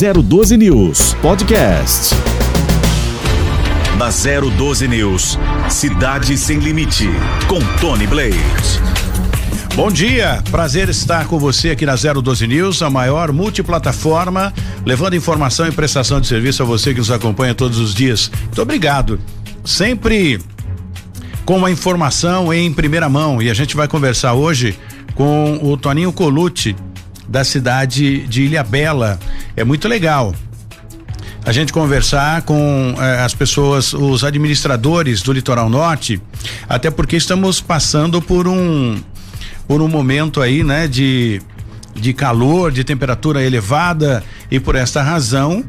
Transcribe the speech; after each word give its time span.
012 0.00 0.56
News 0.56 1.12
Podcast. 1.20 2.14
Na 3.98 4.08
012 4.08 4.88
News, 4.88 5.38
Cidade 5.68 6.38
Sem 6.38 6.58
Limite, 6.58 7.06
com 7.46 7.60
Tony 7.78 8.06
Blade. 8.06 8.40
Bom 9.74 9.90
dia, 9.90 10.42
prazer 10.50 10.88
estar 10.88 11.26
com 11.26 11.38
você 11.38 11.68
aqui 11.68 11.84
na 11.84 11.96
012 11.96 12.46
News, 12.46 12.80
a 12.80 12.88
maior 12.88 13.30
multiplataforma, 13.30 14.54
levando 14.86 15.16
informação 15.16 15.68
e 15.68 15.72
prestação 15.72 16.18
de 16.18 16.28
serviço 16.28 16.62
a 16.62 16.66
você 16.66 16.94
que 16.94 17.00
nos 17.00 17.10
acompanha 17.10 17.54
todos 17.54 17.76
os 17.76 17.94
dias. 17.94 18.30
Muito 18.44 18.62
obrigado. 18.62 19.20
Sempre 19.66 20.40
com 21.44 21.62
a 21.66 21.70
informação 21.70 22.54
em 22.54 22.72
primeira 22.72 23.10
mão 23.10 23.42
e 23.42 23.50
a 23.50 23.54
gente 23.54 23.76
vai 23.76 23.86
conversar 23.86 24.32
hoje 24.32 24.78
com 25.14 25.60
o 25.62 25.76
Toninho 25.76 26.10
Colucci 26.10 26.74
da 27.30 27.44
cidade 27.44 28.26
de 28.26 28.42
Ilhabela. 28.42 29.18
É 29.56 29.62
muito 29.62 29.86
legal 29.86 30.34
a 31.44 31.52
gente 31.52 31.72
conversar 31.72 32.42
com 32.42 32.94
eh, 32.98 33.20
as 33.22 33.32
pessoas, 33.32 33.94
os 33.94 34.24
administradores 34.24 35.22
do 35.22 35.32
litoral 35.32 35.70
norte, 35.70 36.20
até 36.68 36.90
porque 36.90 37.16
estamos 37.16 37.60
passando 37.60 38.20
por 38.20 38.48
um 38.48 39.00
por 39.66 39.80
um 39.80 39.86
momento 39.86 40.42
aí, 40.42 40.64
né, 40.64 40.88
de 40.88 41.40
de 41.94 42.12
calor, 42.12 42.72
de 42.72 42.82
temperatura 42.82 43.42
elevada 43.42 44.22
e 44.50 44.58
por 44.58 44.74
esta 44.74 45.02
razão 45.02 45.64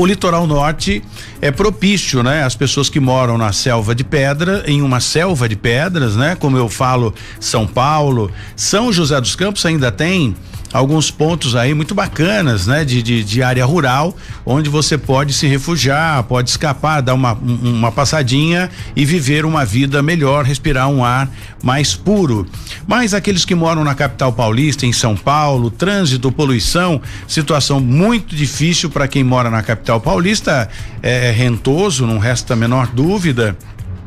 o 0.00 0.06
litoral 0.06 0.46
norte 0.46 1.02
é 1.42 1.50
propício, 1.50 2.22
né? 2.22 2.42
As 2.42 2.54
pessoas 2.54 2.88
que 2.88 2.98
moram 2.98 3.36
na 3.36 3.52
selva 3.52 3.94
de 3.94 4.02
pedra, 4.02 4.64
em 4.66 4.80
uma 4.80 4.98
selva 4.98 5.46
de 5.46 5.54
pedras, 5.54 6.16
né? 6.16 6.34
Como 6.34 6.56
eu 6.56 6.70
falo, 6.70 7.14
São 7.38 7.66
Paulo, 7.66 8.32
São 8.56 8.90
José 8.90 9.20
dos 9.20 9.36
Campos 9.36 9.66
ainda 9.66 9.92
tem 9.92 10.34
alguns 10.72 11.10
pontos 11.10 11.56
aí 11.56 11.74
muito 11.74 11.94
bacanas, 11.94 12.66
né? 12.66 12.84
De, 12.84 13.02
de, 13.02 13.24
de, 13.24 13.42
área 13.42 13.64
rural, 13.64 14.16
onde 14.44 14.68
você 14.68 14.96
pode 14.96 15.32
se 15.32 15.46
refugiar, 15.46 16.22
pode 16.24 16.50
escapar, 16.50 17.00
dar 17.00 17.14
uma, 17.14 17.32
uma 17.32 17.90
passadinha 17.90 18.70
e 18.94 19.04
viver 19.04 19.44
uma 19.44 19.64
vida 19.64 20.02
melhor, 20.02 20.44
respirar 20.44 20.88
um 20.88 21.04
ar 21.04 21.28
mais 21.62 21.94
puro. 21.94 22.46
Mas 22.86 23.14
aqueles 23.14 23.44
que 23.44 23.54
moram 23.54 23.84
na 23.84 23.94
capital 23.94 24.32
paulista, 24.32 24.86
em 24.86 24.92
São 24.92 25.16
Paulo, 25.16 25.70
trânsito, 25.70 26.30
poluição, 26.30 27.00
situação 27.26 27.80
muito 27.80 28.34
difícil 28.34 28.90
para 28.90 29.08
quem 29.08 29.24
mora 29.24 29.50
na 29.50 29.62
capital 29.62 30.00
paulista, 30.00 30.68
é, 31.02 31.28
é 31.28 31.30
rentoso, 31.30 32.06
não 32.06 32.18
resta 32.18 32.54
a 32.54 32.56
menor 32.56 32.86
dúvida. 32.88 33.56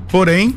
Porém, 0.10 0.56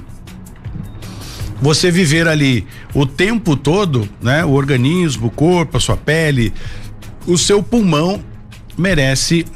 você 1.61 1.91
viver 1.91 2.29
ali 2.29 2.67
o 2.95 3.07
tempo 3.07 3.57
todo, 3.57 4.09
né? 4.21 4.45
O 4.45 4.53
organismo, 4.53 5.29
o 5.29 5.31
corpo, 5.31 5.77
a 5.77 5.81
sua 5.81 5.97
pele, 5.97 6.53
o 7.27 7.37
seu 7.37 7.63
pulmão 7.63 8.23
merece 8.77 9.47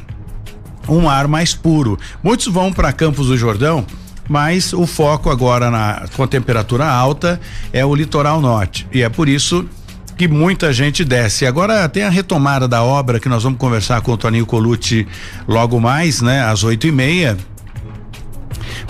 um 0.88 1.08
ar 1.08 1.28
mais 1.28 1.54
puro. 1.54 1.98
Muitos 2.22 2.46
vão 2.46 2.72
para 2.72 2.92
Campos 2.92 3.26
do 3.28 3.36
Jordão, 3.36 3.84
mas 4.28 4.72
o 4.72 4.86
foco 4.86 5.30
agora 5.30 5.70
na 5.70 6.06
com 6.16 6.22
a 6.22 6.26
temperatura 6.26 6.86
alta 6.86 7.40
é 7.72 7.84
o 7.84 7.94
litoral 7.94 8.40
norte 8.40 8.86
e 8.92 9.02
é 9.02 9.08
por 9.08 9.28
isso 9.28 9.68
que 10.16 10.28
muita 10.28 10.72
gente 10.72 11.04
desce. 11.04 11.46
Agora 11.46 11.88
tem 11.88 12.02
a 12.02 12.10
retomada 12.10 12.68
da 12.68 12.82
obra 12.82 13.18
que 13.18 13.28
nós 13.28 13.42
vamos 13.42 13.58
conversar 13.58 14.02
com 14.02 14.12
o 14.12 14.16
Toninho 14.16 14.44
Colucci 14.44 15.06
logo 15.48 15.80
mais, 15.80 16.20
né? 16.20 16.44
Às 16.44 16.62
oito 16.62 16.86
e 16.86 16.92
meia, 16.92 17.38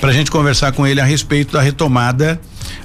para 0.00 0.10
a 0.10 0.12
gente 0.12 0.30
conversar 0.30 0.72
com 0.72 0.86
ele 0.86 1.00
a 1.00 1.04
respeito 1.04 1.52
da 1.52 1.60
retomada 1.60 2.40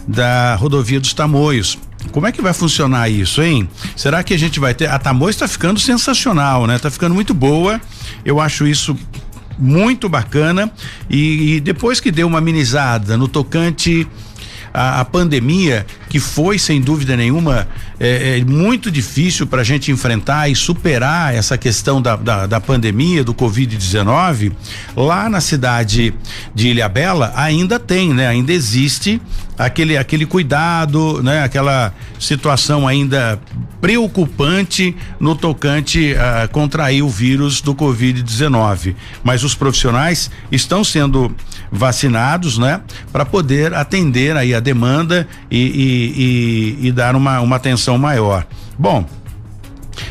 da 0.07 0.55
rodovia 0.55 0.99
dos 0.99 1.13
Tamoios. 1.13 1.77
Como 2.11 2.27
é 2.27 2.31
que 2.31 2.41
vai 2.41 2.53
funcionar 2.53 3.09
isso, 3.09 3.41
hein? 3.41 3.67
Será 3.95 4.23
que 4.23 4.33
a 4.33 4.37
gente 4.37 4.59
vai 4.59 4.73
ter? 4.73 4.89
A 4.89 4.99
Tamoios 4.99 5.35
está 5.35 5.47
ficando 5.47 5.79
sensacional, 5.79 6.67
né? 6.67 6.77
Tá 6.77 6.91
ficando 6.91 7.15
muito 7.15 7.33
boa. 7.33 7.81
Eu 8.23 8.39
acho 8.39 8.67
isso 8.67 8.95
muito 9.57 10.09
bacana 10.09 10.71
e, 11.09 11.55
e 11.55 11.59
depois 11.59 11.99
que 11.99 12.11
deu 12.11 12.27
uma 12.27 12.39
amenizada 12.39 13.17
no 13.17 13.27
tocante 13.27 14.07
a, 14.75 14.99
a 14.99 15.05
pandemia, 15.05 15.85
que 16.09 16.19
foi 16.19 16.59
sem 16.59 16.81
dúvida 16.81 17.15
nenhuma 17.15 17.65
é, 17.97 18.39
é 18.39 18.43
muito 18.43 18.91
difícil 18.91 19.47
para 19.47 19.61
a 19.61 19.63
gente 19.63 19.89
enfrentar 19.89 20.49
e 20.49 20.55
superar 20.55 21.33
essa 21.33 21.57
questão 21.57 22.01
da, 22.01 22.17
da, 22.17 22.45
da 22.45 22.59
pandemia, 22.59 23.23
do 23.23 23.33
Covid-19, 23.33 24.51
lá 24.95 25.29
na 25.29 25.39
cidade 25.39 26.13
de 26.53 26.67
Ilhabela 26.67 27.31
ainda 27.35 27.79
tem, 27.79 28.13
né? 28.13 28.27
Ainda 28.27 28.51
existe 28.51 29.21
aquele 29.57 29.97
aquele 29.97 30.25
cuidado, 30.25 31.23
né? 31.23 31.43
Aquela 31.43 31.93
situação 32.19 32.85
ainda 32.85 33.39
preocupante 33.79 34.95
no 35.19 35.35
tocante 35.35 36.15
a 36.17 36.47
contrair 36.49 37.01
o 37.01 37.09
vírus 37.09 37.61
do 37.61 37.73
Covid-19. 37.73 38.95
Mas 39.23 39.43
os 39.43 39.55
profissionais 39.55 40.29
estão 40.51 40.83
sendo 40.83 41.33
vacinados, 41.71 42.57
né? 42.57 42.81
Para 43.11 43.25
poder 43.25 43.73
atender 43.73 44.35
aí 44.35 44.53
a 44.53 44.59
demanda 44.59 45.27
e, 45.49 45.57
e, 45.57 46.83
e, 46.83 46.87
e 46.87 46.91
dar 46.91 47.15
uma, 47.15 47.39
uma 47.41 47.55
atenção 47.55 47.97
maior. 47.97 48.45
Bom, 48.77 49.05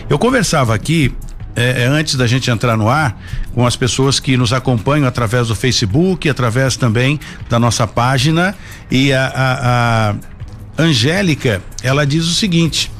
eu 0.09 0.19
conversava 0.19 0.75
aqui 0.75 1.15
é, 1.56 1.84
antes 1.84 2.16
da 2.16 2.26
gente 2.26 2.50
entrar 2.50 2.76
no 2.76 2.88
ar, 2.88 3.20
com 3.54 3.66
as 3.66 3.76
pessoas 3.76 4.19
que 4.19 4.37
nos 4.37 4.53
acompanham 4.53 5.06
através 5.06 5.48
do 5.48 5.54
Facebook, 5.54 6.28
através 6.28 6.76
também 6.76 7.20
da 7.48 7.59
nossa 7.59 7.86
página. 7.86 8.54
E 8.91 9.12
a, 9.12 9.26
a, 9.26 10.10
a 10.10 10.82
Angélica, 10.82 11.62
ela 11.82 12.04
diz 12.04 12.25
o 12.26 12.34
seguinte: 12.34 12.91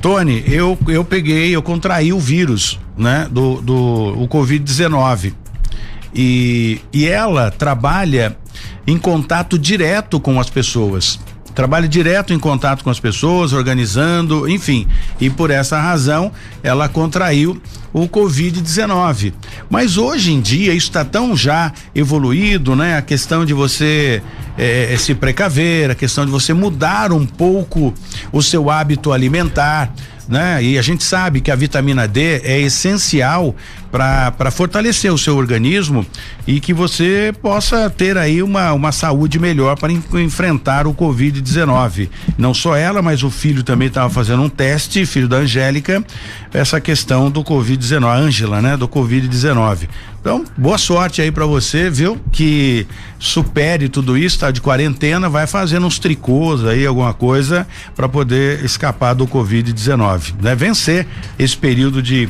Tony, 0.00 0.44
eu, 0.46 0.78
eu 0.88 1.04
peguei, 1.04 1.54
eu 1.54 1.62
contraí 1.62 2.12
o 2.12 2.20
vírus, 2.20 2.78
né? 2.96 3.26
Do, 3.30 3.60
do 3.62 3.74
o 4.22 4.28
Covid-19. 4.28 5.32
E, 6.14 6.80
e 6.92 7.06
ela 7.06 7.50
trabalha 7.50 8.36
em 8.86 8.98
contato 8.98 9.58
direto 9.58 10.20
com 10.20 10.38
as 10.38 10.50
pessoas 10.50 11.18
trabalha 11.54 11.86
direto 11.86 12.32
em 12.32 12.38
contato 12.38 12.82
com 12.82 12.90
as 12.90 12.98
pessoas, 12.98 13.52
organizando, 13.52 14.48
enfim. 14.48 14.86
E 15.20 15.28
por 15.30 15.50
essa 15.50 15.78
razão 15.78 16.32
ela 16.62 16.88
contraiu 16.88 17.60
o 17.92 18.08
Covid-19. 18.08 19.32
Mas 19.68 19.96
hoje 19.96 20.32
em 20.32 20.40
dia 20.40 20.72
isso 20.72 20.88
está 20.88 21.04
tão 21.04 21.36
já 21.36 21.72
evoluído, 21.94 22.74
né? 22.74 22.96
A 22.96 23.02
questão 23.02 23.44
de 23.44 23.52
você 23.52 24.22
é, 24.56 24.94
se 24.98 25.14
precaver, 25.14 25.90
a 25.90 25.94
questão 25.94 26.24
de 26.24 26.30
você 26.30 26.52
mudar 26.52 27.12
um 27.12 27.26
pouco 27.26 27.92
o 28.32 28.42
seu 28.42 28.70
hábito 28.70 29.12
alimentar 29.12 29.92
né? 30.32 30.64
E 30.64 30.78
a 30.78 30.82
gente 30.82 31.04
sabe 31.04 31.42
que 31.42 31.50
a 31.50 31.54
vitamina 31.54 32.08
D 32.08 32.40
é 32.42 32.58
essencial 32.58 33.54
para 33.90 34.50
fortalecer 34.50 35.12
o 35.12 35.18
seu 35.18 35.36
organismo 35.36 36.06
e 36.46 36.58
que 36.58 36.72
você 36.72 37.34
possa 37.42 37.90
ter 37.90 38.16
aí 38.16 38.42
uma, 38.42 38.72
uma 38.72 38.90
saúde 38.90 39.38
melhor 39.38 39.78
para 39.78 39.92
enfrentar 39.92 40.86
o 40.86 40.94
Covid-19. 40.94 42.08
Não 42.38 42.54
só 42.54 42.74
ela, 42.74 43.02
mas 43.02 43.22
o 43.22 43.30
filho 43.30 43.62
também 43.62 43.88
estava 43.88 44.08
fazendo 44.08 44.42
um 44.42 44.48
teste, 44.48 45.04
filho 45.04 45.28
da 45.28 45.36
Angélica, 45.36 46.02
essa 46.54 46.80
questão 46.80 47.30
do 47.30 47.44
Covid-19, 47.44 48.02
Ângela, 48.06 48.62
né? 48.62 48.74
Do 48.74 48.88
Covid-19. 48.88 49.86
Então, 50.22 50.44
boa 50.56 50.78
sorte 50.78 51.20
aí 51.20 51.32
para 51.32 51.44
você, 51.44 51.90
viu? 51.90 52.16
Que 52.30 52.86
supere 53.18 53.88
tudo 53.88 54.16
isso, 54.16 54.38
tá 54.38 54.52
de 54.52 54.60
quarentena, 54.60 55.28
vai 55.28 55.48
fazendo 55.48 55.84
uns 55.84 55.98
tricôs 55.98 56.64
aí, 56.64 56.86
alguma 56.86 57.12
coisa, 57.12 57.66
para 57.96 58.08
poder 58.08 58.64
escapar 58.64 59.14
do 59.14 59.26
Covid-19, 59.26 60.34
né? 60.40 60.54
Vencer 60.54 61.08
esse 61.36 61.56
período 61.56 62.00
de 62.00 62.28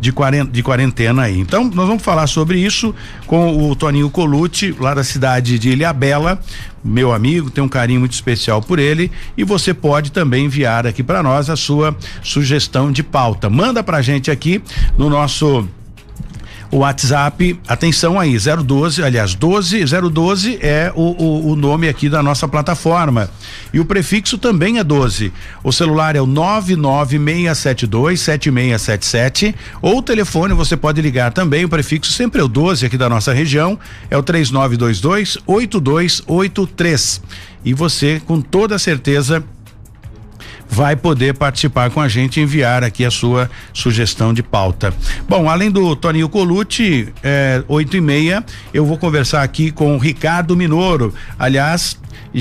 de 0.00 0.12
quarentena, 0.12 0.50
de 0.52 0.62
quarentena 0.62 1.22
aí. 1.22 1.40
Então, 1.40 1.64
nós 1.64 1.88
vamos 1.88 2.04
falar 2.04 2.28
sobre 2.28 2.60
isso 2.60 2.94
com 3.26 3.68
o 3.68 3.74
Toninho 3.74 4.08
Colucci, 4.08 4.76
lá 4.78 4.94
da 4.94 5.02
cidade 5.02 5.58
de 5.58 5.70
Ilhabela, 5.70 6.40
meu 6.84 7.12
amigo, 7.12 7.50
tem 7.50 7.64
um 7.64 7.68
carinho 7.68 7.98
muito 7.98 8.12
especial 8.12 8.62
por 8.62 8.78
ele 8.78 9.10
e 9.36 9.42
você 9.42 9.74
pode 9.74 10.12
também 10.12 10.44
enviar 10.44 10.86
aqui 10.86 11.02
para 11.02 11.22
nós 11.24 11.50
a 11.50 11.56
sua 11.56 11.96
sugestão 12.22 12.92
de 12.92 13.02
pauta. 13.02 13.50
Manda 13.50 13.82
pra 13.82 14.00
gente 14.02 14.30
aqui 14.30 14.62
no 14.96 15.10
nosso 15.10 15.66
o 16.72 16.78
WhatsApp, 16.78 17.60
atenção 17.68 18.18
aí, 18.18 18.34
012, 18.38 19.02
aliás, 19.02 19.34
12, 19.34 19.84
012 19.84 20.58
é 20.62 20.90
o, 20.94 21.02
o, 21.22 21.50
o, 21.50 21.56
nome 21.56 21.86
aqui 21.86 22.08
da 22.08 22.22
nossa 22.22 22.48
plataforma. 22.48 23.28
E 23.74 23.78
o 23.78 23.84
prefixo 23.84 24.38
também 24.38 24.78
é 24.78 24.84
12. 24.84 25.30
O 25.62 25.70
celular 25.70 26.16
é 26.16 26.20
o 26.22 26.26
99672 26.26 28.18
7677 28.20 29.54
ou 29.82 29.98
o 29.98 30.02
telefone 30.02 30.54
você 30.54 30.74
pode 30.74 31.02
ligar 31.02 31.30
também, 31.30 31.66
o 31.66 31.68
prefixo 31.68 32.10
sempre 32.10 32.40
é 32.40 32.44
o 32.44 32.48
12 32.48 32.86
aqui 32.86 32.96
da 32.96 33.10
nossa 33.10 33.34
região, 33.34 33.78
é 34.10 34.16
o 34.16 34.22
3922 34.22 35.36
8283. 35.46 37.20
E 37.66 37.74
você, 37.74 38.22
com 38.26 38.40
toda 38.40 38.78
certeza, 38.78 39.44
vai 40.72 40.96
poder 40.96 41.34
participar 41.34 41.90
com 41.90 42.00
a 42.00 42.08
gente 42.08 42.40
e 42.40 42.42
enviar 42.42 42.82
aqui 42.82 43.04
a 43.04 43.10
sua 43.10 43.50
sugestão 43.74 44.32
de 44.32 44.42
pauta. 44.42 44.92
Bom, 45.28 45.48
além 45.48 45.70
do 45.70 45.94
Toninho 45.94 46.30
Colucci, 46.30 47.12
é, 47.22 47.62
oito 47.68 47.94
e 47.94 48.00
meia, 48.00 48.42
eu 48.72 48.86
vou 48.86 48.96
conversar 48.96 49.42
aqui 49.42 49.70
com 49.70 49.94
o 49.94 49.98
Ricardo 49.98 50.56
Minoro. 50.56 51.14
Aliás, 51.38 51.98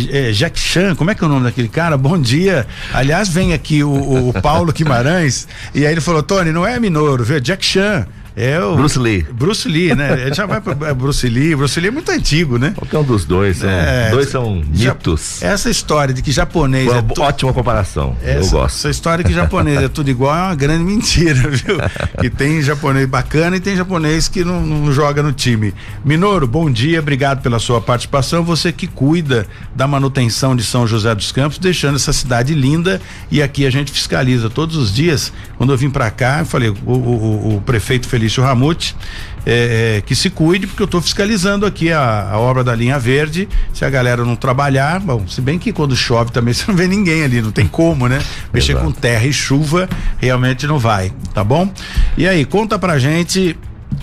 é, 0.09 0.31
Jack 0.31 0.57
Chan, 0.57 0.95
como 0.95 1.11
é 1.11 1.15
que 1.15 1.21
é 1.21 1.27
o 1.27 1.29
nome 1.29 1.43
daquele 1.43 1.67
cara? 1.67 1.97
Bom 1.97 2.17
dia. 2.17 2.65
Aliás, 2.93 3.27
vem 3.27 3.51
aqui 3.51 3.83
o, 3.83 4.29
o 4.29 4.41
Paulo 4.41 4.71
Guimarães 4.71 5.45
e 5.75 5.85
aí 5.85 5.91
ele 5.91 6.01
falou: 6.01 6.23
Tony, 6.23 6.53
não 6.53 6.65
é 6.65 6.79
Minoro, 6.79 7.25
viu? 7.25 7.39
Jack 7.41 7.65
Chan. 7.65 8.07
É 8.35 8.63
o 8.63 8.75
Bruce 8.75 8.97
Lee. 8.97 9.23
Bruce 9.23 9.67
Lee, 9.67 9.93
né? 9.93 10.25
Ele 10.25 10.33
já 10.33 10.45
vai 10.45 10.61
para 10.61 10.89
é, 10.89 10.93
Bruce 10.93 11.27
Lee. 11.27 11.55
Bruce 11.55 11.79
Lee 11.79 11.89
é 11.89 11.91
muito 11.91 12.11
antigo, 12.11 12.57
né? 12.57 12.73
Qualquer 12.75 12.97
um 12.99 13.03
dos 13.03 13.25
dois. 13.25 13.57
São, 13.57 13.69
é, 13.69 14.09
dois 14.09 14.29
são 14.29 14.63
mitos. 14.73 15.41
essa 15.41 15.69
história 15.69 16.13
de 16.13 16.21
que 16.21 16.31
japonês 16.31 16.87
Foi 16.87 16.97
é 16.97 17.01
tu... 17.01 17.21
ótima 17.21 17.53
comparação. 17.53 18.15
Essa, 18.23 18.39
eu 18.39 18.49
gosto. 18.49 18.75
Essa 18.77 18.89
história 18.89 19.23
que 19.23 19.33
japonês 19.33 19.81
é 19.81 19.89
tudo 19.89 20.09
igual 20.09 20.35
é 20.35 20.41
uma 20.43 20.55
grande 20.55 20.83
mentira, 20.83 21.47
viu? 21.49 21.77
que 22.19 22.29
tem 22.29 22.61
japonês 22.61 23.07
bacana 23.07 23.57
e 23.57 23.59
tem 23.59 23.75
japonês 23.75 24.27
que 24.27 24.43
não, 24.43 24.61
não 24.61 24.91
joga 24.91 25.21
no 25.21 25.33
time. 25.33 25.73
Minoro, 26.05 26.47
bom 26.47 26.71
dia, 26.71 26.99
obrigado 26.99 27.41
pela 27.41 27.59
sua 27.59 27.81
participação. 27.81 28.43
Você 28.43 28.71
que 28.71 28.87
cuida 28.87 29.45
da 29.75 29.87
manutenção 29.87 30.55
de 30.55 30.63
São 30.63 30.87
José 30.87 31.13
dos 31.13 31.31
Campos, 31.31 31.57
deixando 31.57 31.95
essa 31.95 32.13
cidade 32.13 32.53
linda 32.53 33.01
e 33.29 33.41
aqui 33.41 33.65
a 33.65 33.69
gente 33.69 33.91
fiscaliza 33.91 34.49
todos 34.49 34.77
os 34.77 34.93
dias. 34.93 35.33
Quando 35.57 35.73
eu 35.73 35.77
vim 35.77 35.89
para 35.89 36.09
cá, 36.09 36.39
eu 36.39 36.45
falei, 36.45 36.69
o, 36.69 36.91
o, 36.91 37.55
o 37.57 37.61
prefeito 37.61 38.07
Felício 38.21 38.43
Ramute, 38.43 38.95
é, 39.43 39.97
é, 39.97 40.01
que 40.01 40.15
se 40.15 40.29
cuide, 40.29 40.67
porque 40.67 40.83
eu 40.83 40.85
estou 40.85 41.01
fiscalizando 41.01 41.65
aqui 41.65 41.91
a, 41.91 42.29
a, 42.33 42.37
obra 42.37 42.63
da 42.63 42.75
linha 42.75 42.99
verde. 42.99 43.49
Se 43.73 43.83
a 43.83 43.89
galera 43.89 44.23
não 44.23 44.35
trabalhar, 44.35 44.99
bom, 44.99 45.27
se 45.27 45.41
bem 45.41 45.57
que 45.57 45.73
quando 45.73 45.95
chove 45.95 46.31
também 46.31 46.53
você 46.53 46.65
não 46.67 46.75
vê 46.75 46.85
ninguém 46.87 47.23
ali, 47.23 47.41
não 47.41 47.51
tem 47.51 47.67
como, 47.67 48.07
né? 48.07 48.21
Mexer 48.53 48.73
Exato. 48.73 48.85
com 48.85 48.91
terra 48.91 49.25
e 49.25 49.33
chuva 49.33 49.89
realmente 50.19 50.67
não 50.67 50.77
vai, 50.77 51.11
tá 51.33 51.43
bom? 51.43 51.67
E 52.15 52.27
aí, 52.27 52.45
conta 52.45 52.77
pra 52.77 52.99
gente 52.99 53.57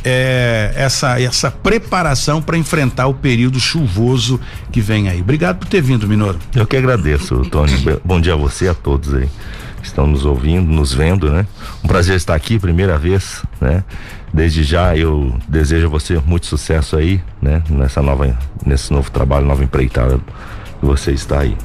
é, 0.04 0.72
essa, 0.74 1.20
essa 1.20 1.48
preparação 1.48 2.42
para 2.42 2.58
enfrentar 2.58 3.06
o 3.06 3.14
período 3.14 3.60
chuvoso 3.60 4.40
que 4.72 4.80
vem 4.80 5.08
aí. 5.08 5.20
Obrigado 5.20 5.58
por 5.58 5.68
ter 5.68 5.80
vindo, 5.80 6.08
Minoro. 6.08 6.40
Eu 6.56 6.66
que 6.66 6.76
agradeço, 6.76 7.42
Tony. 7.42 7.72
Bom 8.04 8.20
dia 8.20 8.34
a 8.34 8.36
você, 8.36 8.66
a 8.66 8.74
todos 8.74 9.14
aí 9.14 9.28
que 9.88 9.92
estão 9.92 10.06
nos 10.06 10.24
ouvindo, 10.24 10.70
nos 10.70 10.92
vendo, 10.92 11.30
né? 11.30 11.46
Um 11.82 11.88
prazer 11.88 12.16
estar 12.16 12.34
aqui, 12.34 12.58
primeira 12.58 12.98
vez, 12.98 13.42
né? 13.60 13.82
Desde 14.32 14.62
já 14.62 14.96
eu 14.96 15.34
desejo 15.48 15.86
a 15.86 15.90
você 15.90 16.20
muito 16.24 16.46
sucesso 16.46 16.96
aí, 16.96 17.20
né? 17.40 17.62
Nessa 17.70 18.02
nova, 18.02 18.36
nesse 18.64 18.92
novo 18.92 19.10
trabalho, 19.10 19.46
nova 19.46 19.64
empreitada 19.64 20.18
que 20.78 20.86
você 20.86 21.12
está 21.12 21.40
aí. 21.40 21.56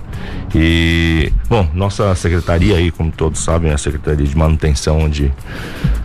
E, 0.56 1.34
bom, 1.50 1.68
nossa 1.74 2.16
secretaria 2.16 2.78
aí, 2.78 2.92
como 2.92 3.12
todos 3.12 3.44
sabem, 3.44 3.72
é 3.72 3.74
a 3.74 3.78
Secretaria 3.78 4.26
de 4.26 4.38
Manutenção, 4.38 5.00
onde 5.00 5.32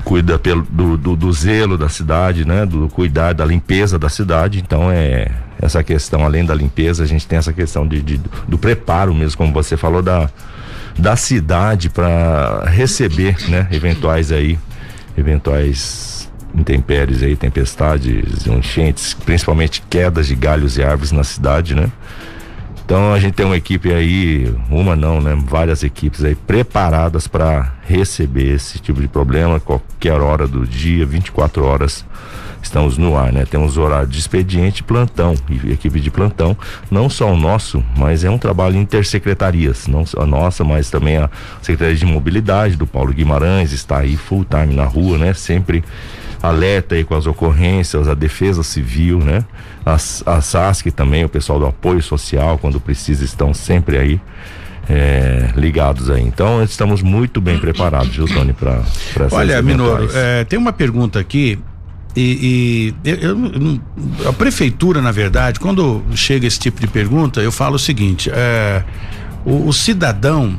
cuida 0.04 0.38
pelo, 0.38 0.62
do, 0.62 0.96
do, 0.96 1.14
do 1.14 1.32
zelo 1.32 1.78
da 1.78 1.88
cidade, 1.88 2.44
né? 2.44 2.66
Do 2.66 2.88
cuidar 2.88 3.32
da 3.34 3.44
limpeza 3.44 3.98
da 3.98 4.08
cidade. 4.08 4.58
Então 4.58 4.90
é 4.90 5.30
essa 5.60 5.84
questão, 5.84 6.24
além 6.24 6.44
da 6.44 6.54
limpeza, 6.54 7.04
a 7.04 7.06
gente 7.06 7.26
tem 7.26 7.38
essa 7.38 7.52
questão 7.52 7.86
de, 7.86 8.02
de 8.02 8.20
do 8.48 8.58
preparo 8.58 9.14
mesmo, 9.14 9.36
como 9.36 9.52
você 9.52 9.76
falou, 9.76 10.02
da, 10.02 10.28
da 10.98 11.16
cidade 11.16 11.88
para 11.88 12.64
receber, 12.66 13.36
né? 13.48 13.68
Eventuais 13.70 14.32
aí, 14.32 14.58
eventuais 15.16 16.28
intempéries 16.54 17.22
aí, 17.22 17.36
tempestades, 17.36 18.46
enchentes, 18.46 19.14
principalmente 19.14 19.82
quedas 19.88 20.26
de 20.26 20.34
galhos 20.34 20.76
e 20.76 20.82
árvores 20.82 21.12
na 21.12 21.22
cidade, 21.22 21.74
né? 21.74 21.90
Então 22.88 23.12
a 23.12 23.18
gente 23.18 23.34
tem 23.34 23.44
uma 23.44 23.58
equipe 23.58 23.92
aí, 23.92 24.50
uma 24.70 24.96
não, 24.96 25.20
né? 25.20 25.36
Várias 25.46 25.82
equipes 25.82 26.24
aí 26.24 26.34
preparadas 26.34 27.28
para 27.28 27.74
receber 27.82 28.54
esse 28.54 28.78
tipo 28.78 28.98
de 28.98 29.06
problema, 29.06 29.60
qualquer 29.60 30.18
hora 30.22 30.48
do 30.48 30.66
dia, 30.66 31.04
24 31.04 31.62
horas 31.66 32.02
estamos 32.62 32.96
no 32.96 33.14
ar, 33.14 33.30
né? 33.30 33.44
Temos 33.44 33.76
horário 33.76 34.08
de 34.08 34.18
expediente, 34.18 34.82
plantão 34.82 35.34
e 35.50 35.70
equipe 35.70 36.00
de 36.00 36.10
plantão, 36.10 36.56
não 36.90 37.10
só 37.10 37.30
o 37.30 37.36
nosso, 37.36 37.84
mas 37.94 38.24
é 38.24 38.30
um 38.30 38.38
trabalho 38.38 38.78
intersecretarias, 38.78 39.86
não 39.86 40.06
só 40.06 40.22
a 40.22 40.26
nossa, 40.26 40.64
mas 40.64 40.88
também 40.88 41.18
a 41.18 41.28
Secretaria 41.60 41.94
de 41.94 42.06
Mobilidade 42.06 42.74
do 42.74 42.86
Paulo 42.86 43.12
Guimarães 43.12 43.70
está 43.70 43.98
aí 43.98 44.16
full 44.16 44.46
time 44.46 44.74
na 44.74 44.86
rua, 44.86 45.18
né? 45.18 45.34
Sempre 45.34 45.84
alerta 46.42 46.94
aí 46.94 47.04
com 47.04 47.14
as 47.14 47.26
ocorrências, 47.26 48.08
a 48.08 48.14
Defesa 48.14 48.62
Civil, 48.62 49.18
né? 49.18 49.44
A, 49.84 49.94
a 49.94 50.40
SASC 50.40 50.90
também, 50.90 51.24
o 51.24 51.28
pessoal 51.28 51.58
do 51.58 51.66
apoio 51.66 52.02
social, 52.02 52.58
quando 52.58 52.80
precisa, 52.80 53.24
estão 53.24 53.52
sempre 53.52 53.98
aí. 53.98 54.20
É, 54.90 55.50
ligados 55.54 56.08
aí. 56.08 56.22
Então 56.22 56.62
estamos 56.62 57.02
muito 57.02 57.42
bem 57.42 57.58
preparados, 57.58 58.16
viu, 58.16 58.26
Tony, 58.26 58.54
para 58.54 58.80
Olha, 59.32 59.60
Minoro, 59.60 60.08
é, 60.14 60.44
tem 60.44 60.58
uma 60.58 60.72
pergunta 60.72 61.20
aqui. 61.20 61.58
E, 62.16 62.94
e 63.04 63.10
eu, 63.10 63.18
eu, 63.18 63.80
a 64.26 64.32
prefeitura, 64.32 65.02
na 65.02 65.12
verdade, 65.12 65.60
quando 65.60 66.02
chega 66.14 66.46
esse 66.46 66.58
tipo 66.58 66.80
de 66.80 66.86
pergunta, 66.86 67.42
eu 67.42 67.52
falo 67.52 67.76
o 67.76 67.78
seguinte: 67.78 68.30
é, 68.32 68.82
o, 69.44 69.68
o 69.68 69.72
cidadão 69.74 70.58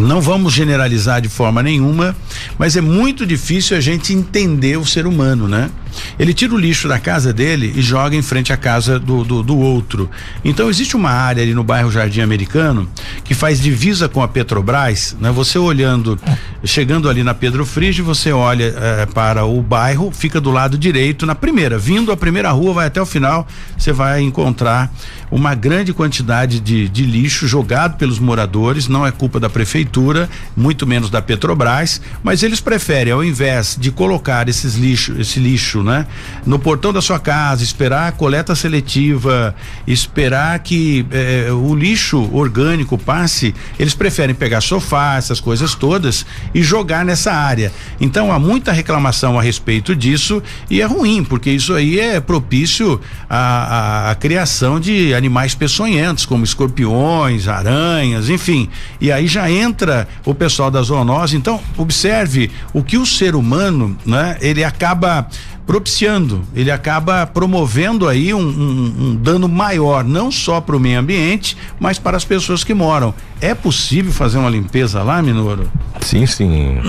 não 0.00 0.20
vamos 0.20 0.52
generalizar 0.52 1.20
de 1.20 1.28
forma 1.28 1.62
nenhuma, 1.62 2.16
mas 2.58 2.76
é 2.76 2.80
muito 2.80 3.26
difícil 3.26 3.76
a 3.76 3.80
gente 3.80 4.12
entender 4.12 4.76
o 4.76 4.86
ser 4.86 5.06
humano, 5.06 5.48
né? 5.48 5.70
Ele 6.18 6.32
tira 6.32 6.54
o 6.54 6.58
lixo 6.58 6.88
da 6.88 6.98
casa 6.98 7.32
dele 7.32 7.72
e 7.74 7.82
joga 7.82 8.14
em 8.14 8.22
frente 8.22 8.52
à 8.52 8.56
casa 8.56 8.98
do, 8.98 9.24
do, 9.24 9.42
do 9.42 9.58
outro. 9.58 10.08
Então 10.44 10.68
existe 10.70 10.96
uma 10.96 11.10
área 11.10 11.42
ali 11.42 11.54
no 11.54 11.64
bairro 11.64 11.90
Jardim 11.90 12.20
Americano 12.20 12.88
que 13.24 13.34
faz 13.34 13.60
divisa 13.60 14.08
com 14.08 14.22
a 14.22 14.28
Petrobras, 14.28 15.16
né? 15.20 15.30
Você 15.32 15.58
olhando, 15.58 16.18
chegando 16.64 17.08
ali 17.08 17.22
na 17.22 17.34
Pedro 17.34 17.66
Frige, 17.66 18.02
você 18.02 18.32
olha 18.32 18.74
eh, 18.76 19.06
para 19.12 19.44
o 19.44 19.60
bairro, 19.62 20.10
fica 20.12 20.40
do 20.40 20.50
lado 20.50 20.78
direito, 20.78 21.26
na 21.26 21.34
primeira, 21.34 21.78
vindo 21.78 22.12
a 22.12 22.16
primeira 22.16 22.50
rua, 22.50 22.74
vai 22.74 22.86
até 22.86 23.00
o 23.00 23.06
final, 23.06 23.46
você 23.76 23.92
vai 23.92 24.20
encontrar 24.20 24.92
uma 25.30 25.54
grande 25.54 25.92
quantidade 25.92 26.60
de, 26.60 26.88
de 26.88 27.04
lixo 27.04 27.46
jogado 27.46 27.96
pelos 27.96 28.18
moradores, 28.18 28.88
não 28.88 29.06
é 29.06 29.12
culpa 29.12 29.38
da 29.38 29.48
prefeitura, 29.48 30.28
muito 30.56 30.86
menos 30.86 31.08
da 31.08 31.22
Petrobras, 31.22 32.00
mas 32.22 32.42
eles 32.42 32.60
preferem, 32.60 33.12
ao 33.12 33.22
invés 33.22 33.76
de 33.78 33.90
colocar 33.90 34.48
esses 34.48 34.74
lixo, 34.74 35.14
esse 35.20 35.38
lixo, 35.38 35.82
né, 35.82 36.06
no 36.44 36.58
portão 36.58 36.92
da 36.92 37.00
sua 37.00 37.20
casa, 37.20 37.62
esperar 37.62 38.08
a 38.08 38.12
coleta 38.12 38.54
seletiva, 38.54 39.54
esperar 39.86 40.58
que 40.58 41.06
eh, 41.10 41.48
o 41.52 41.74
lixo 41.74 42.28
orgânico 42.32 42.98
passe, 42.98 43.54
eles 43.78 43.94
preferem 43.94 44.34
pegar 44.34 44.60
sofá, 44.60 45.16
essas 45.16 45.40
coisas 45.40 45.74
todas 45.74 46.26
e 46.54 46.62
jogar 46.62 47.04
nessa 47.04 47.32
área. 47.32 47.72
Então 48.00 48.32
há 48.32 48.38
muita 48.38 48.72
reclamação 48.72 49.38
a 49.38 49.42
respeito 49.42 49.94
disso 49.94 50.42
e 50.68 50.80
é 50.80 50.84
ruim, 50.84 51.22
porque 51.22 51.50
isso 51.50 51.74
aí 51.74 52.00
é 52.00 52.20
propício 52.20 53.00
à, 53.28 53.38
à, 53.38 54.10
à 54.10 54.14
criação 54.14 54.80
de 54.80 55.14
animais 55.20 55.54
peçonhentos, 55.54 56.24
como 56.24 56.42
escorpiões, 56.42 57.46
aranhas, 57.46 58.28
enfim. 58.28 58.68
E 59.00 59.12
aí 59.12 59.26
já 59.26 59.50
entra 59.50 60.08
o 60.24 60.34
pessoal 60.34 60.70
da 60.70 60.82
zoonose. 60.82 61.36
Então, 61.36 61.60
observe 61.76 62.50
o 62.72 62.82
que 62.82 62.96
o 62.96 63.04
ser 63.04 63.34
humano, 63.34 63.96
né, 64.04 64.38
ele 64.40 64.64
acaba 64.64 65.28
propiciando, 65.66 66.42
ele 66.52 66.70
acaba 66.70 67.24
promovendo 67.26 68.08
aí 68.08 68.34
um, 68.34 68.40
um, 68.40 68.94
um 68.98 69.14
dano 69.14 69.48
maior, 69.48 70.02
não 70.02 70.32
só 70.32 70.60
para 70.60 70.76
o 70.76 70.80
meio 70.80 70.98
ambiente, 70.98 71.56
mas 71.78 71.98
para 71.98 72.16
as 72.16 72.24
pessoas 72.24 72.64
que 72.64 72.74
moram. 72.74 73.14
É 73.40 73.54
possível 73.54 74.12
fazer 74.12 74.38
uma 74.38 74.50
limpeza 74.50 75.02
lá, 75.02 75.22
Minoro? 75.22 75.70
Sim, 76.00 76.26
sim. 76.26 76.80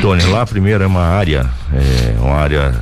Tony, 0.00 0.22
lá 0.24 0.46
primeiro 0.46 0.84
é 0.84 0.86
uma 0.86 1.02
área, 1.02 1.50
é 1.72 2.16
uma 2.18 2.36
área 2.36 2.74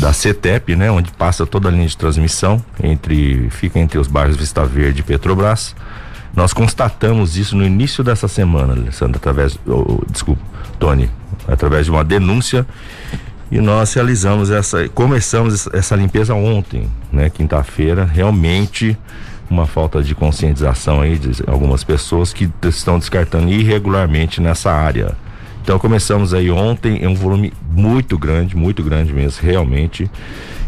da 0.00 0.12
CETEP, 0.14 0.74
né, 0.74 0.90
onde 0.90 1.12
passa 1.12 1.46
toda 1.46 1.68
a 1.68 1.70
linha 1.72 1.86
de 1.86 1.96
transmissão 1.96 2.64
entre 2.82 3.48
fica 3.50 3.78
entre 3.78 3.98
os 3.98 4.08
bairros 4.08 4.36
Vista 4.36 4.64
Verde 4.64 5.00
e 5.00 5.02
Petrobras. 5.02 5.76
Nós 6.34 6.52
constatamos 6.52 7.36
isso 7.36 7.56
no 7.56 7.64
início 7.64 8.02
dessa 8.02 8.26
semana, 8.26 8.72
Alessandro, 8.72 9.16
através, 9.16 9.58
oh, 9.66 10.00
desculpa, 10.10 10.40
Tony, 10.78 11.10
através 11.46 11.84
de 11.84 11.90
uma 11.90 12.02
denúncia 12.02 12.66
e 13.50 13.60
nós 13.60 13.92
realizamos 13.92 14.48
essa, 14.50 14.88
começamos 14.88 15.66
essa 15.72 15.96
limpeza 15.96 16.34
ontem, 16.34 16.88
né, 17.12 17.28
quinta-feira, 17.28 18.04
realmente 18.04 18.96
uma 19.50 19.66
falta 19.66 20.02
de 20.02 20.14
conscientização 20.14 21.00
aí 21.00 21.18
de 21.18 21.42
algumas 21.48 21.82
pessoas 21.82 22.32
que 22.32 22.48
estão 22.62 22.98
descartando 22.98 23.50
irregularmente 23.50 24.40
nessa 24.40 24.70
área. 24.70 25.16
Então 25.70 25.78
começamos 25.78 26.34
aí 26.34 26.50
ontem, 26.50 26.98
é 27.00 27.08
um 27.08 27.14
volume 27.14 27.52
muito 27.70 28.18
grande, 28.18 28.56
muito 28.56 28.82
grande 28.82 29.12
mesmo, 29.12 29.40
realmente. 29.40 30.10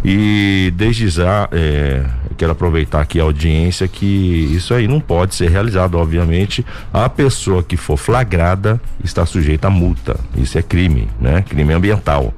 E 0.05 0.73
desde 0.77 1.09
já 1.09 1.49
é, 1.51 2.05
quero 2.37 2.53
aproveitar 2.53 3.01
aqui 3.01 3.19
a 3.19 3.25
audiência 3.25 3.89
que 3.89 4.07
isso 4.55 4.73
aí 4.73 4.87
não 4.87 5.01
pode 5.01 5.35
ser 5.35 5.51
realizado, 5.51 5.99
obviamente. 5.99 6.65
A 6.93 7.09
pessoa 7.09 7.65
que 7.65 7.77
for 7.77 7.97
flagrada 7.97 8.81
está 9.03 9.27
sujeita 9.27 9.67
a 9.67 9.71
multa. 9.71 10.21
Isso 10.37 10.57
é 10.57 10.63
crime, 10.63 11.09
né? 11.21 11.43
Crime 11.49 11.73
ambiental. 11.73 12.33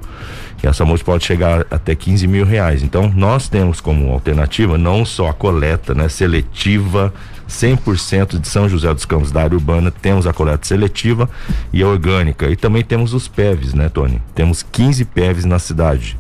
E 0.63 0.67
essa 0.67 0.87
multa 0.87 1.05
pode 1.05 1.23
chegar 1.23 1.67
até 1.71 1.95
15 1.95 2.27
mil 2.27 2.47
reais. 2.47 2.83
Então, 2.83 3.13
nós 3.15 3.47
temos 3.47 3.79
como 3.79 4.11
alternativa 4.11 4.79
não 4.79 5.05
só 5.05 5.29
a 5.29 5.35
coleta 5.35 5.95
né, 5.95 6.09
seletiva 6.09 7.13
100% 7.49 8.39
de 8.39 8.49
São 8.49 8.69
José 8.69 8.93
dos 8.93 9.05
Campos 9.05 9.31
da 9.31 9.43
área 9.43 9.57
urbana, 9.57 9.91
temos 9.91 10.27
a 10.27 10.33
coleta 10.33 10.67
seletiva 10.67 11.29
e 11.73 11.83
a 11.83 11.87
orgânica. 11.87 12.49
E 12.49 12.57
também 12.57 12.83
temos 12.83 13.15
os 13.15 13.29
PEVs, 13.29 13.75
né, 13.75 13.89
Tony? 13.89 14.21
Temos 14.35 14.63
15 14.63 15.05
PEVs 15.05 15.45
na 15.45 15.59
cidade. 15.59 16.17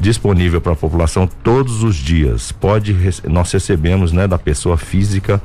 disponível 0.00 0.60
para 0.60 0.72
a 0.72 0.76
população 0.76 1.28
todos 1.44 1.84
os 1.84 1.94
dias. 1.94 2.50
Pode 2.50 2.92
nós 3.28 3.52
recebemos, 3.52 4.10
né, 4.10 4.26
da 4.26 4.36
pessoa 4.36 4.76
física 4.76 5.40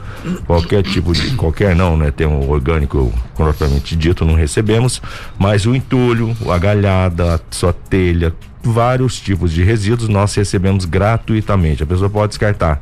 qualquer 0.48 0.82
tipo 0.82 1.14
de 1.14 1.36
qualquer 1.36 1.76
não, 1.76 1.96
né, 1.96 2.10
tem 2.10 2.26
um 2.26 2.50
orgânico 2.50 3.14
propriamente 3.36 3.96
dito 3.96 4.26
não 4.26 4.34
recebemos, 4.34 5.00
mas 5.38 5.68
o 5.68 5.76
entulho, 5.76 6.36
a 6.50 6.58
galhada, 6.58 7.36
a 7.36 7.40
sua 7.52 7.72
telha, 7.72 8.34
vários 8.64 9.20
tipos 9.20 9.52
de 9.52 9.64
resíduos 9.64 10.10
nós 10.10 10.34
recebemos 10.36 10.86
gratuitamente. 10.86 11.84
A 11.84 11.86
pessoa 11.86 12.10
pode 12.10 12.30
descartar, 12.30 12.82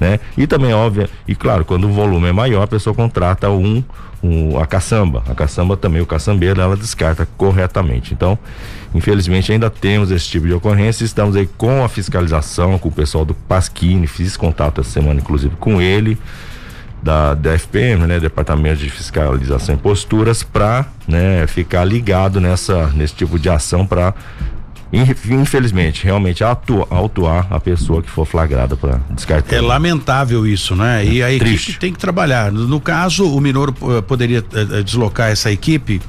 né? 0.00 0.20
E 0.36 0.46
também 0.46 0.72
óbvio, 0.72 1.08
e 1.26 1.34
claro, 1.34 1.64
quando 1.64 1.84
o 1.84 1.92
volume 1.92 2.28
é 2.28 2.32
maior, 2.32 2.62
a 2.62 2.66
pessoa 2.66 2.94
contrata 2.94 3.50
um, 3.50 3.82
um 4.22 4.58
a 4.58 4.66
caçamba. 4.66 5.22
A 5.28 5.34
caçamba 5.34 5.76
também 5.76 6.00
o 6.00 6.06
caçambeiro 6.06 6.60
ela 6.60 6.76
descarta 6.76 7.26
corretamente. 7.36 8.12
Então, 8.12 8.38
infelizmente 8.94 9.52
ainda 9.52 9.70
temos 9.70 10.10
esse 10.10 10.26
tipo 10.26 10.46
de 10.46 10.52
ocorrência. 10.52 11.04
Estamos 11.04 11.36
aí 11.36 11.48
com 11.56 11.84
a 11.84 11.88
fiscalização, 11.88 12.78
com 12.78 12.88
o 12.88 12.92
pessoal 12.92 13.24
do 13.24 13.34
Pasquini, 13.34 14.06
fiz 14.06 14.36
contato 14.36 14.80
essa 14.80 14.90
semana 14.90 15.20
inclusive 15.20 15.56
com 15.56 15.80
ele 15.80 16.18
da, 17.02 17.34
da 17.34 17.58
FPM, 17.58 18.06
né, 18.06 18.20
Departamento 18.20 18.78
de 18.78 18.88
Fiscalização 18.88 19.74
e 19.74 19.78
Posturas, 19.78 20.44
para 20.44 20.86
né, 21.08 21.46
ficar 21.48 21.84
ligado 21.84 22.40
nessa 22.40 22.86
nesse 22.88 23.14
tipo 23.14 23.38
de 23.38 23.50
ação 23.50 23.84
para 23.84 24.14
infelizmente, 24.92 26.04
realmente 26.04 26.44
autuar, 26.44 26.86
autuar 26.90 27.46
a 27.50 27.58
pessoa 27.58 28.02
que 28.02 28.10
for 28.10 28.26
flagrada 28.26 28.76
para 28.76 29.00
descartar. 29.10 29.56
É 29.56 29.60
lamentável 29.60 30.46
isso, 30.46 30.76
né? 30.76 31.02
É, 31.02 31.06
e 31.06 31.22
a 31.22 31.26
triste. 31.38 31.70
equipe 31.70 31.78
tem 31.78 31.92
que 31.92 31.98
trabalhar. 31.98 32.52
No 32.52 32.80
caso, 32.80 33.26
o 33.26 33.40
Minoro 33.40 33.74
uh, 33.80 34.02
poderia 34.02 34.40
uh, 34.40 34.84
deslocar 34.84 35.30
essa 35.30 35.50
equipe 35.50 36.00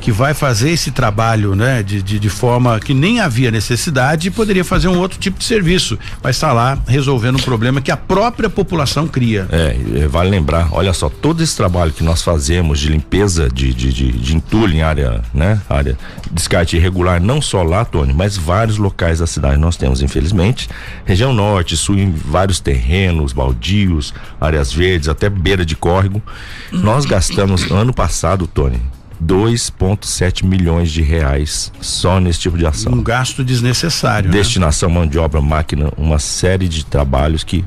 que 0.00 0.10
vai 0.10 0.34
fazer 0.34 0.70
esse 0.70 0.90
trabalho, 0.90 1.54
né? 1.54 1.82
De, 1.82 2.02
de, 2.02 2.18
de, 2.18 2.28
forma 2.28 2.80
que 2.80 2.94
nem 2.94 3.20
havia 3.20 3.50
necessidade 3.50 4.28
e 4.28 4.30
poderia 4.30 4.64
fazer 4.64 4.88
um 4.88 4.98
outro 4.98 5.18
tipo 5.18 5.38
de 5.38 5.44
serviço, 5.44 5.98
mas 6.22 6.36
está 6.36 6.52
lá 6.52 6.78
resolvendo 6.86 7.36
um 7.36 7.42
problema 7.42 7.80
que 7.80 7.90
a 7.90 7.96
própria 7.96 8.48
população 8.48 9.06
cria. 9.06 9.46
É, 9.50 10.08
vale 10.08 10.30
lembrar, 10.30 10.68
olha 10.72 10.92
só, 10.92 11.08
todo 11.08 11.42
esse 11.42 11.56
trabalho 11.56 11.92
que 11.92 12.02
nós 12.02 12.22
fazemos 12.22 12.80
de 12.80 12.88
limpeza 12.88 13.48
de, 13.48 13.74
de, 13.74 13.92
de, 13.92 14.12
de 14.12 14.36
entulho 14.36 14.74
em 14.74 14.82
área, 14.82 15.22
né? 15.34 15.60
Área 15.68 15.96
descarte 16.30 16.76
irregular, 16.76 17.20
não 17.20 17.42
só 17.42 17.62
lá, 17.62 17.84
Tony, 17.84 18.12
mas 18.12 18.36
vários 18.36 18.78
locais 18.78 19.18
da 19.18 19.26
cidade 19.26 19.56
nós 19.58 19.76
temos, 19.76 20.00
infelizmente. 20.00 20.68
Região 21.04 21.32
norte, 21.32 21.76
sul, 21.76 21.98
em 21.98 22.10
vários 22.10 22.60
terrenos, 22.60 23.32
baldios, 23.32 24.14
áreas 24.40 24.72
verdes, 24.72 25.08
até 25.08 25.28
beira 25.28 25.64
de 25.64 25.74
córrego. 25.74 26.22
Nós 26.72 27.04
gastamos 27.04 27.70
ano 27.70 27.92
passado, 27.92 28.46
Tony, 28.46 28.80
2,7 29.24 30.44
milhões 30.44 30.90
de 30.90 31.02
reais 31.02 31.72
só 31.80 32.18
nesse 32.18 32.40
tipo 32.40 32.56
de 32.56 32.66
ação. 32.66 32.92
Um 32.92 33.02
gasto 33.02 33.44
desnecessário. 33.44 34.30
Né? 34.30 34.36
Destinação, 34.36 34.88
né? 34.88 34.94
mão 34.94 35.06
de 35.06 35.18
obra, 35.18 35.40
máquina, 35.40 35.92
uma 35.96 36.18
série 36.18 36.68
de 36.68 36.84
trabalhos 36.84 37.44
que 37.44 37.64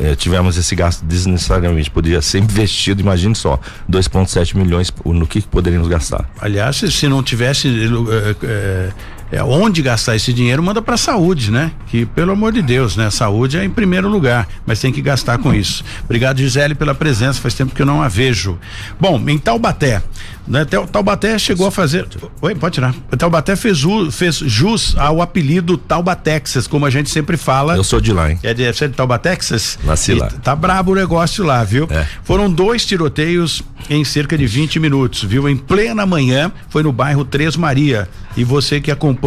eh, 0.00 0.14
tivemos 0.16 0.56
esse 0.56 0.74
gasto 0.74 1.04
desnecessariamente. 1.04 1.90
Poderia 1.90 2.22
ser 2.22 2.38
investido, 2.38 3.00
imagine 3.00 3.34
só, 3.34 3.58
2,7 3.90 4.56
milhões 4.56 4.92
no 5.04 5.26
que, 5.26 5.42
que 5.42 5.48
poderíamos 5.48 5.88
gastar. 5.88 6.30
Aliás, 6.40 6.76
se 6.76 7.08
não 7.08 7.22
tivesse. 7.22 7.68
É, 7.68 8.46
é, 8.46 8.90
onde 9.38 9.80
gastar 9.82 10.16
esse 10.16 10.32
dinheiro, 10.32 10.62
manda 10.62 10.82
para 10.82 10.96
saúde, 10.96 11.50
né? 11.50 11.70
Que 11.86 12.04
pelo 12.04 12.32
amor 12.32 12.52
de 12.52 12.62
Deus, 12.62 12.96
né? 12.96 13.10
Saúde 13.10 13.58
é 13.58 13.64
em 13.64 13.70
primeiro 13.70 14.08
lugar, 14.08 14.48
mas 14.66 14.80
tem 14.80 14.92
que 14.92 15.00
gastar 15.00 15.38
com 15.38 15.54
isso. 15.54 15.84
Obrigado, 16.04 16.38
Gisele, 16.38 16.74
pela 16.74 16.94
presença. 16.94 17.40
Faz 17.40 17.54
tempo 17.54 17.74
que 17.74 17.82
eu 17.82 17.86
não 17.86 18.02
a 18.02 18.08
vejo. 18.08 18.58
Bom, 18.98 19.22
em 19.28 19.38
Taubaté, 19.38 20.02
né? 20.48 20.64
Taubaté 20.64 21.38
chegou 21.38 21.66
a 21.68 21.70
fazer. 21.70 22.06
Oi, 22.42 22.54
pode 22.56 22.74
tirar. 22.74 22.92
Taubaté 23.16 23.54
fez, 23.54 23.80
fez 24.10 24.36
jus 24.36 24.96
ao 24.98 25.22
apelido 25.22 25.78
Taubatexas, 25.78 26.66
como 26.66 26.84
a 26.84 26.90
gente 26.90 27.08
sempre 27.08 27.36
fala. 27.36 27.76
Eu 27.76 27.84
sou 27.84 28.00
de 28.00 28.12
lá, 28.12 28.30
hein? 28.30 28.38
É 28.42 28.52
de, 28.52 28.72
você 28.72 28.86
é 28.86 28.88
de 28.88 28.94
Taubatexas? 28.94 29.78
Nasci 29.84 30.14
lá. 30.14 30.28
Tá 30.42 30.56
brabo 30.56 30.90
o 30.90 30.94
negócio 30.94 31.44
lá, 31.44 31.62
viu? 31.62 31.86
É. 31.88 32.04
Foram 32.24 32.50
dois 32.50 32.84
tiroteios 32.84 33.62
em 33.88 34.04
cerca 34.04 34.36
de 34.36 34.46
20 34.46 34.80
minutos, 34.80 35.22
viu? 35.22 35.48
Em 35.48 35.56
plena 35.56 36.04
manhã, 36.04 36.50
foi 36.68 36.82
no 36.82 36.92
bairro 36.92 37.24
Três 37.24 37.56
Maria. 37.56 38.08
E 38.36 38.44
você 38.44 38.80
que 38.80 38.90
acompanha 38.90 39.19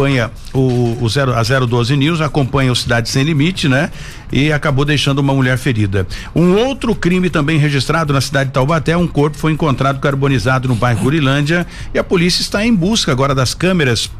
o, 0.52 0.98
o 1.00 1.08
zero, 1.08 1.32
a 1.34 1.42
012 1.42 1.96
News, 1.96 2.20
acompanha 2.20 2.72
o 2.72 2.76
Cidade 2.76 3.08
Sem 3.08 3.22
Limite, 3.22 3.68
né? 3.68 3.90
E 4.32 4.52
acabou 4.52 4.84
deixando 4.84 5.18
uma 5.18 5.32
mulher 5.32 5.56
ferida. 5.56 6.06
Um 6.34 6.54
outro 6.54 6.94
crime 6.94 7.30
também 7.30 7.58
registrado 7.58 8.12
na 8.12 8.20
cidade 8.20 8.48
de 8.48 8.54
Taubaté, 8.54 8.96
um 8.96 9.06
corpo 9.06 9.36
foi 9.36 9.52
encontrado 9.52 10.00
carbonizado 10.00 10.68
no 10.68 10.74
bairro 10.74 11.02
Gurilândia 11.02 11.66
e 11.92 11.98
a 11.98 12.04
polícia 12.04 12.42
está 12.42 12.64
em 12.64 12.74
busca 12.74 13.12
agora 13.12 13.34
das 13.34 13.54
câmeras 13.54 14.10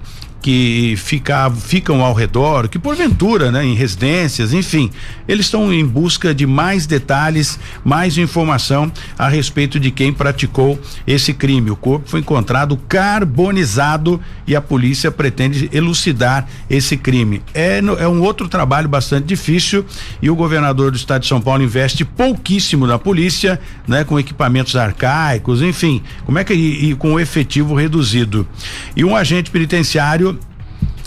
que 0.45 0.95
fica, 0.99 1.51
ficam 1.51 2.05
ao 2.05 2.13
redor, 2.13 2.69
que 2.69 2.79
porventura, 2.79 3.51
né, 3.51 3.65
em 3.65 3.73
residências, 3.73 4.53
enfim, 4.53 4.91
eles 5.27 5.47
estão 5.47 5.73
em 5.73 5.87
busca 5.87 6.35
de 6.35 6.47
mais 6.47 6.85
detalhes, 6.85 7.59
mais 7.83 8.19
informação 8.19 8.93
a 9.19 9.27
respeito 9.27 9.81
de 9.81 9.91
quem 9.91 10.13
praticou 10.13 10.79
esse 11.07 11.33
crime. 11.33 11.71
O 11.71 11.77
corpo 11.77 12.11
foi 12.11 12.21
encontrado 12.21 12.77
carbonizado 12.87 14.21
e 14.47 14.55
a 14.55 14.61
polícia 14.61 15.11
pretende 15.11 15.71
elucidar 15.73 16.47
esse 16.69 16.95
crime. 16.95 17.41
É, 17.55 17.79
é 17.79 18.07
um 18.07 18.21
outro 18.21 18.47
trabalho 18.47 18.87
bastante 18.87 19.25
difícil 19.25 19.83
e 20.21 20.29
o 20.29 20.37
governador 20.37 20.91
do 20.91 20.99
estado 20.99 21.23
de 21.23 21.29
São 21.29 21.41
Paulo 21.41 21.63
investe 21.63 22.05
pouquíssimo 22.05 22.87
na 22.87 22.99
polícia, 22.99 23.59
né, 23.89 24.05
com 24.05 24.21
equipamentos 24.21 24.77
arcaicos, 24.77 25.63
enfim, 25.63 26.03
como 26.27 26.39
é 26.39 26.45
que 26.45 26.53
e, 26.53 26.91
e 26.91 26.95
com 26.95 27.15
o 27.15 27.21
efetivo 27.21 27.75
reduzido. 27.75 28.47
E 28.95 29.03
um 29.07 29.17
agente 29.17 29.51
penitenciário 29.51 30.34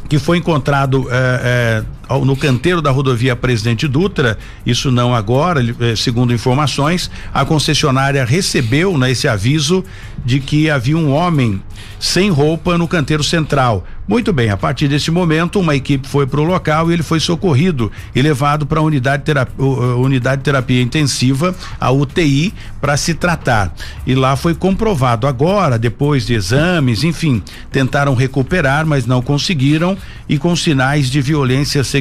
que 0.07 0.19
foi 0.19 0.37
encontrado 0.37 1.07
é, 1.09 1.83
é, 1.83 1.83
no 2.09 2.35
canteiro 2.35 2.81
da 2.81 2.91
rodovia 2.91 3.35
Presidente 3.35 3.87
Dutra, 3.87 4.37
isso 4.65 4.91
não 4.91 5.13
agora, 5.13 5.61
é, 5.79 5.95
segundo 5.95 6.33
informações, 6.33 7.11
a 7.33 7.43
concessionária 7.45 8.23
recebeu 8.23 8.97
né, 8.97 9.11
esse 9.11 9.27
aviso 9.27 9.83
de 10.23 10.39
que 10.39 10.69
havia 10.69 10.97
um 10.97 11.11
homem 11.11 11.61
sem 11.99 12.29
roupa 12.29 12.77
no 12.77 12.87
canteiro 12.87 13.23
central. 13.23 13.85
Muito 14.07 14.31
bem, 14.31 14.49
a 14.49 14.55
partir 14.55 14.87
desse 14.87 15.11
momento, 15.11 15.59
uma 15.59 15.75
equipe 15.75 16.07
foi 16.07 16.25
para 16.25 16.39
o 16.39 16.43
local 16.45 16.89
e 16.89 16.93
ele 16.93 17.03
foi 17.03 17.19
socorrido 17.19 17.91
e 18.15 18.21
levado 18.21 18.65
para 18.65 18.79
a 18.79 18.83
unidade, 18.83 19.23
terapia, 19.23 19.65
unidade 19.97 20.37
de 20.37 20.45
terapia 20.45 20.81
intensiva, 20.81 21.53
a 21.77 21.91
UTI, 21.91 22.53
para 22.79 22.95
se 22.95 23.13
tratar. 23.13 23.73
E 24.05 24.15
lá 24.15 24.37
foi 24.37 24.55
comprovado. 24.55 25.27
Agora, 25.27 25.77
depois 25.77 26.25
de 26.25 26.35
exames, 26.35 27.03
enfim, 27.03 27.43
tentaram 27.69 28.15
recuperar, 28.15 28.85
mas 28.85 29.05
não 29.05 29.21
conseguiram 29.21 29.97
e 30.29 30.37
com 30.37 30.55
sinais 30.55 31.09
de 31.09 31.19
violência 31.19 31.83
sexual. 31.83 31.96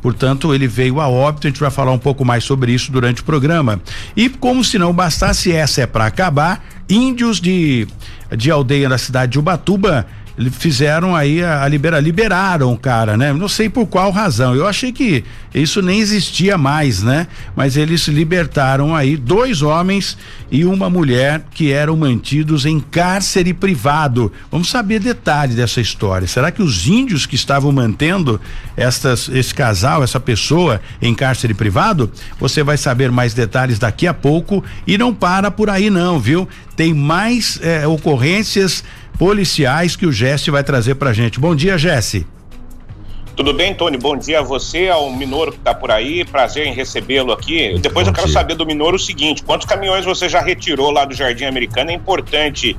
Portanto, 0.00 0.54
ele 0.54 0.66
veio 0.66 1.00
a 1.00 1.08
óbito. 1.08 1.46
A 1.46 1.50
gente 1.50 1.60
vai 1.60 1.70
falar 1.70 1.92
um 1.92 1.98
pouco 1.98 2.24
mais 2.24 2.44
sobre 2.44 2.72
isso 2.72 2.90
durante 2.90 3.20
o 3.22 3.24
programa. 3.24 3.80
E 4.16 4.28
como 4.28 4.64
se 4.64 4.78
não 4.78 4.92
bastasse, 4.92 5.52
essa 5.52 5.82
é 5.82 5.86
para 5.86 6.06
acabar. 6.06 6.64
Índios 6.88 7.40
de, 7.40 7.86
de 8.36 8.50
aldeia 8.50 8.88
da 8.88 8.98
cidade 8.98 9.32
de 9.32 9.38
Ubatuba 9.38 10.06
fizeram 10.50 11.14
aí 11.14 11.42
a, 11.42 11.62
a 11.62 11.68
libera, 11.68 12.00
liberaram 12.00 12.72
o 12.72 12.78
cara, 12.78 13.16
né? 13.16 13.32
Não 13.32 13.48
sei 13.48 13.68
por 13.68 13.86
qual 13.86 14.10
razão. 14.10 14.54
Eu 14.54 14.66
achei 14.66 14.92
que 14.92 15.24
isso 15.54 15.80
nem 15.80 16.00
existia 16.00 16.58
mais, 16.58 17.02
né? 17.02 17.28
Mas 17.54 17.76
eles 17.76 18.08
libertaram 18.08 18.94
aí 18.94 19.16
dois 19.16 19.62
homens 19.62 20.18
e 20.50 20.64
uma 20.64 20.90
mulher 20.90 21.42
que 21.52 21.72
eram 21.72 21.96
mantidos 21.96 22.66
em 22.66 22.80
cárcere 22.80 23.54
privado. 23.54 24.32
Vamos 24.50 24.68
saber 24.68 24.98
detalhes 24.98 25.54
dessa 25.54 25.80
história. 25.80 26.26
Será 26.26 26.50
que 26.50 26.62
os 26.62 26.88
índios 26.88 27.26
que 27.26 27.36
estavam 27.36 27.70
mantendo 27.70 28.40
estas, 28.76 29.28
esse 29.28 29.54
casal, 29.54 30.02
essa 30.02 30.18
pessoa 30.18 30.80
em 31.00 31.14
cárcere 31.14 31.54
privado? 31.54 32.10
Você 32.40 32.62
vai 32.62 32.76
saber 32.76 33.12
mais 33.12 33.34
detalhes 33.34 33.78
daqui 33.78 34.06
a 34.06 34.14
pouco 34.14 34.64
e 34.86 34.98
não 34.98 35.14
para 35.14 35.50
por 35.50 35.70
aí 35.70 35.90
não, 35.90 36.18
viu? 36.18 36.48
Tem 36.74 36.92
mais 36.92 37.60
eh, 37.62 37.86
ocorrências 37.86 38.82
policiais 39.18 39.96
que 39.96 40.06
o 40.06 40.12
Jesse 40.12 40.50
vai 40.50 40.62
trazer 40.62 40.94
pra 40.96 41.12
gente. 41.12 41.38
Bom 41.38 41.54
dia, 41.54 41.78
Jesse. 41.78 42.26
Tudo 43.36 43.52
bem, 43.52 43.74
Tony? 43.74 43.96
Bom 43.96 44.16
dia 44.16 44.38
a 44.38 44.42
você, 44.42 44.88
ao 44.88 45.10
Minoro 45.10 45.50
que 45.50 45.58
está 45.58 45.74
por 45.74 45.90
aí. 45.90 46.24
Prazer 46.24 46.66
em 46.66 46.72
recebê-lo 46.72 47.32
aqui. 47.32 47.76
Depois 47.80 48.06
Bom 48.06 48.10
eu 48.10 48.14
quero 48.14 48.28
dia. 48.28 48.34
saber 48.34 48.54
do 48.54 48.64
Minoro 48.64 48.94
o 48.94 48.98
seguinte: 48.98 49.42
quantos 49.42 49.66
caminhões 49.66 50.04
você 50.04 50.28
já 50.28 50.40
retirou 50.40 50.90
lá 50.92 51.04
do 51.04 51.14
Jardim 51.14 51.44
Americano? 51.44 51.90
É 51.90 51.94
importante 51.94 52.76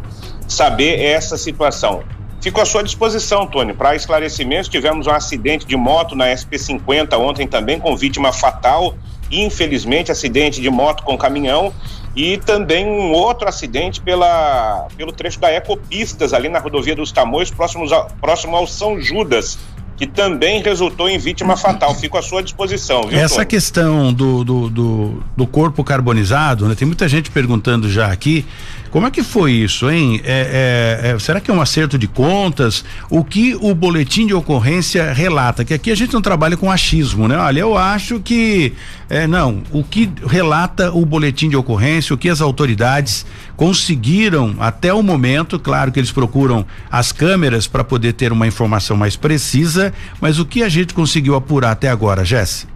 saber 0.48 1.02
essa 1.02 1.38
situação. 1.38 2.04
Fico 2.42 2.62
à 2.62 2.66
sua 2.66 2.84
disposição, 2.84 3.48
Tony, 3.48 3.74
para 3.74 3.96
esclarecimentos. 3.96 4.70
Tivemos 4.70 5.08
um 5.08 5.12
acidente 5.12 5.66
de 5.66 5.76
moto 5.76 6.16
na 6.16 6.28
SP50 6.28 7.18
ontem 7.18 7.48
também, 7.48 7.80
com 7.80 7.98
vítima 7.98 8.32
fatal. 8.32 8.96
Infelizmente, 9.32 10.12
acidente 10.12 10.62
de 10.62 10.70
moto 10.70 11.04
com 11.04 11.18
caminhão 11.18 11.74
e 12.16 12.38
também 12.38 12.86
um 12.86 13.12
outro 13.12 13.48
acidente 13.48 14.00
pela, 14.00 14.88
pelo 14.96 15.12
trecho 15.12 15.40
da 15.40 15.52
Ecopistas, 15.52 16.34
ali 16.34 16.48
na 16.48 16.60
rodovia 16.60 16.96
dos 16.96 17.12
Tamoios, 17.12 17.52
próximo 17.52 17.94
ao, 17.94 18.08
próximo 18.22 18.56
ao 18.56 18.66
São 18.66 19.00
Judas. 19.02 19.58
que 19.98 20.06
também 20.06 20.62
resultou 20.62 21.08
em 21.08 21.18
vítima 21.18 21.56
fatal. 21.56 21.96
Fico 21.96 22.18
à 22.18 22.22
sua 22.22 22.44
disposição. 22.44 23.04
Viu, 23.04 23.18
Essa 23.18 23.36
Tony? 23.36 23.46
questão 23.46 24.14
do, 24.14 24.44
do, 24.44 24.70
do, 24.70 25.24
do, 25.38 25.48
corpo 25.48 25.86
carbonizado, 25.86 26.68
né? 26.68 26.76
Tem 26.76 26.86
muita 26.86 27.08
gente 27.08 27.32
perguntando 27.32 27.90
já 27.90 28.12
aqui. 28.12 28.46
Como 28.96 29.08
é 29.08 29.12
que 29.12 29.24
foi 29.24 29.52
isso, 29.52 29.92
hein? 29.92 30.22
É, 30.24 31.02
é, 31.04 31.12
é, 31.12 31.20
será 31.20 31.42
que 31.42 31.52
é 31.52 31.54
um 31.54 31.60
acerto 31.60 31.98
de 31.98 32.08
contas? 32.08 32.86
O 33.10 33.26
que 33.26 33.54
o 33.60 33.76
boletim 33.76 34.26
de 34.26 34.34
ocorrência 34.34 35.12
relata? 35.12 35.66
Que 35.66 35.74
aqui 35.74 35.92
a 35.92 35.96
gente 35.96 36.14
não 36.14 36.22
trabalha 36.22 36.56
com 36.56 36.72
achismo, 36.72 37.28
né? 37.28 37.36
Olha, 37.36 37.60
eu 37.60 37.78
acho 37.78 38.22
que. 38.22 38.72
É, 39.10 39.28
não, 39.28 39.62
o 39.70 39.84
que 39.84 40.10
relata 40.26 40.94
o 40.94 41.06
boletim 41.06 41.50
de 41.50 41.58
ocorrência, 41.58 42.14
o 42.14 42.18
que 42.18 42.30
as 42.30 42.40
autoridades 42.40 43.26
conseguiram 43.58 44.56
até 44.60 44.94
o 44.94 45.04
momento, 45.04 45.60
claro 45.60 45.92
que 45.92 46.00
eles 46.00 46.14
procuram 46.14 46.66
as 46.90 47.12
câmeras 47.12 47.68
para 47.68 47.84
poder 47.84 48.14
ter 48.14 48.32
uma 48.32 48.48
informação 48.48 48.96
mais 48.96 49.18
precisa, 49.18 49.94
mas 50.22 50.40
o 50.40 50.46
que 50.46 50.64
a 50.64 50.70
gente 50.70 50.94
conseguiu 50.94 51.36
apurar 51.36 51.72
até 51.72 51.90
agora, 51.90 52.24
Jesse? 52.24 52.75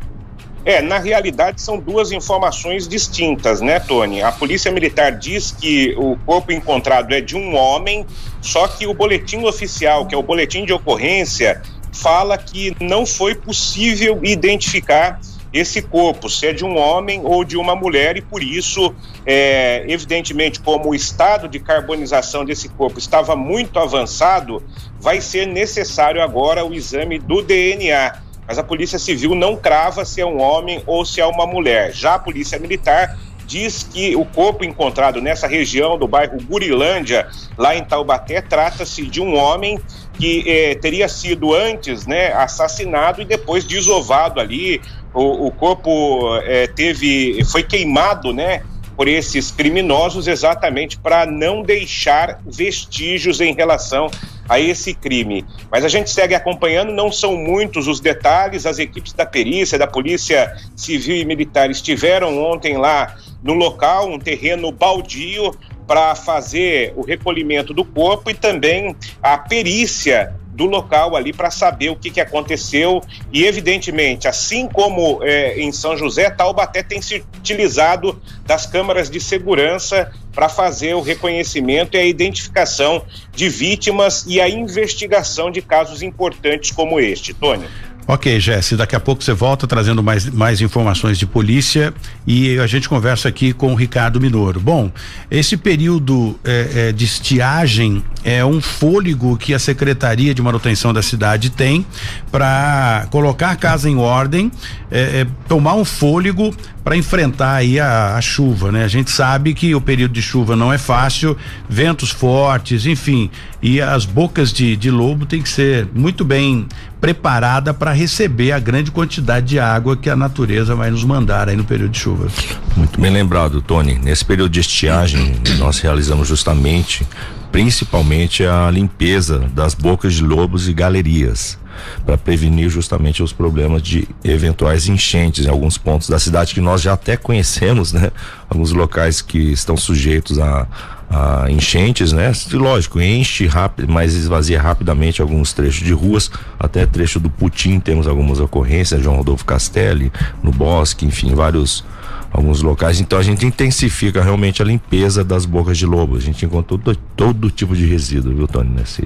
É, 0.65 0.81
na 0.81 0.99
realidade 0.99 1.61
são 1.61 1.79
duas 1.79 2.11
informações 2.11 2.87
distintas, 2.87 3.61
né, 3.61 3.79
Tony? 3.79 4.21
A 4.21 4.31
Polícia 4.31 4.71
Militar 4.71 5.13
diz 5.13 5.51
que 5.51 5.95
o 5.97 6.17
corpo 6.25 6.51
encontrado 6.51 7.13
é 7.13 7.21
de 7.21 7.35
um 7.35 7.55
homem, 7.55 8.05
só 8.41 8.67
que 8.67 8.85
o 8.85 8.93
boletim 8.93 9.43
oficial, 9.45 10.05
que 10.05 10.13
é 10.13 10.17
o 10.17 10.23
boletim 10.23 10.65
de 10.65 10.73
ocorrência, 10.73 11.61
fala 11.93 12.37
que 12.37 12.75
não 12.79 13.05
foi 13.05 13.35
possível 13.35 14.19
identificar 14.23 15.19
esse 15.51 15.81
corpo, 15.81 16.29
se 16.29 16.45
é 16.45 16.53
de 16.53 16.63
um 16.63 16.77
homem 16.77 17.21
ou 17.23 17.43
de 17.43 17.57
uma 17.57 17.75
mulher, 17.75 18.17
e 18.17 18.21
por 18.21 18.43
isso, 18.43 18.93
é, 19.25 19.83
evidentemente, 19.87 20.59
como 20.59 20.89
o 20.89 20.95
estado 20.95 21.47
de 21.47 21.59
carbonização 21.59 22.45
desse 22.45 22.69
corpo 22.69 22.99
estava 22.99 23.35
muito 23.35 23.79
avançado, 23.79 24.61
vai 24.99 25.19
ser 25.19 25.47
necessário 25.47 26.21
agora 26.21 26.63
o 26.63 26.73
exame 26.73 27.17
do 27.17 27.41
DNA 27.41 28.28
mas 28.49 28.57
a 28.57 28.63
Polícia 28.63 28.97
Civil 28.97 29.35
não 29.35 29.55
crava 29.55 30.03
se 30.03 30.19
é 30.19 30.25
um 30.25 30.41
homem 30.41 30.81
ou 30.87 31.05
se 31.05 31.21
é 31.21 31.25
uma 31.25 31.45
mulher. 31.45 31.93
Já 31.93 32.15
a 32.15 32.19
Polícia 32.19 32.57
Militar 32.57 33.15
diz 33.45 33.83
que 33.83 34.15
o 34.15 34.25
corpo 34.25 34.65
encontrado 34.65 35.21
nessa 35.21 35.45
região 35.45 35.99
do 35.99 36.07
bairro 36.07 36.37
Burilândia, 36.41 37.27
lá 37.55 37.75
em 37.75 37.83
Taubaté, 37.83 38.41
trata-se 38.41 39.05
de 39.05 39.21
um 39.21 39.35
homem 39.35 39.79
que 40.15 40.43
eh, 40.47 40.73
teria 40.75 41.07
sido 41.07 41.53
antes 41.53 42.07
né, 42.07 42.33
assassinado 42.33 43.21
e 43.21 43.25
depois 43.25 43.63
desovado 43.65 44.39
ali. 44.39 44.81
O, 45.13 45.45
o 45.45 45.51
corpo 45.51 46.35
eh, 46.43 46.65
teve, 46.75 47.43
foi 47.45 47.61
queimado, 47.61 48.33
né? 48.33 48.63
Por 48.99 49.07
esses 49.07 49.49
criminosos 49.49 50.27
exatamente 50.27 50.97
para 50.97 51.25
não 51.25 51.61
deixar 51.61 52.41
vestígios 52.45 53.39
em 53.39 53.53
relação 53.53 54.11
a 54.49 54.59
esse 54.59 54.93
crime. 54.93 55.45
Mas 55.71 55.85
a 55.85 55.87
gente 55.87 56.09
segue 56.09 56.35
acompanhando, 56.35 56.91
não 56.91 57.09
são 57.09 57.37
muitos 57.37 57.87
os 57.87 58.01
detalhes, 58.01 58.65
as 58.65 58.77
equipes 58.77 59.13
da 59.13 59.25
perícia, 59.25 59.77
da 59.77 59.87
Polícia 59.87 60.53
Civil 60.75 61.15
e 61.15 61.23
Militar 61.23 61.71
estiveram 61.71 62.43
ontem 62.43 62.75
lá 62.75 63.15
no 63.41 63.53
local, 63.53 64.11
um 64.11 64.19
terreno 64.19 64.69
baldio, 64.69 65.55
para 65.87 66.13
fazer 66.13 66.91
o 66.97 67.01
recolhimento 67.01 67.73
do 67.73 67.85
corpo 67.85 68.29
e 68.29 68.33
também 68.33 68.93
a 69.23 69.37
perícia 69.37 70.35
do 70.59 70.65
local 70.65 71.15
ali 71.15 71.31
para 71.31 71.49
saber 71.49 71.89
o 71.89 71.95
que, 71.95 72.11
que 72.11 72.19
aconteceu 72.19 73.01
e 73.31 73.45
evidentemente 73.45 74.27
assim 74.27 74.67
como 74.67 75.23
é, 75.23 75.57
em 75.57 75.71
São 75.71 75.95
José 75.95 76.29
Taubaté 76.29 76.83
tem 76.83 77.01
se 77.01 77.23
utilizado 77.37 78.21
das 78.45 78.65
câmaras 78.65 79.09
de 79.09 79.21
segurança 79.21 80.11
para 80.33 80.49
fazer 80.49 80.93
o 80.95 81.01
reconhecimento 81.01 81.95
e 81.95 81.99
a 82.01 82.03
identificação 82.03 83.05
de 83.33 83.47
vítimas 83.47 84.25
e 84.27 84.41
a 84.41 84.49
investigação 84.49 85.49
de 85.49 85.61
casos 85.61 86.01
importantes 86.01 86.71
como 86.71 86.99
este, 86.99 87.33
Tony. 87.33 87.65
Ok, 88.11 88.39
Jesse, 88.39 88.75
daqui 88.75 88.95
a 88.95 88.99
pouco 88.99 89.23
você 89.23 89.33
volta 89.33 89.67
trazendo 89.67 90.01
mais, 90.01 90.27
mais 90.31 90.61
informações 90.61 91.15
de 91.15 91.27
polícia 91.27 91.93
e 92.25 92.57
a 92.57 92.65
gente 92.65 92.89
conversa 92.89 93.29
aqui 93.29 93.53
com 93.53 93.71
o 93.71 93.75
Ricardo 93.75 94.19
Minoro. 94.19 94.59
Bom, 94.59 94.91
esse 95.29 95.55
período 95.55 96.35
é, 96.43 96.87
é, 96.87 96.91
de 96.91 97.05
estiagem 97.05 98.03
é 98.23 98.43
um 98.43 98.59
fôlego 98.59 99.37
que 99.37 99.53
a 99.53 99.59
Secretaria 99.59 100.33
de 100.33 100.41
Manutenção 100.41 100.91
da 100.91 101.03
cidade 101.03 101.51
tem 101.51 101.85
para 102.31 103.05
colocar 103.11 103.51
a 103.51 103.55
casa 103.55 103.87
em 103.87 103.97
ordem, 103.97 104.51
é, 104.89 105.27
tomar 105.47 105.75
um 105.75 105.85
fôlego 105.85 106.51
para 106.83 106.95
enfrentar 106.95 107.55
aí 107.55 107.79
a, 107.79 108.15
a, 108.15 108.21
chuva, 108.21 108.71
né? 108.71 108.83
A 108.83 108.87
gente 108.87 109.11
sabe 109.11 109.53
que 109.53 109.75
o 109.75 109.81
período 109.81 110.13
de 110.13 110.21
chuva 110.21 110.55
não 110.55 110.71
é 110.71 110.77
fácil, 110.77 111.37
ventos 111.67 112.09
fortes, 112.09 112.85
enfim, 112.85 113.29
e 113.61 113.81
as 113.81 114.05
bocas 114.05 114.53
de, 114.53 114.75
de 114.75 114.89
lobo 114.89 115.25
tem 115.25 115.41
que 115.41 115.49
ser 115.49 115.87
muito 115.93 116.23
bem 116.23 116.67
preparada 117.01 117.73
para 117.73 117.91
receber 117.91 118.51
a 118.51 118.59
grande 118.59 118.91
quantidade 118.91 119.47
de 119.47 119.59
água 119.59 119.95
que 119.95 120.09
a 120.09 120.15
natureza 120.15 120.75
vai 120.75 120.89
nos 120.89 121.03
mandar 121.03 121.49
aí 121.49 121.55
no 121.55 121.63
período 121.63 121.91
de 121.91 121.99
chuva. 121.99 122.27
Muito 122.75 122.99
bem 122.99 123.11
lembrado, 123.11 123.61
Tony. 123.61 123.95
Nesse 123.95 124.23
período 124.23 124.51
de 124.51 124.61
estiagem, 124.61 125.35
nós 125.57 125.79
realizamos 125.79 126.27
justamente, 126.27 127.05
principalmente 127.51 128.45
a 128.45 128.71
limpeza 128.71 129.39
das 129.53 129.73
bocas 129.73 130.13
de 130.13 130.23
lobos 130.23 130.67
e 130.67 130.73
galerias 130.73 131.58
para 132.05 132.17
prevenir 132.17 132.69
justamente 132.69 133.21
os 133.21 133.31
problemas 133.31 133.81
de 133.81 134.07
eventuais 134.23 134.87
enchentes 134.87 135.45
em 135.45 135.49
alguns 135.49 135.77
pontos 135.77 136.09
da 136.09 136.19
cidade 136.19 136.53
que 136.53 136.61
nós 136.61 136.81
já 136.81 136.93
até 136.93 137.17
conhecemos, 137.17 137.93
né? 137.93 138.11
Alguns 138.49 138.71
locais 138.71 139.21
que 139.21 139.37
estão 139.51 139.77
sujeitos 139.77 140.39
a, 140.39 140.67
a 141.09 141.45
enchentes, 141.49 142.11
né? 142.11 142.31
Lógico, 142.51 143.01
enche 143.01 143.47
rápido, 143.47 143.91
mas 143.91 144.13
esvazia 144.13 144.61
rapidamente 144.61 145.21
alguns 145.21 145.53
trechos 145.53 145.85
de 145.85 145.93
ruas, 145.93 146.29
até 146.59 146.85
trecho 146.85 147.19
do 147.19 147.29
Putim 147.29 147.79
temos 147.79 148.07
algumas 148.07 148.39
ocorrências, 148.39 149.01
João 149.01 149.17
Rodolfo 149.17 149.45
Castelli, 149.45 150.11
no 150.43 150.51
Bosque, 150.51 151.05
enfim, 151.05 151.33
vários 151.33 151.83
alguns 152.31 152.61
locais. 152.61 152.99
Então 152.99 153.17
a 153.17 153.23
gente 153.23 153.45
intensifica 153.45 154.21
realmente 154.21 154.61
a 154.61 154.65
limpeza 154.65 155.23
das 155.23 155.45
bocas 155.45 155.77
de 155.77 155.85
lobo. 155.85 156.15
A 156.15 156.19
gente 156.19 156.45
encontrou 156.45 156.79
todo, 156.79 156.95
todo 157.15 157.51
tipo 157.51 157.75
de 157.75 157.85
resíduo, 157.85 158.33
viu, 158.33 158.47
Tony? 158.47 158.69
Nesse, 158.69 159.05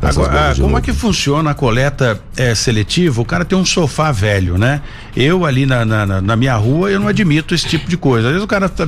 Agora, 0.00 0.50
ah, 0.50 0.54
como 0.54 0.68
lobo. 0.68 0.78
é 0.78 0.80
que 0.80 0.92
funciona 0.92 1.50
a 1.50 1.54
coleta 1.54 2.20
é, 2.36 2.54
seletiva? 2.54 3.20
O 3.20 3.24
cara 3.24 3.44
tem 3.44 3.56
um 3.56 3.64
sofá 3.64 4.10
velho, 4.10 4.58
né? 4.58 4.80
Eu 5.16 5.44
ali 5.44 5.66
na, 5.66 5.84
na, 5.84 6.20
na 6.20 6.36
minha 6.36 6.56
rua, 6.56 6.90
eu 6.90 6.98
não 6.98 7.08
admito 7.08 7.54
esse 7.54 7.66
tipo 7.66 7.88
de 7.88 7.96
coisa. 7.96 8.28
Às 8.28 8.32
vezes 8.32 8.44
o 8.44 8.48
cara 8.48 8.68
tá, 8.68 8.86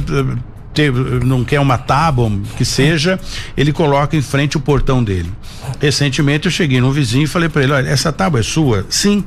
ter, 0.76 0.92
não 0.92 1.42
quer 1.42 1.58
uma 1.58 1.78
tábua, 1.78 2.30
que 2.58 2.64
seja, 2.64 3.18
ele 3.56 3.72
coloca 3.72 4.14
em 4.14 4.20
frente 4.20 4.58
o 4.58 4.60
portão 4.60 5.02
dele. 5.02 5.32
Recentemente 5.80 6.44
eu 6.44 6.52
cheguei 6.52 6.80
num 6.80 6.92
vizinho 6.92 7.24
e 7.24 7.26
falei 7.26 7.48
para 7.48 7.62
ele: 7.62 7.72
olha, 7.72 7.88
essa 7.88 8.12
tábua 8.12 8.40
é 8.40 8.42
sua? 8.42 8.84
Sim. 8.90 9.24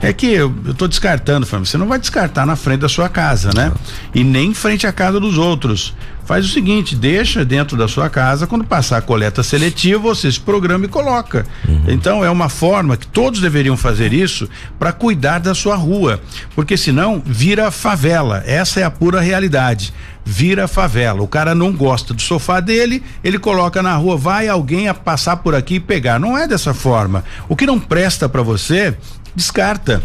É 0.00 0.12
que 0.12 0.26
eu, 0.26 0.52
eu 0.64 0.74
tô 0.74 0.88
descartando, 0.88 1.46
falei, 1.46 1.64
você 1.64 1.78
não 1.78 1.86
vai 1.86 1.98
descartar 1.98 2.44
na 2.44 2.56
frente 2.56 2.80
da 2.80 2.88
sua 2.88 3.08
casa, 3.08 3.50
né? 3.54 3.72
E 4.12 4.24
nem 4.24 4.50
em 4.50 4.54
frente 4.54 4.84
à 4.86 4.92
casa 4.92 5.20
dos 5.20 5.38
outros. 5.38 5.94
Faz 6.24 6.44
o 6.44 6.48
seguinte, 6.48 6.94
deixa 6.94 7.44
dentro 7.44 7.76
da 7.76 7.88
sua 7.88 8.08
casa, 8.08 8.46
quando 8.46 8.64
passar 8.64 8.98
a 8.98 9.02
coleta 9.02 9.42
seletiva, 9.42 9.98
você 9.98 10.30
se 10.30 10.40
programa 10.40 10.84
e 10.84 10.88
coloca. 10.88 11.44
Uhum. 11.68 11.84
Então 11.88 12.24
é 12.24 12.30
uma 12.30 12.48
forma 12.48 12.96
que 12.96 13.06
todos 13.06 13.40
deveriam 13.40 13.76
fazer 13.76 14.12
isso 14.12 14.48
para 14.78 14.92
cuidar 14.92 15.40
da 15.40 15.54
sua 15.54 15.76
rua, 15.76 16.20
porque 16.54 16.76
senão 16.76 17.22
vira 17.24 17.70
favela. 17.70 18.42
Essa 18.46 18.80
é 18.80 18.84
a 18.84 18.90
pura 18.90 19.20
realidade 19.20 19.92
vira 20.24 20.68
favela. 20.68 21.22
O 21.22 21.28
cara 21.28 21.54
não 21.54 21.72
gosta 21.72 22.14
do 22.14 22.22
sofá 22.22 22.60
dele, 22.60 23.02
ele 23.22 23.38
coloca 23.38 23.82
na 23.82 23.94
rua, 23.96 24.16
vai 24.16 24.48
alguém 24.48 24.88
a 24.88 24.94
passar 24.94 25.38
por 25.38 25.54
aqui 25.54 25.74
e 25.74 25.80
pegar. 25.80 26.18
Não 26.18 26.36
é 26.36 26.46
dessa 26.46 26.72
forma. 26.72 27.24
O 27.48 27.56
que 27.56 27.66
não 27.66 27.78
presta 27.78 28.28
para 28.28 28.42
você, 28.42 28.96
descarta. 29.34 30.02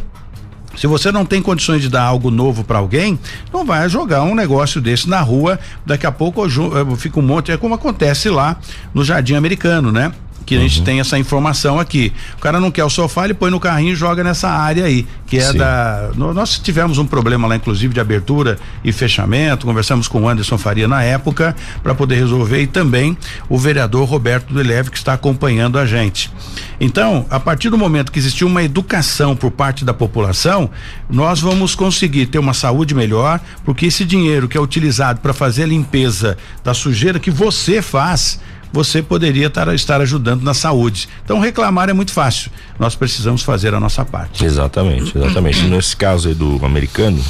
Se 0.78 0.86
você 0.86 1.12
não 1.12 1.26
tem 1.26 1.42
condições 1.42 1.82
de 1.82 1.90
dar 1.90 2.04
algo 2.04 2.30
novo 2.30 2.64
para 2.64 2.78
alguém, 2.78 3.20
não 3.52 3.66
vai 3.66 3.90
jogar 3.90 4.24
um 4.24 4.36
negócio 4.36 4.80
desse 4.80 5.10
na 5.10 5.20
rua. 5.20 5.60
Daqui 5.84 6.06
a 6.06 6.12
pouco 6.12 6.48
fica 6.96 7.20
um 7.20 7.24
monte. 7.24 7.52
É 7.52 7.58
como 7.58 7.74
acontece 7.74 8.30
lá 8.30 8.58
no 8.94 9.04
Jardim 9.04 9.34
Americano, 9.34 9.92
né? 9.92 10.14
Que 10.48 10.56
a 10.56 10.60
gente 10.62 10.80
uhum. 10.80 10.86
tem 10.86 11.00
essa 11.02 11.20
informação 11.20 11.78
aqui. 11.78 12.14
O 12.38 12.40
cara 12.40 12.58
não 12.58 12.72
quer 12.72 12.86
o 12.86 12.90
sofá, 12.90 13.26
ele 13.26 13.34
põe 13.34 13.52
no 13.52 13.60
carrinho 13.60 13.92
e 13.92 13.96
joga 13.96 14.24
nessa 14.24 14.50
área 14.50 14.86
aí, 14.86 15.06
que 15.28 15.38
é 15.38 15.52
Sim. 15.52 15.58
da. 15.58 16.10
nós 16.16 16.58
tivemos 16.58 16.98
um 16.98 17.06
problema 17.06 17.46
lá, 17.50 17.58
inclusive, 17.58 17.94
de 17.94 18.00
abertura 18.00 18.58
e 18.82 18.94
fechamento. 18.94 19.66
Conversamos 19.66 20.08
com 20.08 20.22
o 20.22 20.30
Anderson 20.30 20.58
Faria 20.58 20.88
na 20.88 21.04
época 21.04 21.54
para 21.84 21.94
poder 21.94 22.16
resolver 22.16 22.62
e 22.62 22.68
também 22.68 23.18
o 23.50 23.58
vereador 23.58 24.08
Roberto 24.08 24.54
Deleve, 24.54 24.90
que 24.90 24.98
está 24.98 25.14
acompanhando 25.14 25.78
a 25.78 25.86
gente. 25.86 26.32
Então, 26.80 27.26
a 27.30 27.42
partir 27.42 27.70
do 27.70 27.78
momento 27.78 28.10
que 28.10 28.20
existiu 28.20 28.48
uma 28.48 28.64
educação 28.64 29.36
por 29.36 29.52
parte 29.52 29.84
da 29.84 29.94
população, 29.94 30.70
nós 31.10 31.42
vamos 31.42 31.76
conseguir 31.76 32.28
ter 32.28 32.40
uma 32.40 32.54
saúde 32.54 32.96
melhor, 32.96 33.42
porque 33.66 33.88
esse 33.88 34.06
dinheiro 34.06 34.48
que 34.48 34.58
é 34.58 34.62
utilizado 34.62 35.20
para 35.20 35.34
fazer 35.34 35.64
a 35.64 35.68
limpeza 35.68 36.38
da 36.64 36.74
sujeira 36.74 37.20
que 37.20 37.30
você 37.30 37.82
faz, 37.82 38.40
você 38.72 39.02
poderia 39.02 39.50
tar, 39.50 39.74
estar 39.74 40.02
ajudando 40.02 40.42
na 40.42 40.54
saúde. 40.54 41.08
Então 41.24 41.40
reclamar 41.40 41.90
é 41.90 41.94
muito 41.94 42.12
fácil. 42.12 42.52
Nós 42.80 42.96
precisamos 42.96 43.42
fazer 43.42 43.74
a 43.74 43.80
nossa 43.80 44.06
parte. 44.06 44.46
Exatamente, 44.46 45.18
exatamente. 45.18 45.64
Nesse 45.66 45.96
caso 45.96 46.28
aí 46.28 46.34
do 46.34 46.64
americano, 46.66 47.24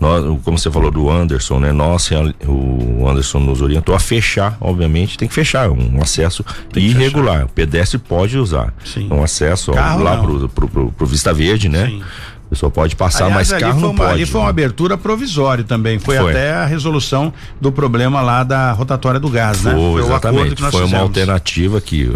Nós, 0.00 0.24
como 0.42 0.58
você 0.58 0.70
falou 0.70 0.90
do 0.90 1.10
Anderson, 1.10 1.58
né? 1.58 1.72
Nós, 1.72 2.10
o 2.46 3.08
Anderson 3.08 3.40
nos 3.40 3.62
orientou 3.62 3.94
a 3.94 3.98
fechar, 3.98 4.56
obviamente, 4.60 5.16
tem 5.16 5.28
que 5.28 5.34
fechar, 5.34 5.70
um 5.70 6.00
acesso 6.02 6.44
irregular. 6.76 7.44
O 7.44 7.48
pedestre 7.48 7.98
pode 7.98 8.38
usar. 8.38 8.72
Sim. 8.84 9.08
Um 9.10 9.22
acesso 9.22 9.72
Carro, 9.72 10.02
lá 10.02 10.16
pro, 10.18 10.48
pro, 10.92 11.06
Vista 11.06 11.32
Verde, 11.32 11.68
né? 11.68 11.86
Sim. 11.86 12.02
A 12.46 12.50
pessoa 12.50 12.70
pode 12.70 12.94
passar, 12.94 13.26
Aliás, 13.26 13.50
mas 13.50 13.60
carro 13.60 13.80
não 13.80 13.90
uma, 13.90 14.04
pode. 14.04 14.12
Ali 14.12 14.26
foi 14.26 14.40
uma 14.40 14.50
abertura 14.50 14.96
provisória 14.96 15.64
também. 15.64 15.98
Foi, 15.98 16.16
foi, 16.16 16.30
até 16.30 16.52
a 16.52 16.66
resolução 16.66 17.32
do 17.60 17.72
problema 17.72 18.20
lá 18.20 18.44
da 18.44 18.70
rotatória 18.72 19.18
do 19.18 19.28
gás, 19.28 19.60
foi, 19.60 19.72
né? 19.72 19.78
Foi, 19.78 20.02
exatamente. 20.02 20.60
foi 20.60 20.70
fizemos. 20.70 20.92
uma 20.92 21.00
alternativa 21.00 21.80
que 21.80 22.10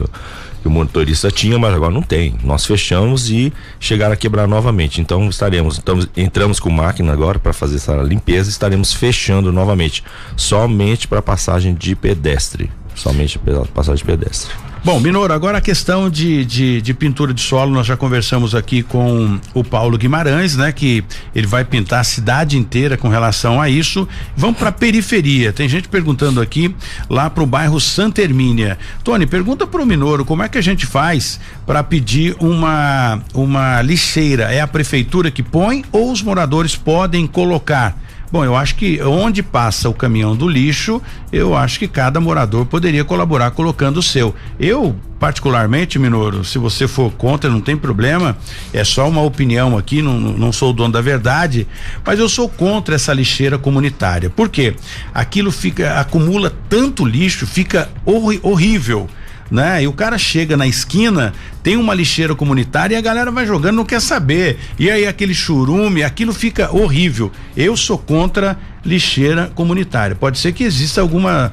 que 0.61 0.69
o 0.69 0.71
motorista 0.71 1.31
tinha, 1.31 1.59
mas 1.59 1.75
agora 1.75 1.93
não 1.93 2.03
tem. 2.03 2.35
Nós 2.43 2.67
fechamos 2.67 3.31
e 3.31 3.53
chegaram 3.79 4.13
a 4.13 4.17
quebrar 4.17 4.47
novamente. 4.47 5.01
Então 5.01 5.29
estaremos, 5.29 5.79
estamos, 5.79 6.09
entramos 6.17 6.59
com 6.59 6.71
máquina 6.71 7.13
agora 7.13 7.39
para 7.39 7.53
fazer 7.53 7.77
essa 7.77 7.95
limpeza, 7.97 8.51
estaremos 8.51 8.93
fechando 8.93 9.53
novamente, 9.53 10.03
somente 10.37 11.07
para 11.07 11.23
passagem 11.23 11.75
de 11.75 11.95
pedestre, 11.95 12.71
para 13.03 13.65
passagem 13.67 14.05
de 14.05 14.05
pedestre. 14.05 14.51
Bom, 14.85 15.01
Minoro, 15.01 15.33
agora 15.33 15.59
a 15.59 15.61
questão 15.61 16.09
de, 16.09 16.45
de, 16.45 16.81
de, 16.81 16.95
pintura 16.95 17.35
de 17.35 17.41
solo, 17.41 17.73
nós 17.73 17.87
já 17.87 17.97
conversamos 17.97 18.55
aqui 18.55 18.83
com 18.83 19.39
o 19.53 19.65
Paulo 19.65 19.99
Guimarães, 19.99 20.57
né? 20.57 20.71
Que 20.71 21.05
ele 21.35 21.47
vai 21.47 21.65
pintar 21.65 22.01
a 22.01 22.05
cidade 22.05 22.57
inteira 22.57 22.97
com 22.97 23.09
relação 23.09 23.61
a 23.61 23.69
isso. 23.69 24.09
Vamos 24.37 24.57
para 24.57 24.69
a 24.69 24.73
periferia. 24.73 25.53
Tem 25.53 25.69
gente 25.69 25.89
perguntando 25.89 26.41
aqui 26.41 26.75
lá 27.11 27.29
para 27.29 27.43
o 27.43 27.47
bairro 27.47 27.81
Santa 27.81 28.23
Hermínia. 28.23 28.79
Tony, 29.03 29.27
pergunta 29.27 29.67
para 29.67 29.83
o 29.83 29.87
Minoro 29.87 30.25
como 30.25 30.45
é 30.45 30.49
que 30.49 30.59
a 30.59 30.63
gente 30.63 30.87
faz 30.87 31.41
para 31.67 31.83
pedir 31.83 32.37
uma 32.39 33.21
uma 33.35 33.83
lixeira? 33.83 34.45
É 34.45 34.61
a 34.61 34.67
prefeitura 34.67 35.31
que 35.31 35.43
põe 35.43 35.85
ou 35.91 36.13
os 36.13 36.23
moradores 36.23 36.77
podem 36.77 37.27
colocar? 37.27 38.08
Bom, 38.31 38.45
eu 38.45 38.55
acho 38.55 38.75
que 38.75 39.01
onde 39.03 39.43
passa 39.43 39.89
o 39.89 39.95
caminhão 39.95 40.37
do 40.37 40.47
lixo, 40.47 41.01
eu 41.33 41.57
acho 41.57 41.79
que 41.79 41.89
cada 41.89 42.21
morador 42.21 42.67
poderia 42.67 43.03
colaborar 43.03 43.53
colocando 43.53 43.99
o 43.99 44.03
seu. 44.03 44.35
Eu, 44.61 44.95
particularmente, 45.19 45.99
Minoro, 45.99 46.45
se 46.45 46.59
você 46.59 46.87
for 46.87 47.11
contra, 47.13 47.49
não 47.49 47.63
tem 47.63 47.75
problema, 47.75 48.37
é 48.71 48.85
só 48.85 49.09
uma 49.09 49.23
opinião 49.23 49.79
aqui, 49.79 50.03
não, 50.03 50.21
não 50.21 50.53
sou 50.53 50.71
o 50.71 50.73
dono 50.75 50.93
da 50.93 51.01
verdade, 51.01 51.67
mas 52.05 52.19
eu 52.19 52.29
sou 52.29 52.51
contra 52.51 52.97
essa 52.97 53.15
lixeira 53.15 53.57
comunitária. 53.57 54.29
Por 54.29 54.51
quê? 54.51 54.75
Aquilo 55.15 55.51
fica, 55.51 55.99
acumula 55.99 56.53
tanto 56.69 57.07
lixo, 57.07 57.47
fica 57.47 57.89
horrível 58.05 59.09
né? 59.51 59.83
E 59.83 59.89
o 59.89 59.93
cara 59.93 60.19
chega 60.19 60.57
na 60.57 60.67
esquina, 60.67 61.33
tem 61.63 61.77
uma 61.77 61.95
lixeira 61.95 62.35
comunitária 62.35 62.95
e 62.95 62.99
a 62.99 63.01
galera 63.01 63.31
vai 63.31 63.47
jogando, 63.47 63.77
não 63.77 63.85
quer 63.85 64.01
saber. 64.01 64.59
E 64.79 64.91
aí 64.91 65.07
aquele 65.07 65.35
churume, 65.35 66.03
aquilo 66.03 66.33
fica 66.33 66.75
horrível. 66.75 67.33
Eu 67.57 67.77
sou 67.77 67.99
contra 67.99 68.59
lixeira 68.85 69.51
comunitária. 69.55 70.17
Pode 70.17 70.39
ser 70.39 70.53
que 70.53 70.65
exista 70.65 71.01
alguma 71.01 71.53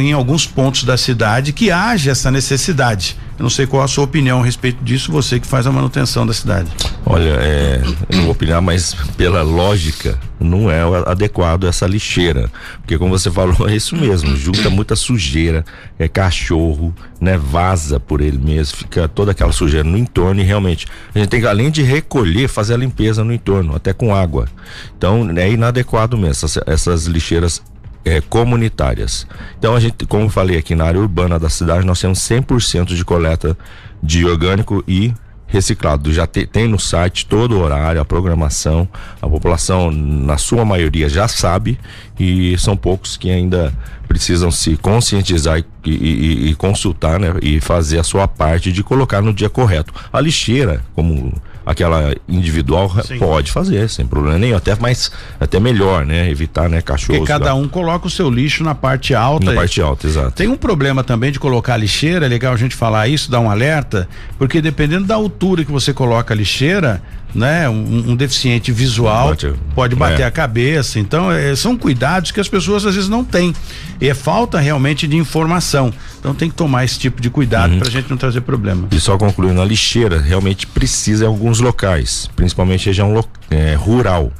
em 0.00 0.12
alguns 0.12 0.46
pontos 0.46 0.84
da 0.84 0.96
cidade 0.96 1.52
que 1.52 1.70
haja 1.70 2.10
essa 2.10 2.30
necessidade. 2.30 3.16
Eu 3.38 3.42
não 3.42 3.50
sei 3.50 3.66
qual 3.66 3.82
a 3.82 3.88
sua 3.88 4.04
opinião 4.04 4.40
a 4.40 4.44
respeito 4.44 4.82
disso, 4.82 5.12
você 5.12 5.38
que 5.38 5.46
faz 5.46 5.66
a 5.66 5.72
manutenção 5.72 6.26
da 6.26 6.32
cidade. 6.32 6.70
Olha, 7.04 7.36
é, 7.38 7.82
eu 8.08 8.16
não 8.16 8.22
vou 8.24 8.32
opinar, 8.32 8.62
mas 8.62 8.94
pela 9.14 9.42
lógica, 9.42 10.18
não 10.40 10.70
é 10.70 10.80
adequado 11.06 11.64
essa 11.64 11.86
lixeira. 11.86 12.50
Porque 12.78 12.96
como 12.96 13.16
você 13.16 13.30
falou, 13.30 13.68
é 13.68 13.76
isso 13.76 13.94
mesmo, 13.94 14.34
junta 14.34 14.70
muita 14.70 14.96
sujeira, 14.96 15.66
é 15.98 16.08
cachorro, 16.08 16.94
né, 17.20 17.36
vaza 17.36 18.00
por 18.00 18.22
ele 18.22 18.38
mesmo, 18.38 18.78
fica 18.78 19.06
toda 19.06 19.32
aquela 19.32 19.52
sujeira 19.52 19.86
no 19.86 19.98
entorno 19.98 20.40
e 20.40 20.44
realmente 20.44 20.86
a 21.14 21.18
gente 21.18 21.28
tem 21.28 21.40
que 21.40 21.46
além 21.46 21.70
de 21.70 21.82
recolher, 21.82 22.48
fazer 22.48 22.72
a 22.72 22.78
limpeza 22.78 23.22
no 23.22 23.32
entorno, 23.34 23.76
até 23.76 23.92
com 23.92 24.14
água. 24.14 24.48
Então, 24.96 25.28
é 25.36 25.50
inadequado 25.50 26.16
mesmo 26.16 26.30
essas, 26.30 26.58
essas 26.66 27.04
lixeiras 27.04 27.62
é, 28.06 28.20
comunitárias. 28.20 29.26
Então 29.58 29.74
a 29.74 29.80
gente, 29.80 30.06
como 30.06 30.28
falei 30.28 30.56
aqui 30.56 30.76
na 30.76 30.84
área 30.84 31.00
urbana 31.00 31.38
da 31.38 31.50
cidade, 31.50 31.84
nós 31.84 32.00
temos 32.00 32.20
100% 32.20 32.94
de 32.94 33.04
coleta 33.04 33.58
de 34.00 34.24
orgânico 34.24 34.84
e 34.86 35.12
reciclado. 35.48 36.12
Já 36.12 36.26
te, 36.26 36.46
tem 36.46 36.68
no 36.68 36.78
site 36.78 37.26
todo 37.26 37.56
o 37.56 37.60
horário, 37.60 38.00
a 38.00 38.04
programação. 38.04 38.88
A 39.20 39.28
população, 39.28 39.90
na 39.90 40.38
sua 40.38 40.64
maioria, 40.64 41.08
já 41.08 41.26
sabe 41.26 41.78
e 42.18 42.56
são 42.58 42.76
poucos 42.76 43.16
que 43.16 43.28
ainda 43.28 43.72
precisam 44.06 44.52
se 44.52 44.76
conscientizar 44.76 45.58
e, 45.58 45.90
e, 45.90 46.50
e 46.50 46.54
consultar, 46.54 47.18
né? 47.18 47.34
E 47.42 47.60
fazer 47.60 47.98
a 47.98 48.04
sua 48.04 48.28
parte 48.28 48.70
de 48.70 48.84
colocar 48.84 49.20
no 49.20 49.32
dia 49.32 49.50
correto. 49.50 49.92
A 50.12 50.20
lixeira, 50.20 50.80
como 50.94 51.32
aquela 51.66 52.14
individual 52.28 52.88
Sim. 53.02 53.18
pode 53.18 53.50
fazer, 53.50 53.90
sem 53.90 54.06
problema 54.06 54.38
nenhum, 54.38 54.56
até 54.56 54.76
mais, 54.76 55.10
até 55.40 55.58
melhor, 55.58 56.06
né? 56.06 56.30
Evitar, 56.30 56.68
né, 56.68 56.80
cachorros. 56.80 57.18
Porque 57.18 57.32
cada 57.32 57.46
lá. 57.46 57.54
um 57.54 57.68
coloca 57.68 58.06
o 58.06 58.10
seu 58.10 58.30
lixo 58.30 58.62
na 58.62 58.74
parte 58.74 59.12
alta. 59.16 59.46
Na 59.46 59.54
parte 59.54 59.80
alta, 59.82 60.06
exato. 60.06 60.30
Tem 60.30 60.46
um 60.46 60.56
problema 60.56 61.02
também 61.02 61.32
de 61.32 61.40
colocar 61.40 61.74
a 61.74 61.76
lixeira, 61.76 62.26
é 62.26 62.28
legal 62.28 62.54
a 62.54 62.56
gente 62.56 62.76
falar 62.76 63.08
isso, 63.08 63.28
dar 63.28 63.40
um 63.40 63.50
alerta, 63.50 64.08
porque 64.38 64.62
dependendo 64.62 65.06
da 65.06 65.16
altura 65.16 65.64
que 65.64 65.72
você 65.72 65.92
coloca 65.92 66.32
a 66.32 66.36
lixeira, 66.36 67.02
né? 67.36 67.68
Um, 67.68 68.10
um 68.10 68.16
deficiente 68.16 68.72
visual 68.72 69.28
Bate, 69.28 69.54
pode 69.74 69.94
bater 69.94 70.22
é. 70.22 70.24
a 70.24 70.30
cabeça. 70.30 70.98
Então, 70.98 71.30
é, 71.30 71.54
são 71.54 71.76
cuidados 71.76 72.30
que 72.30 72.40
as 72.40 72.48
pessoas 72.48 72.84
às 72.86 72.94
vezes 72.94 73.08
não 73.08 73.24
têm. 73.24 73.54
E 74.00 74.08
é 74.08 74.14
falta 74.14 74.58
realmente 74.58 75.06
de 75.06 75.16
informação. 75.16 75.92
Então 76.18 76.34
tem 76.34 76.50
que 76.50 76.56
tomar 76.56 76.84
esse 76.84 76.98
tipo 76.98 77.20
de 77.20 77.30
cuidado 77.30 77.72
uhum. 77.72 77.78
para 77.78 77.88
a 77.88 77.90
gente 77.90 78.10
não 78.10 78.16
trazer 78.16 78.40
problema. 78.40 78.88
E 78.90 78.98
só 78.98 79.16
concluindo, 79.16 79.60
a 79.60 79.64
lixeira 79.64 80.20
realmente 80.20 80.66
precisa 80.66 81.24
em 81.24 81.28
alguns 81.28 81.60
locais, 81.60 82.28
principalmente 82.34 82.86
região 82.86 83.24
é, 83.50 83.74
rural 83.74 84.32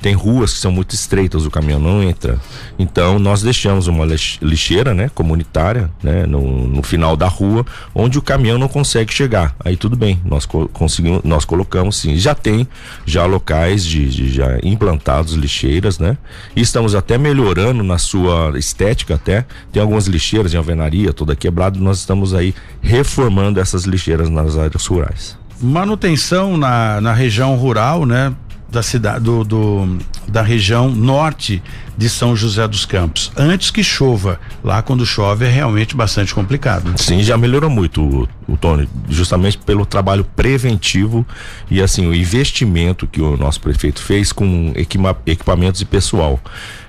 tem 0.00 0.14
ruas 0.14 0.52
que 0.52 0.58
são 0.58 0.70
muito 0.70 0.94
estreitas, 0.94 1.46
o 1.46 1.50
caminhão 1.50 1.80
não 1.80 2.02
entra. 2.02 2.38
Então 2.78 3.18
nós 3.18 3.42
deixamos 3.42 3.86
uma 3.86 4.04
lixeira, 4.42 4.94
né, 4.94 5.10
comunitária, 5.14 5.90
né, 6.02 6.26
no, 6.26 6.66
no 6.66 6.82
final 6.82 7.16
da 7.16 7.28
rua, 7.28 7.64
onde 7.94 8.18
o 8.18 8.22
caminhão 8.22 8.58
não 8.58 8.68
consegue 8.68 9.12
chegar. 9.12 9.54
Aí 9.64 9.76
tudo 9.76 9.96
bem, 9.96 10.20
nós 10.24 10.46
conseguimos, 10.46 11.22
nós 11.24 11.44
colocamos 11.44 11.96
sim. 11.96 12.16
Já 12.16 12.34
tem 12.34 12.66
já 13.06 13.24
locais 13.26 13.84
de, 13.84 14.08
de 14.08 14.32
já 14.32 14.58
implantados 14.62 15.34
lixeiras, 15.34 15.98
né? 15.98 16.16
E 16.54 16.60
estamos 16.60 16.94
até 16.94 17.16
melhorando 17.16 17.82
na 17.82 17.98
sua 17.98 18.52
estética 18.58 19.14
até. 19.14 19.46
Tem 19.72 19.80
algumas 19.80 20.06
lixeiras 20.06 20.54
em 20.54 20.56
alvenaria 20.56 21.12
toda 21.12 21.36
quebrada, 21.36 21.78
nós 21.78 21.98
estamos 21.98 22.34
aí 22.34 22.54
reformando 22.80 23.60
essas 23.60 23.84
lixeiras 23.84 24.28
nas 24.28 24.56
áreas 24.56 24.86
rurais 24.86 25.44
manutenção 25.60 26.56
na, 26.56 27.00
na 27.00 27.12
região 27.12 27.54
rural, 27.56 28.04
né? 28.04 28.34
Da 28.74 28.82
cidade 28.82 29.20
do, 29.20 29.44
do, 29.44 29.98
da 30.28 30.42
região 30.42 30.90
norte 30.90 31.62
de 31.96 32.08
São 32.08 32.34
José 32.34 32.66
dos 32.66 32.84
Campos. 32.84 33.30
Antes 33.36 33.70
que 33.70 33.84
chova, 33.84 34.40
lá 34.62 34.82
quando 34.82 35.06
chove 35.06 35.46
é 35.46 35.48
realmente 35.48 35.96
bastante 35.96 36.34
complicado. 36.34 36.92
Sim, 36.96 37.22
já 37.22 37.38
melhorou 37.38 37.70
muito 37.70 38.02
o, 38.02 38.28
o 38.52 38.56
Tony, 38.56 38.88
justamente 39.08 39.56
pelo 39.58 39.86
trabalho 39.86 40.24
preventivo 40.36 41.24
e 41.70 41.80
assim 41.80 42.06
o 42.06 42.14
investimento 42.14 43.06
que 43.06 43.22
o 43.22 43.36
nosso 43.36 43.60
prefeito 43.60 44.02
fez 44.02 44.32
com 44.32 44.72
equipa, 44.74 45.16
equipamentos 45.26 45.80
e 45.80 45.84
pessoal. 45.84 46.40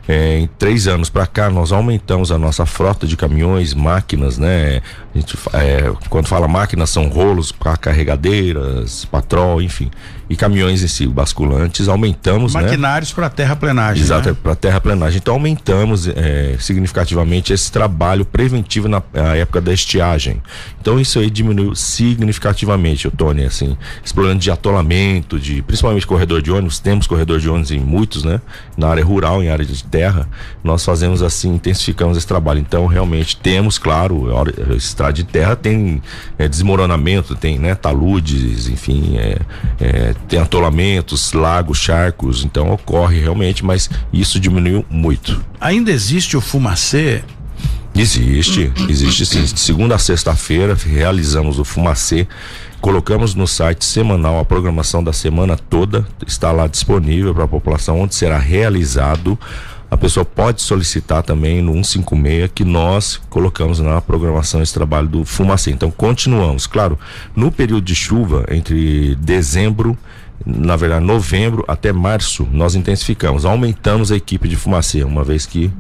É, 0.08 0.38
em 0.40 0.48
três 0.60 0.88
anos 0.88 1.10
para 1.10 1.26
cá, 1.26 1.50
nós 1.50 1.72
aumentamos 1.72 2.32
a 2.32 2.38
nossa 2.38 2.66
frota 2.66 3.08
de 3.08 3.18
caminhões, 3.18 3.74
máquinas, 3.74 4.38
né? 4.38 4.82
A 5.16 5.18
gente, 5.18 5.38
é, 5.54 5.94
quando 6.10 6.28
fala 6.28 6.46
máquinas, 6.46 6.90
são 6.90 7.08
rolos 7.08 7.50
para 7.50 7.78
carregadeiras, 7.78 9.06
patrol, 9.06 9.62
enfim. 9.62 9.90
E 10.30 10.36
caminhões 10.36 10.84
em 10.84 10.88
si, 10.88 11.08
basculantes, 11.08 11.88
aumentamos. 11.88 12.54
Né? 12.54 12.64
Maquinários 12.64 13.12
né? 13.12 13.16
para 13.16 13.30
terraplenagem. 13.30 14.04
Exato, 14.04 14.30
né? 14.30 14.38
para 14.44 14.56
terraplenagem. 14.56 15.20
Então 15.20 15.36
aumentamos 15.36 16.08
é, 16.10 16.58
significativamente 16.60 17.54
esse 17.54 17.72
trabalho 17.72 18.26
preventivo 18.26 18.90
na, 18.90 19.02
na, 19.14 19.36
época 19.38 19.62
da 19.62 19.72
estiagem. 19.72 20.42
Então 20.82 21.00
isso 21.00 21.20
aí 21.20 21.30
diminuiu 21.30 21.76
significativamente, 21.76 23.08
o 23.08 23.12
Tony, 23.12 23.46
assim, 23.46 23.78
explorando 24.04 24.40
de 24.40 24.52
atolamento, 24.52 25.40
de 25.40 25.62
principalmente 25.62 26.06
corredor 26.06 26.42
de 26.42 26.52
ônibus, 26.52 26.80
temos 26.80 27.08
corredor 27.08 27.40
de 27.40 27.50
ônibus 27.50 27.72
em 27.72 27.80
muitos, 27.80 28.24
né? 28.26 28.42
Na 28.76 28.90
área 28.90 29.06
rural, 29.06 29.42
em 29.42 29.50
área 29.50 29.64
de 29.64 29.82
terra, 29.86 30.28
nós 30.62 30.84
fazemos 30.84 31.24
assim, 31.24 31.54
intensificamos 31.54 32.18
esse 32.18 32.28
trabalho. 32.28 32.60
Então 32.60 32.86
realmente 32.88 33.38
temos, 33.38 33.78
claro, 33.78 34.28
de 35.12 35.24
terra 35.24 35.56
tem 35.56 36.02
é, 36.38 36.48
desmoronamento, 36.48 37.36
tem 37.36 37.58
né, 37.58 37.76
taludes, 37.76 38.68
enfim, 38.68 39.18
é, 39.18 39.38
é, 39.80 40.16
tem 40.28 40.40
atolamentos, 40.40 41.34
lagos, 41.34 41.78
charcos, 41.78 42.44
então 42.44 42.72
ocorre 42.72 43.20
realmente, 43.20 43.64
mas 43.64 43.90
isso 44.12 44.40
diminuiu 44.40 44.86
muito. 44.90 45.44
Ainda 45.60 45.92
existe 45.92 46.36
o 46.38 46.42
fumacê? 46.42 47.24
Existe, 47.96 48.74
existe 48.90 49.26
sim. 49.26 49.44
De 49.44 49.60
segunda 49.60 49.96
a 49.96 49.98
sexta-feira 49.98 50.76
realizamos 50.76 51.60
o 51.60 51.64
fumacê 51.64 52.28
colocamos 52.86 53.34
no 53.34 53.48
site 53.48 53.84
semanal 53.84 54.38
a 54.38 54.46
programação 54.46 55.04
da 55.04 55.12
semana 55.12 55.58
toda, 55.58 56.06
está 56.28 56.52
lá 56.52 56.68
disponível 56.68 57.34
para 57.34 57.46
a 57.46 57.48
população, 57.48 58.00
onde 58.00 58.14
será 58.14 58.38
realizado 58.38 59.40
a 59.90 59.98
pessoa 59.98 60.26
pode 60.26 60.62
solicitar 60.62 61.24
também 61.24 61.62
no 61.62 61.74
156 61.84 62.52
que 62.54 62.64
nós 62.64 63.22
colocamos 63.30 63.80
na 63.80 64.02
programação 64.02 64.62
esse 64.62 64.74
trabalho 64.74 65.08
do 65.08 65.26
Fumacê. 65.26 65.72
Então 65.72 65.92
continuamos, 65.92 66.68
claro, 66.68 66.98
no 67.36 67.52
período 67.52 67.86
de 67.86 67.96
chuva 67.96 68.46
entre 68.50 69.16
dezembro 69.16 69.98
na 70.46 70.76
verdade, 70.76 71.04
novembro 71.04 71.64
até 71.68 71.94
março, 71.94 72.48
nós 72.52 72.76
intensificamos, 72.76 73.46
aumentamos 73.46 74.12
a 74.12 74.16
equipe 74.16 74.48
de 74.48 74.56
fumacê, 74.56 75.04
uma 75.04 75.24
vez 75.24 75.46
que 75.46 75.72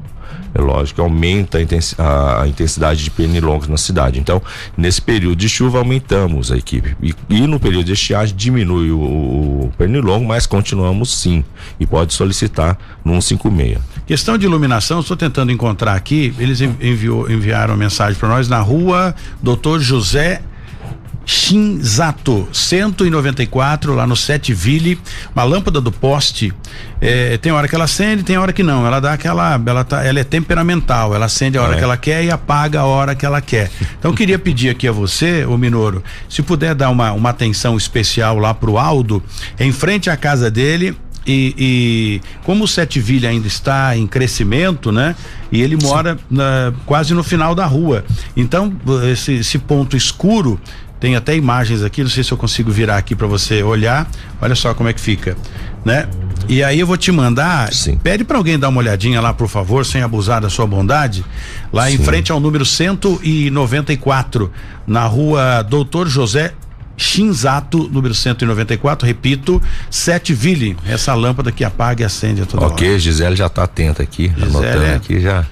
é 0.53 0.61
lógico, 0.61 1.01
aumenta 1.01 1.57
a 1.57 2.47
intensidade 2.47 3.03
de 3.03 3.11
pernilongos 3.11 3.67
na 3.67 3.75
cidade. 3.75 4.19
Então, 4.19 4.41
nesse 4.77 5.01
período 5.01 5.35
de 5.35 5.49
chuva, 5.49 5.79
aumentamos 5.79 6.49
a 6.49 6.57
equipe. 6.57 6.95
E, 7.01 7.13
e 7.29 7.45
no 7.45 7.59
período 7.59 7.85
de 7.85 7.91
estiagem, 7.91 8.33
diminui 8.35 8.89
o, 8.89 8.97
o, 8.97 9.73
pernilongo, 9.77 10.25
mas 10.25 10.45
continuamos 10.45 11.13
sim. 11.13 11.43
E 11.77 11.85
pode 11.85 12.13
solicitar 12.13 12.77
no 13.03 13.21
156. 13.21 13.79
Questão 14.05 14.37
de 14.37 14.45
iluminação, 14.45 14.99
estou 14.99 15.17
tentando 15.17 15.51
encontrar 15.51 15.95
aqui. 15.95 16.33
Eles 16.37 16.61
enviou, 16.61 17.29
enviaram 17.29 17.75
mensagem 17.75 18.19
para 18.19 18.29
nós 18.29 18.47
na 18.47 18.59
rua 18.59 19.15
Doutor 19.41 19.79
José 19.79 20.41
Shinzato 21.25 22.47
194 22.53 23.95
lá 23.95 24.05
no 24.05 24.15
Sete 24.15 24.53
Ville, 24.53 24.99
uma 25.33 25.43
lâmpada 25.43 25.81
do 25.81 25.91
poste. 25.91 26.53
É, 27.01 27.37
tem 27.37 27.51
hora 27.51 27.67
que 27.67 27.73
ela 27.73 27.85
acende, 27.85 28.23
tem 28.23 28.37
hora 28.37 28.53
que 28.53 28.61
não. 28.61 28.85
Ela 28.85 28.99
dá 28.99 29.13
aquela, 29.13 29.59
ela 29.65 29.83
tá, 29.83 30.03
ela 30.03 30.19
é 30.19 30.23
temperamental. 30.23 31.15
Ela 31.15 31.25
acende 31.25 31.57
a 31.57 31.63
hora 31.63 31.73
é. 31.73 31.77
que 31.77 31.83
ela 31.83 31.97
quer 31.97 32.23
e 32.23 32.29
apaga 32.29 32.81
a 32.81 32.85
hora 32.85 33.15
que 33.15 33.25
ela 33.25 33.41
quer. 33.41 33.71
Então 33.97 34.11
eu 34.11 34.15
queria 34.15 34.37
pedir 34.37 34.69
aqui 34.69 34.87
a 34.87 34.91
você, 34.91 35.43
o 35.45 35.57
Minoro, 35.57 36.03
se 36.29 36.43
puder 36.43 36.75
dar 36.75 36.91
uma, 36.91 37.11
uma 37.11 37.31
atenção 37.31 37.75
especial 37.75 38.37
lá 38.37 38.53
pro 38.53 38.77
Aldo, 38.77 39.21
em 39.59 39.71
frente 39.71 40.09
à 40.11 40.15
casa 40.15 40.51
dele, 40.51 40.95
e, 41.25 41.55
e, 41.57 42.21
como 42.43 42.65
o 42.65 42.67
Sete 42.67 43.03
ainda 43.25 43.47
está 43.47 43.97
em 43.97 44.05
crescimento, 44.05 44.91
né? 44.91 45.15
E 45.51 45.61
ele 45.61 45.75
mora 45.75 46.17
na, 46.29 46.73
quase 46.85 47.13
no 47.13 47.23
final 47.23 47.55
da 47.55 47.65
rua. 47.65 48.05
Então, 48.37 48.71
esse, 49.11 49.33
esse 49.33 49.57
ponto 49.57 49.97
escuro 49.97 50.59
tem 50.99 51.15
até 51.15 51.35
imagens 51.35 51.83
aqui, 51.83 52.01
não 52.01 52.09
sei 52.09 52.23
se 52.23 52.31
eu 52.31 52.37
consigo 52.37 52.71
virar 52.71 52.97
aqui 52.97 53.15
para 53.15 53.27
você 53.27 53.63
olhar. 53.63 54.09
Olha 54.41 54.55
só 54.55 54.73
como 54.73 54.87
é 54.87 54.93
que 54.93 55.01
fica, 55.01 55.35
né? 55.83 56.07
E 56.47 56.63
aí 56.63 56.79
eu 56.79 56.85
vou 56.85 56.95
te 56.95 57.11
mandar, 57.11 57.73
Sim. 57.73 57.97
pede 57.97 58.23
para 58.23 58.37
alguém 58.37 58.59
dar 58.59 58.69
uma 58.69 58.79
olhadinha 58.79 59.19
lá, 59.19 59.33
por 59.33 59.47
favor, 59.47 59.83
sem 59.83 60.03
abusar 60.03 60.41
da 60.41 60.49
sua 60.49 60.67
bondade, 60.67 61.25
lá 61.73 61.87
Sim. 61.87 61.95
em 61.95 61.97
frente 61.97 62.31
ao 62.31 62.39
número 62.39 62.63
194, 62.63 64.51
na 64.85 65.05
rua 65.05 65.63
Doutor 65.63 66.07
José 66.07 66.53
Shinzato, 66.97 67.89
número 67.91 68.13
194, 68.13 69.05
repito, 69.05 69.61
Sete 69.89 70.33
Ville, 70.33 70.77
essa 70.85 71.13
lâmpada 71.13 71.51
que 71.51 71.63
apaga 71.63 72.03
e 72.03 72.05
acende 72.05 72.41
a 72.41 72.45
toda 72.45 72.65
Ok, 72.67 72.87
hora. 72.87 72.99
Gisele 72.99 73.35
já 73.35 73.47
está 73.47 73.63
atenta 73.63 74.03
aqui, 74.03 74.29
Gisele, 74.29 74.43
anotando 74.43 74.83
é... 74.83 74.95
aqui 74.95 75.19
já. 75.19 75.45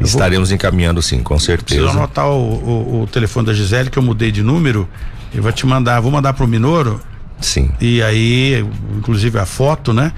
Estaremos 0.00 0.48
vou, 0.48 0.56
encaminhando 0.56 1.00
sim, 1.00 1.22
com 1.22 1.38
certeza. 1.38 1.80
Preciso 1.80 1.98
anotar 1.98 2.28
o, 2.28 2.32
o, 2.32 3.02
o, 3.02 3.06
telefone 3.06 3.46
da 3.46 3.54
Gisele, 3.54 3.90
que 3.90 3.98
eu 3.98 4.02
mudei 4.02 4.32
de 4.32 4.42
número. 4.42 4.88
Eu 5.32 5.42
vou 5.42 5.52
te 5.52 5.64
mandar, 5.66 6.00
vou 6.00 6.10
mandar 6.10 6.32
pro 6.32 6.46
Minoro. 6.46 7.00
Sim. 7.40 7.70
E 7.80 8.02
aí, 8.02 8.66
inclusive 8.96 9.38
a 9.38 9.46
foto, 9.46 9.92
né? 9.92 10.12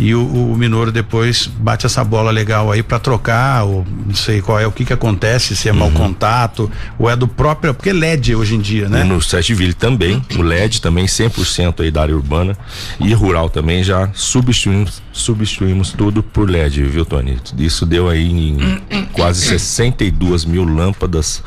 E 0.00 0.14
o, 0.14 0.24
o 0.24 0.56
Minoro 0.56 0.90
depois 0.90 1.46
bate 1.46 1.84
essa 1.84 2.02
bola 2.02 2.30
legal 2.30 2.72
aí 2.72 2.82
para 2.82 2.98
trocar, 2.98 3.64
ou 3.64 3.86
não 4.06 4.14
sei 4.14 4.40
qual 4.40 4.58
é 4.58 4.66
o 4.66 4.72
que 4.72 4.82
que 4.82 4.94
acontece, 4.94 5.54
se 5.54 5.68
é 5.68 5.72
uhum. 5.72 5.78
mau 5.78 5.90
contato, 5.90 6.70
ou 6.98 7.10
é 7.10 7.14
do 7.14 7.28
próprio, 7.28 7.74
porque 7.74 7.90
é 7.90 7.92
LED 7.92 8.34
hoje 8.34 8.54
em 8.54 8.60
dia, 8.60 8.88
né? 8.88 9.04
No 9.04 9.20
Setville 9.20 9.74
também, 9.74 10.24
o 10.38 10.40
LED 10.40 10.80
também 10.80 11.04
100% 11.04 11.80
aí 11.80 11.90
da 11.90 12.00
área 12.00 12.16
urbana 12.16 12.56
e 12.98 13.12
rural 13.12 13.50
também 13.50 13.84
já 13.84 14.08
substituímos 14.14 15.02
substituímos 15.12 15.92
tudo 15.92 16.22
por 16.22 16.48
LED, 16.48 16.82
viu, 16.84 17.04
Tony? 17.04 17.36
Isso 17.58 17.84
deu 17.84 18.08
aí 18.08 18.32
em 18.32 19.04
quase 19.12 19.44
62 19.44 20.46
mil 20.46 20.64
lâmpadas 20.64 21.42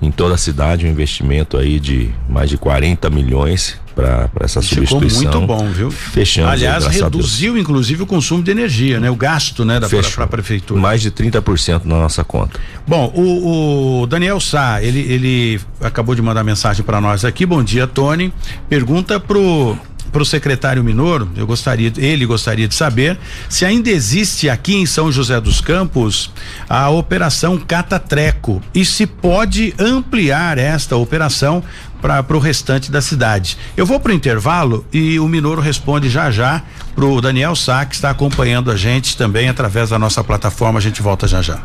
em 0.00 0.10
toda 0.10 0.34
a 0.34 0.38
cidade, 0.38 0.86
um 0.86 0.90
investimento 0.90 1.56
aí 1.56 1.78
de 1.78 2.10
mais 2.28 2.50
de 2.50 2.58
40 2.58 3.08
milhões 3.10 3.80
para 3.94 4.30
essa 4.40 4.60
Ficou 4.60 4.86
substituição. 4.86 5.32
muito 5.32 5.46
bom, 5.46 5.70
viu? 5.70 5.90
Fechando. 5.90 6.48
Aliás, 6.48 6.86
reduziu 6.86 7.56
inclusive 7.56 8.02
o 8.02 8.06
consumo 8.06 8.42
de 8.42 8.50
energia, 8.50 8.98
né? 8.98 9.10
O 9.10 9.16
gasto, 9.16 9.64
né, 9.64 9.78
da 9.78 9.88
para 9.88 10.24
a 10.24 10.26
prefeitura. 10.26 10.80
Mais 10.80 11.02
de 11.02 11.10
30% 11.10 11.84
na 11.84 11.96
nossa 11.96 12.24
conta. 12.24 12.58
Bom, 12.86 13.12
o, 13.14 14.02
o, 14.02 14.06
Daniel 14.06 14.40
Sá, 14.40 14.82
ele 14.82 15.00
ele 15.00 15.60
acabou 15.80 16.14
de 16.14 16.22
mandar 16.22 16.42
mensagem 16.44 16.84
para 16.84 17.00
nós 17.00 17.24
aqui. 17.24 17.44
Bom 17.44 17.62
dia, 17.62 17.86
Tony. 17.86 18.32
Pergunta 18.68 19.20
pro 19.20 19.76
para 20.12 20.22
o 20.22 20.26
secretário 20.26 20.84
Minoro, 20.84 21.30
eu 21.34 21.46
gostaria, 21.46 21.90
ele 21.96 22.26
gostaria 22.26 22.68
de 22.68 22.74
saber 22.74 23.18
se 23.48 23.64
ainda 23.64 23.88
existe 23.88 24.48
aqui 24.50 24.74
em 24.74 24.84
São 24.84 25.10
José 25.10 25.40
dos 25.40 25.60
Campos 25.62 26.30
a 26.68 26.90
operação 26.90 27.56
Catatreco 27.56 28.62
e 28.74 28.84
se 28.84 29.06
pode 29.06 29.74
ampliar 29.78 30.58
esta 30.58 30.96
operação 30.96 31.64
para 32.02 32.36
o 32.36 32.40
restante 32.40 32.90
da 32.90 33.00
cidade. 33.00 33.56
Eu 33.76 33.86
vou 33.86 34.00
para 34.00 34.10
o 34.10 34.14
intervalo 34.14 34.84
e 34.92 35.20
o 35.20 35.28
Minoro 35.28 35.62
responde 35.62 36.10
já 36.10 36.30
já 36.30 36.62
para 36.94 37.04
o 37.04 37.20
Daniel 37.20 37.54
Sá, 37.54 37.86
que 37.86 37.94
está 37.94 38.10
acompanhando 38.10 38.70
a 38.70 38.76
gente 38.76 39.16
também 39.16 39.48
através 39.48 39.90
da 39.90 39.98
nossa 39.98 40.22
plataforma. 40.24 40.80
A 40.80 40.82
gente 40.82 41.00
volta 41.00 41.28
já 41.28 41.40
já. 41.40 41.60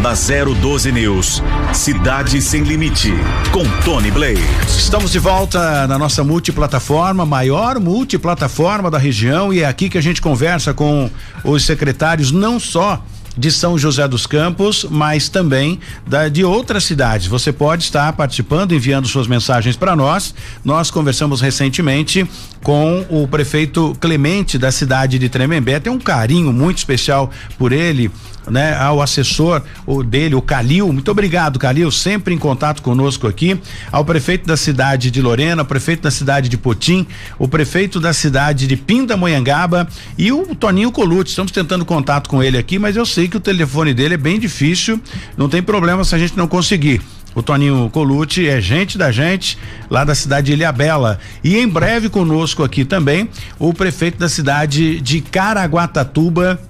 Na 0.00 0.14
012 0.14 0.90
News, 0.90 1.42
Cidade 1.72 2.42
Sem 2.42 2.62
Limite, 2.62 3.12
com 3.52 3.62
Tony 3.84 4.10
Blair. 4.10 4.38
Estamos 4.66 5.12
de 5.12 5.20
volta 5.20 5.86
na 5.86 5.96
nossa 5.96 6.24
multiplataforma, 6.24 7.24
maior 7.24 7.78
multiplataforma 7.78 8.90
da 8.90 8.98
região, 8.98 9.52
e 9.52 9.60
é 9.60 9.66
aqui 9.66 9.88
que 9.88 9.96
a 9.96 10.00
gente 10.00 10.20
conversa 10.20 10.74
com 10.74 11.08
os 11.44 11.64
secretários, 11.64 12.32
não 12.32 12.58
só 12.58 13.04
de 13.36 13.50
São 13.50 13.78
José 13.78 14.06
dos 14.06 14.26
Campos, 14.26 14.86
mas 14.90 15.28
também 15.28 15.80
da, 16.06 16.28
de 16.28 16.44
outras 16.44 16.84
cidades. 16.84 17.26
Você 17.26 17.52
pode 17.52 17.84
estar 17.84 18.12
participando, 18.12 18.72
enviando 18.72 19.08
suas 19.08 19.26
mensagens 19.26 19.76
para 19.76 19.96
nós. 19.96 20.34
Nós 20.64 20.90
conversamos 20.90 21.40
recentemente 21.40 22.26
com 22.62 23.04
o 23.08 23.26
prefeito 23.26 23.96
Clemente 24.00 24.58
da 24.58 24.70
cidade 24.70 25.18
de 25.18 25.28
Tremembé. 25.28 25.80
Tem 25.80 25.92
um 25.92 25.98
carinho 25.98 26.52
muito 26.52 26.78
especial 26.78 27.30
por 27.58 27.72
ele 27.72 28.10
né, 28.50 28.76
ao 28.76 29.00
assessor 29.00 29.62
o 29.86 30.02
dele, 30.02 30.34
o 30.34 30.42
Calil. 30.42 30.92
Muito 30.92 31.10
obrigado, 31.10 31.58
Calil, 31.58 31.90
sempre 31.90 32.34
em 32.34 32.38
contato 32.38 32.82
conosco 32.82 33.26
aqui. 33.26 33.58
Ao 33.90 34.04
prefeito 34.04 34.46
da 34.46 34.56
cidade 34.56 35.10
de 35.10 35.20
Lorena, 35.20 35.64
prefeito 35.64 36.02
da 36.02 36.10
cidade 36.10 36.48
de 36.48 36.56
Potim, 36.56 37.06
o 37.38 37.48
prefeito 37.48 38.00
da 38.00 38.12
cidade 38.12 38.66
de 38.66 38.76
Pindamonhangaba 38.76 39.88
e 40.16 40.32
o 40.32 40.54
Toninho 40.54 40.92
Colucci. 40.92 41.30
Estamos 41.30 41.52
tentando 41.52 41.84
contato 41.84 42.28
com 42.28 42.42
ele 42.42 42.58
aqui, 42.58 42.78
mas 42.78 42.96
eu 42.96 43.06
sei 43.06 43.28
que 43.28 43.36
o 43.36 43.40
telefone 43.40 43.94
dele 43.94 44.14
é 44.14 44.18
bem 44.18 44.38
difícil. 44.38 45.00
Não 45.36 45.48
tem 45.48 45.62
problema 45.62 46.04
se 46.04 46.14
a 46.14 46.18
gente 46.18 46.36
não 46.36 46.48
conseguir. 46.48 47.00
O 47.34 47.42
Toninho 47.42 47.88
Colucci 47.90 48.46
é 48.46 48.60
gente 48.60 48.98
da 48.98 49.10
gente, 49.10 49.58
lá 49.88 50.04
da 50.04 50.14
cidade 50.14 50.48
de 50.48 50.52
Ilhabela. 50.52 51.18
E 51.42 51.56
em 51.56 51.66
breve 51.66 52.08
conosco 52.08 52.62
aqui 52.62 52.84
também 52.84 53.28
o 53.58 53.72
prefeito 53.72 54.18
da 54.18 54.28
cidade 54.28 55.00
de 55.00 55.20
Caraguatatuba, 55.20 56.60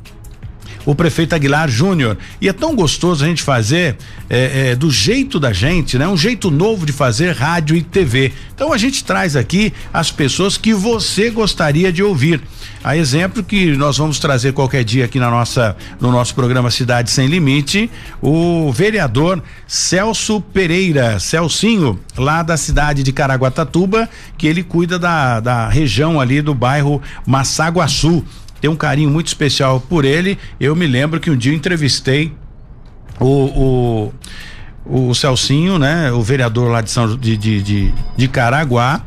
o 0.85 0.95
prefeito 0.95 1.35
Aguilar 1.35 1.69
Júnior. 1.69 2.17
E 2.41 2.49
é 2.49 2.53
tão 2.53 2.75
gostoso 2.75 3.25
a 3.25 3.29
gente 3.29 3.43
fazer 3.43 3.97
é, 4.29 4.71
é, 4.71 4.77
do 4.77 4.91
jeito 4.91 5.39
da 5.39 5.53
gente, 5.53 5.99
né? 5.99 6.07
Um 6.09 6.17
jeito 6.17 6.51
novo 6.51 6.87
de 6.87 6.93
fazer 6.93 7.33
rádio 7.33 7.77
e 7.77 7.83
TV. 7.83 8.33
Então 8.55 8.73
a 8.73 8.79
gente 8.79 9.05
traz 9.05 9.37
aqui 9.37 9.73
as 9.93 10.11
pessoas 10.11 10.57
que 10.57 10.73
você 10.73 11.31
gostaria 11.31 11.93
de 11.93 12.03
ouvir. 12.03 12.41
A 12.85 12.97
exemplo 12.97 13.43
que 13.43 13.77
nós 13.77 13.99
vamos 13.99 14.19
trazer 14.19 14.53
qualquer 14.53 14.85
dia 14.85 15.05
aqui 15.05 15.19
na 15.19 15.31
nossa 15.31 15.77
no 16.01 16.11
nosso 16.11 16.35
programa 16.35 16.71
Cidade 16.71 17.11
Sem 17.11 17.29
Limite, 17.29 17.91
o 18.21 18.73
vereador 18.73 19.43
Celso 19.67 20.41
Pereira, 20.41 21.19
Celcinho, 21.21 21.99
lá 22.17 22.43
da 22.43 22.57
cidade 22.57 23.03
de 23.03 23.13
Caraguatatuba, 23.13 24.09
que 24.37 24.47
ele 24.47 24.63
cuida 24.63 24.99
da, 24.99 25.41
da 25.41 25.69
região 25.69 26.21
ali 26.21 26.43
do 26.43 26.55
bairro 26.55 27.01
Massaguaçu 27.27 28.25
tem 28.63 28.71
um 28.71 28.77
carinho 28.77 29.11
muito 29.11 29.27
especial 29.27 29.81
por 29.81 30.05
ele. 30.05 30.39
Eu 30.61 30.77
me 30.77 30.87
lembro 30.87 31.19
que 31.19 31.29
um 31.29 31.37
dia 31.37 31.53
entrevistei 31.53 32.33
o, 33.19 34.13
o, 34.87 35.09
o 35.09 35.15
Celcinho, 35.17 35.81
né? 35.81 36.13
O 36.13 36.23
vereador 36.23 36.71
lá 36.71 36.81
de 36.81 36.89
São 36.89 37.17
de, 37.17 37.37
de, 37.37 37.61
de, 37.61 37.95
de 38.17 38.29
Caraguá 38.29 39.05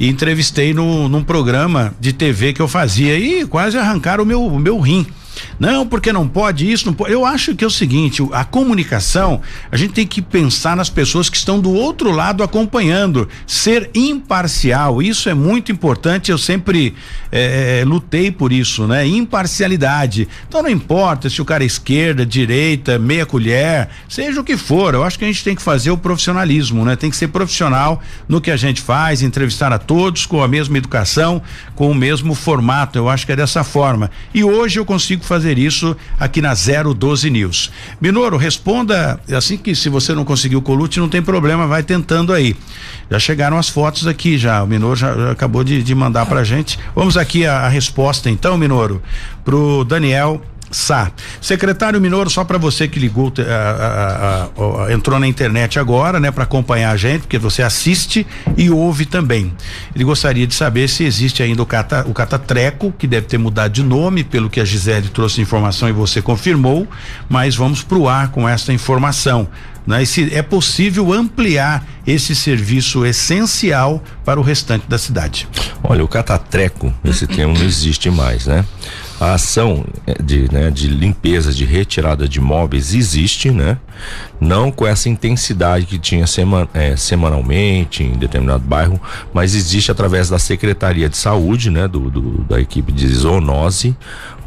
e 0.00 0.08
entrevistei 0.08 0.72
no, 0.72 1.10
num 1.10 1.22
programa 1.22 1.94
de 2.00 2.14
TV 2.14 2.54
que 2.54 2.62
eu 2.62 2.66
fazia 2.66 3.18
e 3.18 3.46
quase 3.46 3.76
arrancaram 3.76 4.24
o 4.24 4.26
meu, 4.26 4.42
o 4.42 4.58
meu 4.58 4.80
rim. 4.80 5.06
Não, 5.58 5.86
porque 5.86 6.12
não 6.12 6.28
pode 6.28 6.70
isso, 6.70 6.86
não 6.86 6.94
pode. 6.94 7.12
Eu 7.12 7.24
acho 7.24 7.54
que 7.54 7.64
é 7.64 7.66
o 7.66 7.70
seguinte, 7.70 8.22
a 8.32 8.44
comunicação, 8.44 9.40
a 9.70 9.76
gente 9.76 9.92
tem 9.92 10.06
que 10.06 10.20
pensar 10.20 10.76
nas 10.76 10.88
pessoas 10.88 11.28
que 11.28 11.36
estão 11.36 11.60
do 11.60 11.72
outro 11.72 12.10
lado 12.10 12.42
acompanhando, 12.42 13.28
ser 13.46 13.90
imparcial, 13.94 15.02
isso 15.02 15.28
é 15.28 15.34
muito 15.34 15.70
importante, 15.72 16.30
eu 16.30 16.38
sempre 16.38 16.94
é, 17.30 17.84
lutei 17.86 18.30
por 18.30 18.52
isso, 18.52 18.86
né? 18.86 19.06
Imparcialidade. 19.06 20.28
Então 20.48 20.62
não 20.62 20.70
importa 20.70 21.28
se 21.28 21.40
o 21.40 21.44
cara 21.44 21.64
é 21.64 21.66
esquerda, 21.66 22.24
direita, 22.24 22.98
meia 22.98 23.26
colher, 23.26 23.88
seja 24.08 24.40
o 24.40 24.44
que 24.44 24.56
for, 24.56 24.94
eu 24.94 25.04
acho 25.04 25.18
que 25.18 25.24
a 25.24 25.28
gente 25.28 25.44
tem 25.44 25.54
que 25.54 25.62
fazer 25.62 25.90
o 25.90 25.98
profissionalismo, 25.98 26.84
né? 26.84 26.96
Tem 26.96 27.10
que 27.10 27.16
ser 27.16 27.28
profissional 27.28 28.00
no 28.28 28.40
que 28.40 28.50
a 28.50 28.56
gente 28.56 28.80
faz, 28.80 29.22
entrevistar 29.22 29.72
a 29.72 29.78
todos 29.78 30.26
com 30.26 30.42
a 30.42 30.48
mesma 30.48 30.78
educação, 30.78 31.42
com 31.74 31.90
o 31.90 31.94
mesmo 31.94 32.34
formato, 32.34 32.98
eu 32.98 33.08
acho 33.08 33.26
que 33.26 33.32
é 33.32 33.36
dessa 33.36 33.64
forma. 33.64 34.10
E 34.32 34.44
hoje 34.44 34.78
eu 34.78 34.84
consigo 34.84 35.24
fazer 35.26 35.58
isso 35.58 35.96
aqui 36.18 36.40
na 36.40 36.54
012 36.54 37.30
News. 37.30 37.70
Minoro, 38.00 38.36
responda 38.36 39.20
assim 39.30 39.56
que 39.56 39.74
se 39.74 39.88
você 39.88 40.14
não 40.14 40.24
conseguiu 40.24 40.58
o 40.58 40.62
colute, 40.62 41.00
não 41.00 41.08
tem 41.08 41.22
problema, 41.22 41.66
vai 41.66 41.82
tentando 41.82 42.32
aí. 42.32 42.56
Já 43.10 43.18
chegaram 43.18 43.58
as 43.58 43.68
fotos 43.68 44.06
aqui 44.06 44.38
já, 44.38 44.62
o 44.62 44.66
Minoro 44.66 44.96
já, 44.96 45.14
já 45.14 45.30
acabou 45.30 45.62
de, 45.62 45.82
de 45.82 45.94
mandar 45.94 46.26
pra 46.26 46.44
gente. 46.44 46.78
Vamos 46.94 47.16
aqui 47.16 47.46
a, 47.46 47.60
a 47.60 47.68
resposta 47.68 48.30
então, 48.30 48.56
Minoro, 48.56 49.02
pro 49.44 49.84
Daniel 49.84 50.42
Sá. 50.76 51.10
Secretário 51.40 51.98
Minoro, 51.98 52.28
só 52.28 52.44
para 52.44 52.58
você 52.58 52.86
que 52.86 52.98
ligou, 52.98 53.32
a, 53.38 53.42
a, 53.42 54.84
a, 54.84 54.92
entrou 54.92 55.18
na 55.18 55.26
internet 55.26 55.78
agora, 55.78 56.20
né, 56.20 56.30
para 56.30 56.44
acompanhar 56.44 56.90
a 56.90 56.96
gente, 56.98 57.22
porque 57.22 57.38
você 57.38 57.62
assiste 57.62 58.26
e 58.58 58.68
ouve 58.68 59.06
também. 59.06 59.50
Ele 59.94 60.04
gostaria 60.04 60.46
de 60.46 60.54
saber 60.54 60.86
se 60.90 61.02
existe 61.02 61.42
ainda 61.42 61.62
o 61.62 61.66
Cata, 61.66 62.04
o 62.06 62.12
Catatreco, 62.12 62.92
que 62.92 63.06
deve 63.06 63.26
ter 63.26 63.38
mudado 63.38 63.72
de 63.72 63.82
nome, 63.82 64.22
pelo 64.22 64.50
que 64.50 64.60
a 64.60 64.66
Gisele 64.66 65.08
trouxe 65.08 65.40
informação 65.40 65.88
e 65.88 65.92
você 65.92 66.20
confirmou, 66.20 66.86
mas 67.26 67.56
vamos 67.56 67.82
pro 67.82 68.06
ar 68.06 68.28
com 68.28 68.46
esta 68.46 68.70
informação. 68.70 69.48
Né? 69.86 70.02
E 70.02 70.06
se 70.06 70.34
é 70.34 70.42
possível 70.42 71.10
ampliar 71.10 71.86
esse 72.06 72.34
serviço 72.34 73.06
essencial 73.06 74.04
para 74.26 74.38
o 74.38 74.42
restante 74.42 74.86
da 74.86 74.98
cidade. 74.98 75.48
Olha, 75.82 76.04
o 76.04 76.08
catatreco, 76.08 76.92
esse 77.02 77.26
termo 77.26 77.54
não 77.54 77.64
existe 77.64 78.10
mais, 78.10 78.46
né? 78.46 78.62
A 79.18 79.34
ação 79.34 79.84
é, 80.06 80.20
de, 80.22 80.52
né, 80.52 80.70
de 80.70 80.88
limpeza, 80.88 81.52
de 81.52 81.64
retirada 81.64 82.28
de 82.28 82.40
móveis 82.40 82.94
existe, 82.94 83.50
né? 83.50 83.78
Não 84.38 84.70
com 84.70 84.86
essa 84.86 85.08
intensidade 85.08 85.86
que 85.86 85.98
tinha 85.98 86.26
seman, 86.26 86.68
é, 86.74 86.96
semanalmente 86.96 88.02
em 88.02 88.12
determinado 88.12 88.62
bairro, 88.62 89.00
mas 89.32 89.54
existe 89.54 89.90
através 89.90 90.28
da 90.28 90.38
Secretaria 90.38 91.08
de 91.08 91.16
Saúde, 91.16 91.70
né? 91.70 91.88
Do, 91.88 92.10
do 92.10 92.44
da 92.44 92.60
equipe 92.60 92.92
de 92.92 93.08
zoonose, 93.08 93.96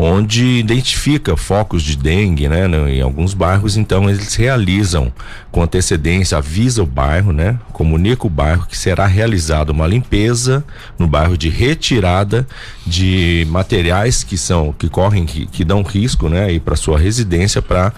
onde 0.02 0.46
identifica 0.46 1.36
focos 1.36 1.84
de 1.84 1.98
dengue, 1.98 2.48
né? 2.48 2.66
Em 2.90 3.02
alguns 3.02 3.34
bairros, 3.34 3.76
então 3.76 4.10
eles 4.10 4.34
realizam 4.34 5.12
com 5.52 5.62
antecedência, 5.62 6.38
avisa 6.38 6.82
o 6.82 6.86
bairro, 6.86 7.34
né? 7.34 7.60
Comunica 7.74 8.26
o 8.26 8.30
bairro 8.30 8.66
que 8.66 8.78
será 8.78 9.06
realizada 9.06 9.74
uma 9.74 9.86
limpeza 9.86 10.64
no 10.98 11.06
bairro 11.06 11.38
de 11.38 11.50
retirada 11.50 12.48
de 12.88 13.46
materiais 13.50 14.24
que 14.24 14.38
são 14.38 14.72
que 14.72 14.88
correm 14.88 15.26
que, 15.26 15.46
que 15.48 15.66
dão 15.66 15.82
risco, 15.82 16.30
né, 16.30 16.52
e 16.52 16.60
para 16.62 16.78
sua 16.78 16.98
residência 16.98 17.62
para 17.62 17.92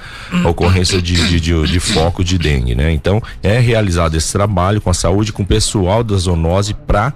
ocorrência 0.43 0.99
de, 0.99 1.13
de, 1.27 1.39
de, 1.39 1.67
de, 1.67 1.79
foco 1.79 2.23
de 2.23 2.39
dengue, 2.39 2.73
né? 2.73 2.91
Então 2.91 3.21
é 3.43 3.59
realizado 3.59 4.17
esse 4.17 4.33
trabalho 4.33 4.81
com 4.81 4.89
a 4.89 4.93
saúde, 4.93 5.31
com 5.31 5.43
o 5.43 5.45
pessoal 5.45 6.03
da 6.03 6.17
zoonose 6.17 6.73
para 6.73 7.13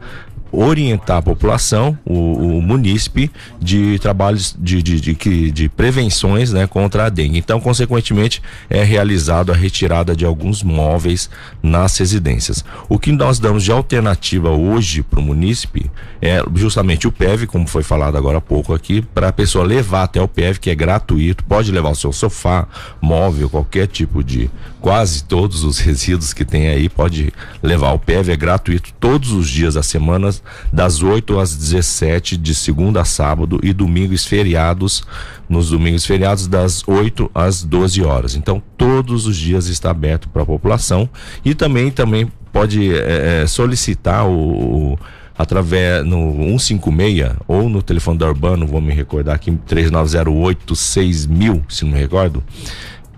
orientar 0.55 1.17
a 1.17 1.21
população, 1.21 1.97
o, 2.05 2.57
o 2.57 2.61
munícipe, 2.61 3.31
de 3.59 3.97
trabalhos 3.99 4.55
de, 4.57 4.81
de, 4.81 4.99
de, 4.99 5.51
de, 5.51 5.69
prevenções 5.69 6.51
né, 6.51 6.67
contra 6.67 7.05
a 7.05 7.09
dengue. 7.09 7.37
Então, 7.37 7.59
consequentemente, 7.59 8.41
é 8.69 8.83
realizado 8.83 9.51
a 9.51 9.55
retirada 9.55 10.15
de 10.15 10.25
alguns 10.25 10.63
móveis 10.63 11.29
nas 11.61 11.97
residências. 11.97 12.63
O 12.89 12.99
que 12.99 13.11
nós 13.11 13.39
damos 13.39 13.63
de 13.63 13.71
alternativa 13.71 14.49
hoje 14.49 15.01
para 15.03 15.19
o 15.19 15.23
munícipe 15.23 15.89
é 16.21 16.41
justamente 16.55 17.07
o 17.07 17.11
PEV, 17.11 17.47
como 17.47 17.67
foi 17.67 17.83
falado 17.83 18.17
agora 18.17 18.37
há 18.37 18.41
pouco 18.41 18.73
aqui, 18.73 19.01
para 19.01 19.29
a 19.29 19.33
pessoa 19.33 19.65
levar 19.65 20.03
até 20.03 20.21
o 20.21 20.27
PEV, 20.27 20.59
que 20.59 20.69
é 20.69 20.75
gratuito, 20.75 21.43
pode 21.43 21.71
levar 21.71 21.89
o 21.89 21.95
seu 21.95 22.11
sofá, 22.11 22.67
móvel, 23.01 23.49
qualquer 23.49 23.87
tipo 23.87 24.23
de. 24.23 24.49
Quase 24.81 25.23
todos 25.23 25.63
os 25.63 25.79
resíduos 25.79 26.31
que 26.31 26.45
tem 26.45 26.67
aí, 26.67 26.87
pode 26.89 27.33
levar. 27.61 27.93
O 27.93 27.99
PEV 27.99 28.31
é 28.31 28.35
gratuito 28.35 28.93
todos 28.99 29.31
os 29.31 29.49
dias 29.49 29.73
da 29.73 29.83
semana 29.83 30.25
das 30.71 31.01
8 31.01 31.39
às 31.39 31.55
17, 31.55 32.37
de 32.37 32.53
segunda 32.53 33.01
a 33.01 33.05
sábado, 33.05 33.59
e 33.63 33.73
domingos 33.73 34.25
feriados, 34.25 35.03
nos 35.47 35.69
domingos 35.69 36.05
feriados, 36.05 36.47
das 36.47 36.83
8 36.87 37.29
às 37.33 37.63
12 37.63 38.03
horas. 38.03 38.35
Então, 38.35 38.61
todos 38.77 39.27
os 39.27 39.37
dias 39.37 39.67
está 39.67 39.91
aberto 39.91 40.29
para 40.29 40.43
a 40.43 40.45
população 40.45 41.09
e 41.43 41.53
também, 41.53 41.91
também 41.91 42.31
pode 42.51 42.95
é, 42.95 43.45
solicitar 43.47 44.27
o 44.27 44.97
através 45.37 46.05
no 46.05 46.31
156 46.57 47.33
ou 47.47 47.67
no 47.69 47.81
telefone 47.81 48.17
da 48.17 48.27
Urbano, 48.27 48.65
vou 48.65 48.79
me 48.79 48.93
recordar 48.93 49.35
aqui, 49.35 49.51
3908 49.51 50.75
6000, 50.75 51.65
se 51.67 51.83
não 51.83 51.91
me 51.91 51.99
recordo 51.99 52.41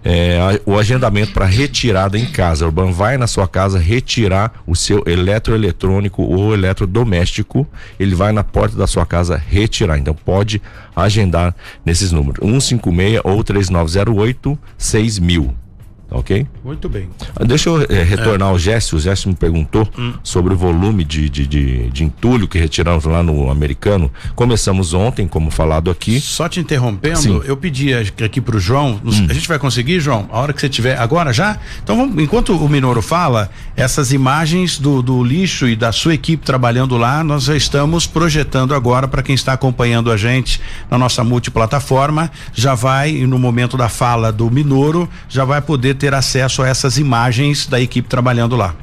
é, 0.09 0.61
o 0.65 0.79
agendamento 0.79 1.33
para 1.33 1.45
retirada 1.45 2.17
em 2.17 2.25
casa. 2.25 2.63
O 2.63 2.69
Urban 2.69 2.93
vai 2.93 3.17
na 3.17 3.27
sua 3.27 3.45
casa 3.45 3.77
retirar 3.77 4.53
o 4.65 4.73
seu 4.73 5.03
eletroeletrônico 5.05 6.23
ou 6.23 6.53
eletrodoméstico. 6.53 7.67
Ele 7.99 8.15
vai 8.15 8.31
na 8.31 8.41
porta 8.41 8.77
da 8.77 8.87
sua 8.87 9.05
casa 9.05 9.35
retirar. 9.35 9.97
Então 9.97 10.13
pode 10.13 10.61
agendar 10.95 11.53
nesses 11.85 12.13
números: 12.13 12.39
156 12.39 13.19
ou 13.25 13.43
3908 13.43 14.57
6000 14.77 15.66
ok? 16.09 16.47
Muito 16.63 16.87
bem. 16.87 17.09
Ah, 17.35 17.43
deixa 17.43 17.69
eu 17.69 17.81
é, 17.81 18.03
retornar 18.03 18.49
é. 18.49 18.51
ao 18.51 18.59
Gécio. 18.59 18.97
O 18.97 18.99
Gécio 18.99 19.29
me 19.29 19.35
perguntou 19.35 19.87
hum. 19.97 20.13
sobre 20.23 20.53
o 20.53 20.57
volume 20.57 21.03
de, 21.03 21.29
de, 21.29 21.45
de, 21.45 21.89
de, 21.89 22.03
entulho 22.03 22.47
que 22.47 22.57
retiramos 22.57 23.05
lá 23.05 23.21
no 23.21 23.49
americano. 23.49 24.11
Começamos 24.35 24.93
ontem, 24.93 25.27
como 25.27 25.51
falado 25.51 25.91
aqui. 25.91 26.19
Só 26.19 26.47
te 26.47 26.59
interrompendo, 26.59 27.17
Sim. 27.17 27.41
eu 27.45 27.57
pedi 27.57 27.93
aqui 27.93 28.39
pro 28.39 28.59
João. 28.59 29.01
Hum. 29.03 29.27
A 29.29 29.33
gente 29.33 29.47
vai 29.47 29.59
conseguir, 29.59 29.99
João? 29.99 30.27
A 30.31 30.39
hora 30.39 30.53
que 30.53 30.61
você 30.61 30.69
tiver. 30.69 30.97
Agora 30.97 31.33
já? 31.33 31.57
Então, 31.83 31.97
vamos, 31.97 32.21
enquanto 32.23 32.55
o 32.55 32.69
Minoro 32.69 33.01
fala, 33.01 33.49
essas 33.75 34.13
imagens 34.13 34.79
do, 34.79 35.01
do 35.01 35.23
lixo 35.23 35.67
e 35.67 35.75
da 35.75 35.91
sua 35.91 36.13
equipe 36.13 36.45
trabalhando 36.45 36.97
lá, 36.97 37.23
nós 37.23 37.43
já 37.43 37.55
estamos 37.55 38.07
projetando 38.07 38.73
agora 38.73 39.07
para 39.07 39.21
quem 39.21 39.35
está 39.35 39.53
acompanhando 39.53 40.11
a 40.11 40.17
gente 40.17 40.61
na 40.89 40.97
nossa 40.97 41.23
multiplataforma. 41.23 42.31
Já 42.53 42.75
vai, 42.75 43.11
no 43.25 43.37
momento 43.37 43.75
da 43.75 43.89
fala 43.89 44.31
do 44.31 44.49
Minoro, 44.49 45.09
já 45.27 45.43
vai 45.43 45.61
poder 45.61 45.96
ter 45.97 46.13
acesso 46.13 46.63
a 46.63 46.67
essas 46.67 46.97
imagens 46.97 47.67
da 47.67 47.81
equipe 47.81 48.07
trabalhando 48.07 48.55
lá. 48.55 48.75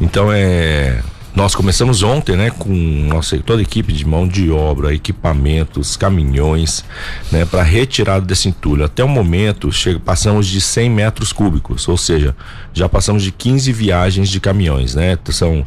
Então 0.00 0.30
é 0.30 1.02
nós 1.38 1.54
começamos 1.54 2.02
ontem, 2.02 2.36
né, 2.36 2.50
com 2.50 2.74
nossa 3.08 3.38
toda 3.38 3.60
a 3.60 3.62
equipe 3.62 3.92
de 3.92 4.04
mão 4.04 4.26
de 4.26 4.50
obra, 4.50 4.92
equipamentos, 4.92 5.96
caminhões, 5.96 6.84
né, 7.30 7.44
para 7.44 7.62
retirada 7.62 8.26
desse 8.26 8.48
entulho. 8.48 8.84
Até 8.84 9.04
o 9.04 9.08
momento, 9.08 9.70
chega, 9.70 10.00
passamos 10.00 10.48
de 10.48 10.60
100 10.60 10.90
metros 10.90 11.32
cúbicos, 11.32 11.86
ou 11.86 11.96
seja, 11.96 12.34
já 12.74 12.88
passamos 12.88 13.22
de 13.22 13.30
15 13.30 13.72
viagens 13.72 14.28
de 14.28 14.40
caminhões, 14.40 14.96
né? 14.96 15.16
São 15.30 15.64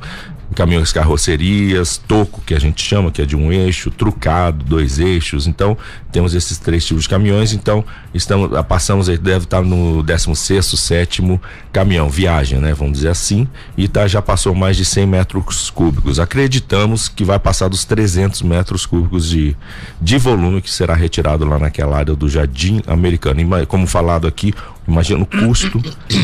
caminhões 0.56 0.92
carrocerias, 0.92 1.98
toco 1.98 2.42
que 2.42 2.54
a 2.54 2.60
gente 2.60 2.84
chama, 2.84 3.12
que 3.12 3.22
é 3.22 3.26
de 3.26 3.36
um 3.36 3.52
eixo, 3.52 3.90
trucado, 3.90 4.64
dois 4.66 5.00
eixos. 5.00 5.48
Então, 5.48 5.78
temos 6.12 6.34
esses 6.34 6.58
três 6.58 6.86
tipos 6.86 7.04
de 7.04 7.10
caminhões. 7.10 7.54
Então, 7.54 7.84
estamos, 8.14 8.54
ah, 8.54 8.64
passamos 8.64 9.08
aí, 9.08 9.18
deve 9.18 9.46
estar 9.46 9.62
no 9.62 10.04
16 10.04 10.66
sétimo 10.80 11.42
caminhão, 11.72 12.10
viagem, 12.10 12.60
né? 12.60 12.74
Vamos 12.74 12.94
dizer 12.94 13.10
assim. 13.10 13.48
E 13.78 13.88
tá, 13.88 14.08
já 14.08 14.22
passou 14.22 14.54
mais 14.54 14.76
de 14.76 14.84
100 14.84 15.06
metros 15.06 15.70
cúbicos. 15.70 16.20
Acreditamos 16.20 17.08
que 17.08 17.24
vai 17.24 17.40
passar 17.40 17.68
dos 17.68 17.86
300 17.86 18.42
metros 18.42 18.86
cúbicos 18.86 19.30
de, 19.30 19.56
de 20.02 20.18
volume 20.18 20.62
que 20.62 20.70
será 20.70 20.94
retirado 20.94 21.46
lá 21.46 21.58
naquela 21.58 21.98
área 21.98 22.16
do 22.16 22.28
Jardim 22.28 22.82
Americano. 22.88 23.42
E, 23.42 23.66
como 23.66 23.88
falado 23.88 24.28
aqui, 24.28 24.54
Imagina 24.88 25.22
o 25.22 25.26
custo 25.26 25.82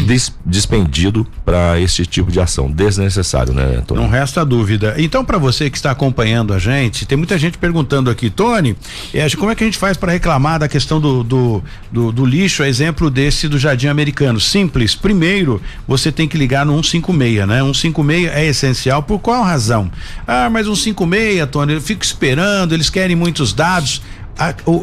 des, 0.07 0.33
despendido 0.43 1.25
para 1.45 1.79
esse 1.79 2.05
tipo 2.05 2.31
de 2.31 2.39
ação, 2.39 2.71
desnecessário, 2.71 3.53
né, 3.53 3.83
Tony? 3.85 4.01
Não 4.01 4.09
resta 4.09 4.43
dúvida. 4.43 4.95
Então, 4.97 5.23
para 5.23 5.37
você 5.37 5.69
que 5.69 5.77
está 5.77 5.91
acompanhando 5.91 6.53
a 6.53 6.59
gente, 6.59 7.05
tem 7.05 7.17
muita 7.17 7.37
gente 7.37 7.57
perguntando 7.57 8.09
aqui, 8.09 8.29
Tony, 8.29 8.75
é, 9.13 9.29
como 9.31 9.51
é 9.51 9.55
que 9.55 9.63
a 9.63 9.67
gente 9.67 9.77
faz 9.77 9.95
para 9.95 10.11
reclamar 10.11 10.59
da 10.59 10.67
questão 10.67 10.99
do, 10.99 11.23
do, 11.23 11.63
do, 11.91 12.11
do 12.11 12.25
lixo, 12.25 12.63
exemplo 12.63 13.11
desse 13.11 13.47
do 13.47 13.59
Jardim 13.59 13.87
Americano? 13.87 14.39
Simples. 14.39 14.95
Primeiro, 14.95 15.61
você 15.87 16.11
tem 16.11 16.27
que 16.27 16.37
ligar 16.37 16.65
no 16.65 16.73
156, 16.83 17.47
né? 17.47 17.59
156 17.59 18.27
é 18.27 18.45
essencial. 18.47 19.03
Por 19.03 19.19
qual 19.19 19.43
razão? 19.43 19.91
Ah, 20.27 20.49
mas 20.49 20.65
156, 20.65 21.47
Tony, 21.51 21.73
eu 21.73 21.81
fico 21.81 22.03
esperando, 22.03 22.73
eles 22.73 22.89
querem 22.89 23.15
muitos 23.15 23.53
dados. 23.53 24.01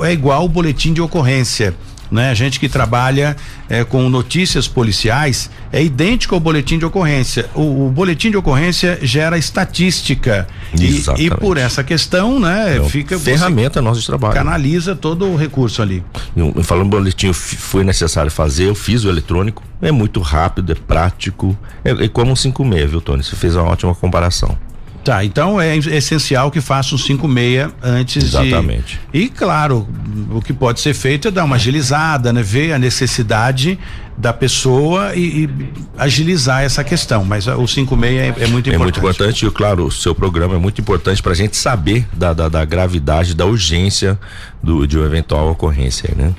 É 0.04 0.12
igual 0.12 0.44
o 0.44 0.48
boletim 0.48 0.92
de 0.92 1.00
ocorrência 1.00 1.74
né? 2.14 2.30
A 2.30 2.34
gente 2.34 2.60
que 2.60 2.68
trabalha 2.68 3.36
é, 3.68 3.82
com 3.82 4.08
notícias 4.08 4.68
policiais 4.68 5.50
é 5.72 5.82
idêntico 5.82 6.34
ao 6.34 6.40
boletim 6.40 6.78
de 6.78 6.84
ocorrência. 6.84 7.50
O, 7.54 7.86
o 7.86 7.90
boletim 7.90 8.30
de 8.30 8.36
ocorrência 8.36 8.98
gera 9.02 9.36
estatística 9.36 10.46
e, 10.78 11.02
e, 11.18 11.30
por 11.30 11.56
essa 11.56 11.82
questão, 11.82 12.38
né? 12.38 12.78
É 12.78 12.88
fica 12.88 13.18
ferramenta 13.18 13.82
nosso 13.82 14.00
de 14.00 14.06
trabalho. 14.06 14.34
Canaliza 14.34 14.94
todo 14.94 15.26
o 15.26 15.36
recurso 15.36 15.82
ali. 15.82 16.02
Eu, 16.36 16.54
falando 16.62 16.88
boletim, 16.88 17.32
foi 17.32 17.82
necessário 17.82 18.30
fazer, 18.30 18.68
eu 18.68 18.74
fiz 18.74 19.04
o 19.04 19.08
eletrônico. 19.08 19.62
É 19.82 19.90
muito 19.90 20.20
rápido, 20.20 20.72
é 20.72 20.74
prático. 20.74 21.58
É, 21.84 21.90
é 21.90 22.08
como 22.08 22.32
um 22.32 22.36
56, 22.36 22.90
viu, 22.90 23.00
Tony? 23.00 23.24
Você 23.24 23.34
fez 23.34 23.56
uma 23.56 23.64
ótima 23.64 23.94
comparação. 23.94 24.56
Tá, 25.04 25.22
então 25.22 25.60
é 25.60 25.76
essencial 25.76 26.50
que 26.50 26.62
faça 26.62 26.94
um 26.94 26.98
56 26.98 27.74
antes 27.82 28.24
Exatamente. 28.24 28.98
de. 29.12 29.20
E 29.24 29.28
claro, 29.28 29.86
o 30.30 30.40
que 30.40 30.54
pode 30.54 30.80
ser 30.80 30.94
feito 30.94 31.28
é 31.28 31.30
dar 31.30 31.44
uma 31.44 31.56
agilizada, 31.56 32.32
né? 32.32 32.42
Ver 32.42 32.72
a 32.72 32.78
necessidade 32.78 33.78
da 34.16 34.32
pessoa 34.32 35.14
e, 35.14 35.44
e 35.44 35.50
agilizar 35.98 36.62
essa 36.62 36.82
questão. 36.82 37.22
Mas 37.22 37.46
o 37.46 37.66
56 37.66 38.18
é, 38.18 38.44
é 38.44 38.46
muito 38.46 38.70
importante. 38.70 38.74
É 38.74 38.78
muito 38.78 38.98
importante 38.98 39.46
e, 39.46 39.50
claro, 39.50 39.84
o 39.84 39.92
seu 39.92 40.14
programa 40.14 40.54
é 40.54 40.58
muito 40.58 40.80
importante 40.80 41.22
para 41.22 41.32
a 41.32 41.36
gente 41.36 41.54
saber 41.54 42.06
da, 42.10 42.32
da, 42.32 42.48
da, 42.48 42.64
gravidade, 42.64 43.34
da 43.34 43.44
urgência 43.44 44.18
do, 44.62 44.86
de 44.86 44.96
uma 44.96 45.04
eventual 45.04 45.50
ocorrência, 45.50 46.14
né? 46.16 46.32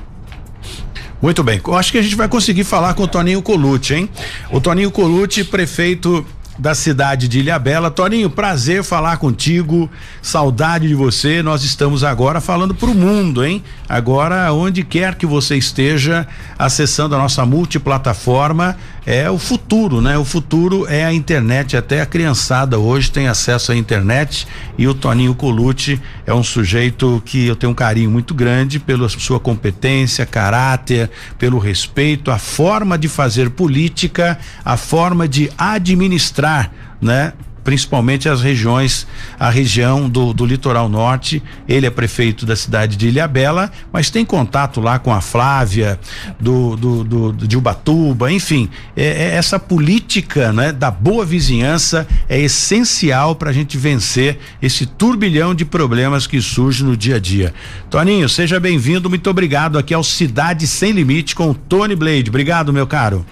Muito 1.22 1.44
bem, 1.44 1.62
eu 1.66 1.76
acho 1.76 1.92
que 1.92 1.98
a 1.98 2.02
gente 2.02 2.16
vai 2.16 2.28
conseguir 2.28 2.64
falar 2.64 2.94
com 2.94 3.04
o 3.04 3.08
Toninho 3.08 3.42
Colucci, 3.42 3.94
hein? 3.94 4.10
O 4.52 4.60
Toninho 4.60 4.92
Colucci, 4.92 5.44
prefeito 5.44 6.26
da 6.58 6.74
cidade 6.74 7.28
de 7.28 7.40
Ilhabela. 7.40 7.92
Toninho, 7.92 8.30
prazer 8.30 8.84
falar 8.84 9.18
contigo, 9.18 9.90
saudade 10.22 10.88
de 10.88 10.96
você. 10.96 11.44
Nós 11.44 11.64
estamos 11.64 12.04
agora 12.04 12.40
falando 12.40 12.74
para 12.74 12.90
o 12.90 12.96
mundo, 12.96 13.44
hein? 13.44 13.64
Agora, 13.88 14.52
onde 14.54 14.84
quer 14.84 15.16
que 15.16 15.26
você 15.26 15.56
esteja, 15.56 16.28
acessando 16.58 17.16
a 17.16 17.18
nossa 17.18 17.46
multiplataforma, 17.46 18.78
é 19.06 19.30
o 19.30 19.38
futuro, 19.38 20.02
né? 20.02 20.18
O 20.18 20.26
futuro 20.26 20.88
é 20.88 21.06
a 21.06 21.14
internet. 21.14 21.78
Até 21.78 22.02
a 22.02 22.06
criançada 22.06 22.80
hoje 22.80 23.12
tem 23.12 23.28
acesso 23.28 23.72
à 23.72 23.76
internet 23.76 24.48
e 24.78 24.88
o 24.88 24.94
Toninho 24.94 25.36
Colucci 25.36 26.02
é 26.26 26.34
um 26.34 26.44
sujeito 26.44 27.22
que 27.24 27.46
eu 27.46 27.56
tenho 27.56 27.72
um 27.72 27.76
carinho 27.76 28.10
muito 28.10 28.34
grande 28.34 28.80
pela 28.80 29.08
sua 29.08 29.40
competência, 29.40 30.26
caráter, 30.26 31.10
pelo 31.38 31.60
respeito, 31.60 32.32
a 32.32 32.40
forma 32.40 32.98
de 32.98 33.08
fazer 33.08 33.52
política, 33.52 34.40
a 34.64 34.76
forma 34.76 35.28
de 35.28 35.52
administrar, 35.58 36.72
né? 37.00 37.34
Principalmente 37.66 38.30
as 38.30 38.42
regiões, 38.42 39.06
a 39.38 39.50
região 39.50 40.08
do, 40.08 40.34
do 40.34 40.46
litoral 40.46 40.88
norte. 40.88 41.44
Ele 41.68 41.86
é 41.86 41.90
prefeito 41.90 42.46
da 42.46 42.56
cidade 42.56 42.96
de 42.96 43.10
Ilhabela, 43.10 43.70
mas 43.92 44.10
tem 44.10 44.24
contato 44.24 44.80
lá 44.80 45.00
com 45.00 45.12
a 45.12 45.20
Flávia 45.20 46.00
do, 46.40 46.78
do, 46.78 47.04
do 47.04 47.34
de 47.34 47.58
Ubatuba, 47.58 48.32
enfim, 48.32 48.70
é, 48.96 49.06
é 49.06 49.36
essa 49.36 49.60
política, 49.60 50.54
né, 50.54 50.72
da 50.72 50.92
boa 50.92 51.26
vizinhança 51.26 52.08
é 52.30 52.40
essencial 52.40 53.36
para 53.36 53.50
a 53.50 53.54
gente 53.54 53.78
vencer 53.78 54.38
esse 54.62 54.86
turbilhão 54.86 55.56
de 55.56 55.66
problemas 55.66 56.28
que 56.28 56.40
surge 56.40 56.84
no 56.84 56.96
dia 56.96 57.16
a 57.16 57.20
dia. 57.20 57.54
Toninho, 57.90 58.30
seja 58.30 58.60
bem-vindo, 58.60 59.10
muito 59.10 59.30
obrigado 59.30 59.78
aqui 59.78 59.94
ao 59.94 60.04
Cidade 60.04 60.68
Sem 60.68 60.92
Limite 60.92 61.36
com 61.36 61.50
o 61.50 61.56
Tony 61.56 61.96
Blade. 61.96 62.30
Obrigado, 62.30 62.72
meu 62.72 62.86
caro. 62.86 63.26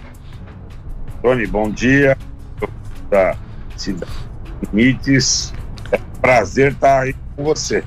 Tony, 1.22 1.46
bom 1.46 1.70
dia. 1.70 2.18
Cidade 3.76 4.12
limites. 4.72 5.54
É 5.92 5.98
um 5.98 6.22
prazer 6.22 6.72
estar 6.72 7.02
aí 7.02 7.16
com 7.36 7.44
você. 7.44 7.84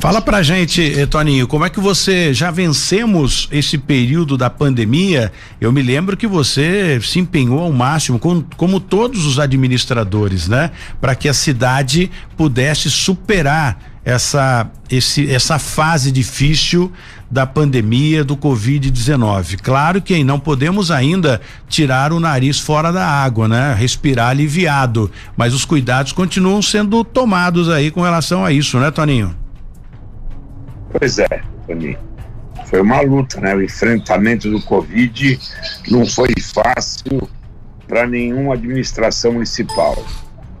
Fala 0.00 0.20
pra 0.20 0.42
gente, 0.42 1.00
eh, 1.00 1.06
Toninho, 1.06 1.46
como 1.46 1.64
é 1.64 1.70
que 1.70 1.80
você 1.80 2.32
já 2.32 2.50
vencemos 2.50 3.48
esse 3.50 3.78
período 3.78 4.36
da 4.36 4.50
pandemia? 4.50 5.32
Eu 5.58 5.72
me 5.72 5.80
lembro 5.80 6.16
que 6.16 6.26
você 6.26 7.00
se 7.00 7.18
empenhou 7.18 7.60
ao 7.60 7.72
máximo, 7.72 8.18
com, 8.18 8.42
como 8.56 8.78
todos 8.78 9.24
os 9.24 9.38
administradores, 9.38 10.48
né? 10.48 10.70
Para 11.00 11.14
que 11.14 11.28
a 11.28 11.34
cidade 11.34 12.10
pudesse 12.36 12.90
superar 12.90 13.78
essa, 14.04 14.70
esse, 14.90 15.28
essa 15.32 15.58
fase 15.58 16.12
difícil 16.12 16.92
da 17.30 17.46
pandemia 17.46 18.24
do 18.24 18.36
Covid-19. 18.36 19.60
Claro 19.62 20.00
que 20.00 20.22
não 20.22 20.38
podemos 20.38 20.90
ainda 20.90 21.40
tirar 21.68 22.12
o 22.12 22.20
nariz 22.20 22.58
fora 22.58 22.92
da 22.92 23.06
água, 23.06 23.48
né? 23.48 23.74
Respirar 23.74 24.30
aliviado, 24.30 25.10
mas 25.36 25.52
os 25.52 25.64
cuidados 25.64 26.12
continuam 26.12 26.62
sendo 26.62 27.02
tomados 27.04 27.68
aí 27.68 27.90
com 27.90 28.02
relação 28.02 28.44
a 28.44 28.52
isso, 28.52 28.78
né, 28.78 28.90
Toninho? 28.90 29.34
Pois 30.92 31.18
é, 31.18 31.42
Toninho. 31.66 31.98
Foi 32.66 32.80
uma 32.80 33.00
luta, 33.00 33.40
né? 33.40 33.54
O 33.54 33.62
enfrentamento 33.62 34.50
do 34.50 34.60
Covid 34.62 35.38
não 35.88 36.04
foi 36.04 36.34
fácil 36.40 37.28
para 37.86 38.06
nenhuma 38.06 38.54
administração 38.54 39.34
municipal. 39.34 40.04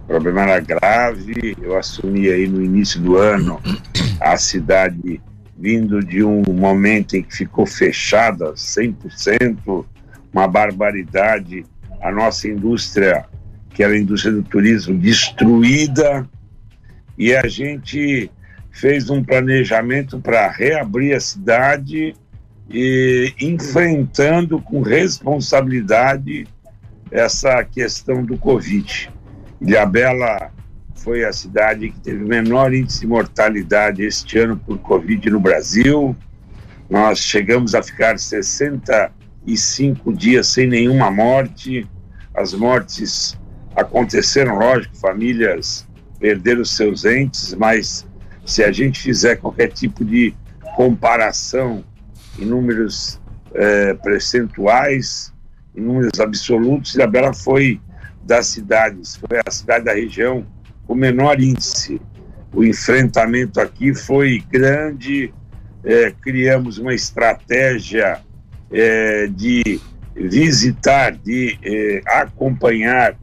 O 0.04 0.06
problema 0.06 0.42
era 0.42 0.60
grave. 0.60 1.56
Eu 1.60 1.76
assumi 1.76 2.28
aí 2.28 2.46
no 2.46 2.62
início 2.62 3.00
do 3.00 3.16
ano 3.16 3.60
a 4.20 4.36
cidade 4.36 5.20
vindo 5.58 6.00
de 6.00 6.22
um 6.22 6.42
momento 6.48 7.16
em 7.16 7.22
que 7.22 7.34
ficou 7.34 7.66
fechada 7.66 8.52
100%, 8.52 9.84
uma 10.32 10.46
barbaridade. 10.46 11.64
A 12.00 12.12
nossa 12.12 12.46
indústria, 12.46 13.24
que 13.70 13.82
era 13.82 13.94
a 13.94 13.98
indústria 13.98 14.34
do 14.34 14.42
turismo, 14.42 14.96
destruída. 14.98 16.28
E 17.16 17.34
a 17.34 17.48
gente 17.48 18.30
fez 18.70 19.08
um 19.08 19.24
planejamento 19.24 20.20
para 20.20 20.50
reabrir 20.50 21.14
a 21.14 21.20
cidade 21.20 22.14
e 22.68 23.32
enfrentando 23.40 24.60
com 24.60 24.82
responsabilidade 24.82 26.46
essa 27.10 27.64
questão 27.64 28.22
do 28.22 28.36
Covid. 28.36 29.10
Ilhabela 29.60 30.52
foi 30.96 31.24
a 31.24 31.32
cidade 31.32 31.90
que 31.90 32.00
teve 32.00 32.24
o 32.24 32.26
menor 32.26 32.72
índice 32.74 33.00
de 33.00 33.06
mortalidade 33.06 34.02
este 34.02 34.38
ano 34.38 34.56
por 34.56 34.78
Covid 34.78 35.30
no 35.30 35.38
Brasil. 35.38 36.16
Nós 36.88 37.18
chegamos 37.18 37.74
a 37.74 37.82
ficar 37.82 38.18
65 38.18 40.12
dias 40.12 40.48
sem 40.48 40.66
nenhuma 40.66 41.10
morte. 41.10 41.86
As 42.34 42.52
mortes 42.54 43.38
aconteceram, 43.74 44.58
lógico, 44.58 44.96
famílias 44.96 45.86
perderam 46.18 46.64
seus 46.64 47.04
entes, 47.04 47.54
mas 47.54 48.06
se 48.44 48.64
a 48.64 48.72
gente 48.72 49.00
fizer 49.00 49.36
qualquer 49.36 49.68
tipo 49.68 50.04
de 50.04 50.34
comparação 50.74 51.84
em 52.38 52.44
números 52.44 53.20
eh, 53.54 53.94
percentuais, 54.02 55.32
em 55.74 55.80
números 55.82 56.18
absolutos, 56.18 56.94
Ilhabela 56.94 57.34
foi 57.34 57.80
das 58.24 58.46
cidades, 58.48 59.16
foi 59.16 59.40
a 59.46 59.50
cidade 59.50 59.84
da 59.84 59.92
região 59.92 60.44
com 60.86 60.94
menor 60.94 61.40
índice. 61.40 62.00
O 62.52 62.64
enfrentamento 62.64 63.60
aqui 63.60 63.94
foi 63.94 64.42
grande, 64.50 65.32
é, 65.84 66.10
criamos 66.10 66.78
uma 66.78 66.94
estratégia 66.94 68.20
é, 68.70 69.26
de 69.26 69.80
visitar, 70.14 71.12
de 71.12 71.58
é, 71.62 72.00
acompanhar 72.06 73.16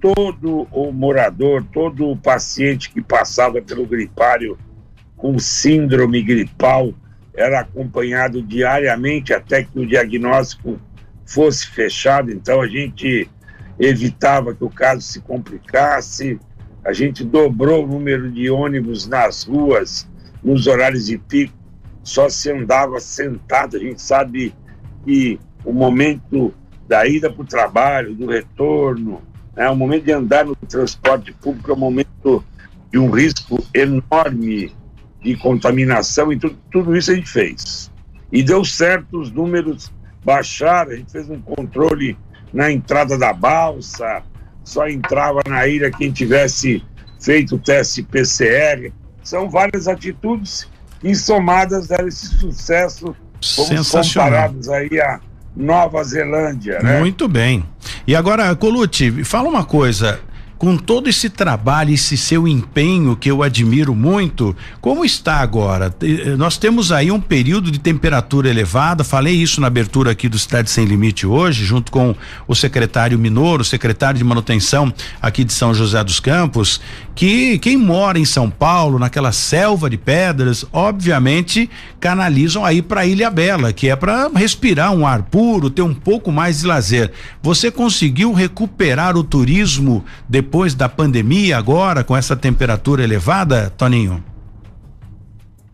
todo 0.00 0.66
o 0.70 0.92
morador, 0.92 1.64
todo 1.72 2.08
o 2.08 2.16
paciente 2.16 2.90
que 2.90 3.02
passava 3.02 3.60
pelo 3.60 3.86
gripário 3.86 4.56
com 5.16 5.38
síndrome 5.38 6.22
gripal, 6.22 6.94
era 7.34 7.60
acompanhado 7.60 8.40
diariamente 8.40 9.32
até 9.32 9.62
que 9.62 9.78
o 9.78 9.86
diagnóstico 9.86 10.80
fosse 11.26 11.66
fechado. 11.68 12.30
Então 12.30 12.60
a 12.60 12.66
gente 12.66 13.28
evitava 13.78 14.54
que 14.54 14.64
o 14.64 14.70
caso 14.70 15.02
se 15.02 15.20
complicasse. 15.20 16.38
A 16.88 16.92
gente 16.94 17.22
dobrou 17.22 17.84
o 17.84 17.86
número 17.86 18.32
de 18.32 18.48
ônibus 18.48 19.06
nas 19.06 19.44
ruas, 19.44 20.08
nos 20.42 20.66
horários 20.66 21.04
de 21.04 21.18
pico, 21.18 21.52
só 22.02 22.30
se 22.30 22.50
andava 22.50 22.98
sentado. 22.98 23.76
A 23.76 23.78
gente 23.78 24.00
sabe 24.00 24.54
que 25.04 25.38
o 25.66 25.70
momento 25.70 26.50
da 26.88 27.06
ida 27.06 27.30
para 27.30 27.42
o 27.42 27.44
trabalho, 27.44 28.14
do 28.14 28.24
retorno, 28.24 29.20
né, 29.54 29.68
o 29.68 29.76
momento 29.76 30.04
de 30.06 30.12
andar 30.12 30.46
no 30.46 30.56
transporte 30.56 31.30
público 31.30 31.70
é 31.70 31.74
um 31.74 31.78
momento 31.78 32.42
de 32.90 32.98
um 32.98 33.10
risco 33.10 33.62
enorme 33.74 34.74
de 35.22 35.36
contaminação 35.36 36.32
e 36.32 36.38
tudo, 36.38 36.56
tudo 36.72 36.96
isso 36.96 37.10
a 37.10 37.14
gente 37.14 37.28
fez. 37.28 37.92
E 38.32 38.42
deu 38.42 38.64
certo, 38.64 39.20
os 39.20 39.30
números 39.30 39.92
baixaram, 40.24 40.92
a 40.92 40.96
gente 40.96 41.12
fez 41.12 41.28
um 41.28 41.38
controle 41.42 42.16
na 42.50 42.72
entrada 42.72 43.18
da 43.18 43.30
balsa, 43.30 44.22
só 44.68 44.86
entrava 44.86 45.40
na 45.48 45.66
ilha 45.66 45.90
quem 45.90 46.12
tivesse 46.12 46.84
feito 47.18 47.56
o 47.56 47.58
teste 47.58 48.02
PCR. 48.02 48.92
São 49.24 49.48
várias 49.48 49.88
atitudes 49.88 50.68
que 51.00 51.14
somadas 51.14 51.88
deram 51.88 52.08
esse 52.08 52.26
sucesso, 52.26 53.16
fomos 53.42 53.90
comparados 53.90 54.68
aí 54.68 55.00
a 55.00 55.20
Nova 55.56 56.04
Zelândia, 56.04 56.80
né? 56.80 56.98
Muito 56.98 57.26
bem. 57.26 57.64
E 58.06 58.14
agora, 58.14 58.54
Colucci, 58.54 59.24
fala 59.24 59.48
uma 59.48 59.64
coisa, 59.64 60.20
com 60.58 60.76
todo 60.76 61.08
esse 61.08 61.30
trabalho, 61.30 61.94
esse 61.94 62.16
seu 62.16 62.48
empenho 62.48 63.14
que 63.14 63.30
eu 63.30 63.44
admiro 63.44 63.94
muito, 63.94 64.56
como 64.80 65.04
está 65.04 65.36
agora? 65.36 65.94
Eh, 66.02 66.34
nós 66.36 66.58
temos 66.58 66.90
aí 66.90 67.12
um 67.12 67.20
período 67.20 67.70
de 67.70 67.78
temperatura 67.78 68.50
elevada, 68.50 69.04
falei 69.04 69.36
isso 69.36 69.60
na 69.60 69.68
abertura 69.68 70.10
aqui 70.10 70.28
do 70.28 70.36
Cidade 70.36 70.68
Sem 70.68 70.84
Limite 70.84 71.26
hoje, 71.26 71.64
junto 71.64 71.92
com 71.92 72.14
o 72.48 72.56
secretário 72.56 73.16
Minoro, 73.18 73.62
secretário 73.62 74.18
de 74.18 74.24
manutenção 74.24 74.92
aqui 75.22 75.44
de 75.44 75.52
São 75.52 75.72
José 75.72 76.02
dos 76.02 76.18
Campos, 76.18 76.80
que 77.14 77.58
quem 77.58 77.76
mora 77.76 78.18
em 78.18 78.24
São 78.24 78.50
Paulo, 78.50 78.98
naquela 78.98 79.30
selva 79.30 79.88
de 79.88 79.96
pedras, 79.96 80.64
obviamente 80.72 81.70
canalizam 82.00 82.64
aí 82.64 82.82
para 82.82 83.06
Ilha 83.06 83.30
Bela, 83.30 83.72
que 83.72 83.88
é 83.88 83.94
para 83.94 84.28
respirar 84.34 84.92
um 84.92 85.06
ar 85.06 85.22
puro, 85.22 85.70
ter 85.70 85.82
um 85.82 85.94
pouco 85.94 86.32
mais 86.32 86.60
de 86.60 86.66
lazer. 86.66 87.12
Você 87.42 87.70
conseguiu 87.70 88.32
recuperar 88.32 89.16
o 89.16 89.22
turismo 89.22 90.04
depois 90.28 90.47
depois 90.48 90.74
da 90.74 90.88
pandemia 90.88 91.58
agora, 91.58 92.02
com 92.02 92.16
essa 92.16 92.34
temperatura 92.34 93.04
elevada, 93.04 93.68
Toninho? 93.68 94.24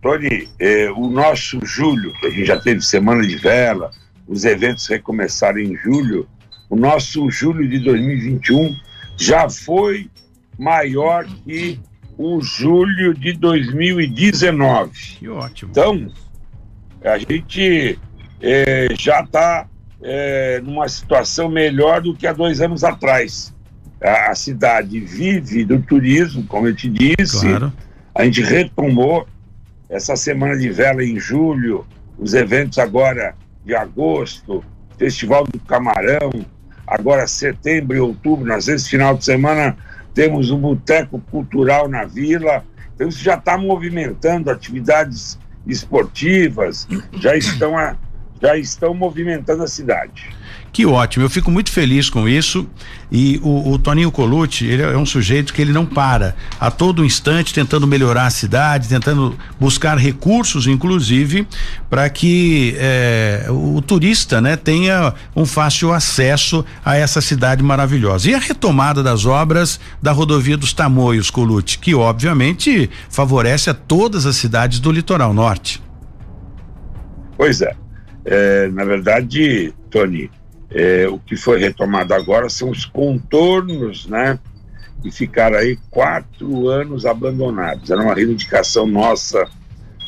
Tony, 0.03 0.49
eh, 0.59 0.91
o 0.91 1.09
nosso 1.09 1.64
julho, 1.64 2.12
que 2.18 2.27
a 2.27 2.31
gente 2.31 2.47
já 2.47 2.61
teve 2.61 2.81
semana 2.81 3.22
de 3.22 3.37
vela, 3.37 3.93
os 4.27 4.45
eventos 4.45 4.89
recomeçarem 4.89 5.68
em 5.68 5.77
julho, 5.77 6.27
o 6.68 6.75
nosso 6.75 7.31
julho 7.31 7.68
de 7.68 7.79
2021 7.79 8.75
já 9.16 9.49
foi 9.49 10.11
maior 10.59 11.25
que 11.45 11.79
o 12.18 12.41
julho 12.41 13.14
de 13.14 13.33
2019. 13.35 14.91
Que 15.20 15.29
ótimo. 15.29 15.70
Então, 15.70 16.12
a 17.05 17.16
gente 17.16 17.97
é, 18.43 18.89
já 18.99 19.20
está 19.20 19.68
é, 20.03 20.61
numa 20.64 20.89
situação 20.89 21.49
melhor 21.49 22.03
do 22.03 22.12
que 22.12 22.27
há 22.27 22.33
dois 22.33 22.61
anos 22.61 22.83
atrás. 22.83 23.54
A, 24.03 24.30
a, 24.30 24.34
cidade 24.34 25.01
vive 25.01 25.64
do 25.64 25.80
turismo, 25.80 26.45
como 26.45 26.66
eu 26.66 26.74
te 26.74 26.88
disse. 26.88 27.47
Claro. 27.47 27.72
A 28.14 28.24
gente 28.24 28.42
retomou 28.42 29.26
essa 29.88 30.16
semana 30.16 30.57
de 30.57 30.70
vela 30.70 31.03
em 31.03 31.18
julho, 31.18 31.86
os 32.18 32.34
eventos 32.34 32.78
agora 32.78 33.34
de 33.64 33.74
agosto, 33.74 34.62
Festival 34.99 35.45
do 35.45 35.59
Camarão, 35.61 36.30
agora 36.86 37.26
setembro 37.26 37.97
e 37.97 38.01
outubro, 38.01 38.47
nós 38.47 38.68
esse 38.68 38.88
final 38.88 39.16
de 39.16 39.24
semana 39.24 39.76
temos 40.12 40.51
um 40.51 40.59
boteco 40.59 41.20
cultural 41.30 41.88
na 41.88 42.05
vila, 42.05 42.64
então 42.95 43.09
isso 43.09 43.22
já 43.22 43.34
está 43.34 43.59
movimentando 43.59 44.51
atividades 44.51 45.38
esportivas, 45.66 46.86
já 47.18 47.36
estão, 47.36 47.76
a, 47.76 47.97
já 48.40 48.57
estão 48.57 48.95
movimentando 48.95 49.64
a 49.64 49.66
cidade. 49.66 50.30
Que 50.75 50.85
ótimo, 50.85 51.25
eu 51.25 51.31
fico 51.31 51.53
muito 51.53 51.70
feliz 51.70 52.11
com 52.11 52.29
isso. 52.29 52.68
E 53.11 53.39
o, 53.45 53.70
o, 53.70 53.79
Toninho 53.79 54.11
Colucci, 54.11 54.66
ele 54.66 54.83
é 54.83 54.99
um 54.99 55.07
sujeito 55.07 55.55
que 55.55 55.62
ele 55.62 55.70
não 55.72 55.87
para 55.87 56.35
a 56.59 56.68
todo 56.68 57.05
instante 57.05 57.55
tentando 57.55 57.87
melhorar 57.87 58.27
a 58.27 58.31
cidade, 58.31 58.89
tentando 58.89 59.39
buscar 59.61 59.97
recursos, 59.97 60.66
inclusive, 60.66 61.47
para 61.89 62.11
que 62.11 62.75
eh, 62.77 63.47
o, 63.51 63.77
o, 63.77 63.83
turista, 63.83 64.41
né, 64.41 64.57
tenha 64.57 65.14
um 65.37 65.47
fácil 65.47 65.93
acesso 65.93 66.64
a 66.85 66.97
essa 66.97 67.20
cidade 67.20 67.62
maravilhosa. 67.62 68.29
E 68.29 68.35
a 68.35 68.39
retomada 68.41 69.01
das 69.01 69.25
obras 69.25 69.79
da 70.03 70.11
rodovia 70.11 70.57
dos 70.57 70.72
Tamoios, 70.72 71.31
Colucci, 71.31 71.79
que 71.79 71.95
obviamente 71.95 72.91
favorece 73.09 73.70
a 73.70 73.75
todas 73.75 74.27
as 74.27 74.35
cidades 74.35 74.81
do 74.81 74.91
litoral 74.91 75.33
norte. 75.33 75.81
Pois 77.37 77.62
é, 77.62 77.77
é 78.25 78.68
na 78.70 78.85
verdade, 78.85 79.72
Tony, 79.89 80.29
é, 80.75 81.07
o 81.09 81.20
que 81.20 81.37
foi 81.37 81.61
retomado 81.61 82.12
agora 82.12 82.51
são 82.51 82.68
os 82.68 82.85
contornos, 82.85 84.07
né? 84.07 84.41
E 85.05 85.11
ficaram 85.11 85.57
aí 85.57 85.79
quatro 85.89 86.68
anos 86.68 87.07
abandonados. 87.07 87.91
Era 87.91 88.03
uma 88.03 88.14
reivindicação 88.14 88.85
nossa 88.85 89.49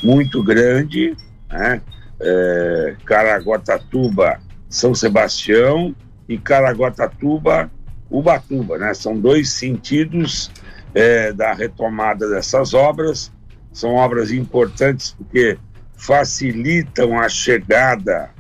muito 0.03 0.43
grande, 0.43 1.17
né? 1.49 1.81
É, 2.21 2.97
Caraguatatuba, 3.05 4.41
São 4.69 4.93
Sebastião 4.93 5.95
e 6.29 6.37
Caraguatatuba, 6.37 7.71
Ubatuba, 8.11 8.77
né? 8.77 8.93
São 8.93 9.17
dois 9.17 9.51
sentidos 9.51 10.51
é, 10.93 11.33
da 11.33 11.53
retomada 11.53 12.29
dessas 12.29 12.75
obras. 12.75 13.31
São 13.73 13.95
obras 13.95 14.33
importantes 14.33 15.15
porque 15.17 15.57
facilitam 15.97 17.19
a 17.21 17.29
chegada 17.29 18.31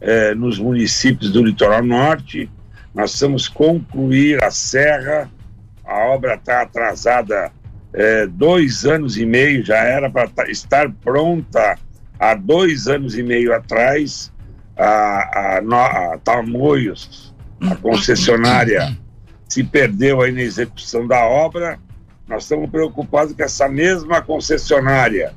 é, 0.00 0.34
nos 0.34 0.58
municípios 0.58 1.30
do 1.30 1.42
litoral 1.42 1.82
norte. 1.82 2.50
Nós 2.94 3.10
precisamos 3.10 3.48
concluir 3.48 4.42
a 4.42 4.50
serra. 4.50 5.30
A 5.84 6.06
obra 6.08 6.34
está 6.34 6.62
atrasada 6.62 7.50
é, 7.92 8.26
dois 8.26 8.84
anos 8.84 9.16
e 9.16 9.24
meio, 9.24 9.64
já 9.64 9.78
era 9.78 10.10
para 10.10 10.50
estar 10.50 10.90
pronta 10.90 11.78
há 12.18 12.34
dois 12.34 12.86
anos 12.88 13.16
e 13.16 13.22
meio 13.22 13.54
atrás. 13.54 14.32
A, 14.76 15.58
a, 15.58 16.12
a 16.14 16.18
Tamoios, 16.18 17.34
a 17.60 17.74
concessionária, 17.74 18.96
se 19.48 19.64
perdeu 19.64 20.22
aí 20.22 20.30
na 20.30 20.42
execução 20.42 21.04
da 21.06 21.24
obra. 21.24 21.80
Nós 22.28 22.44
estamos 22.44 22.70
preocupados 22.70 23.32
com 23.32 23.42
essa 23.42 23.68
mesma 23.68 24.22
concessionária 24.22 25.32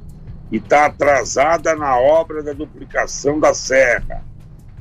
está 0.51 0.87
atrasada 0.87 1.75
na 1.75 1.97
obra 1.97 2.43
da 2.43 2.51
duplicação 2.51 3.39
da 3.39 3.53
serra 3.53 4.21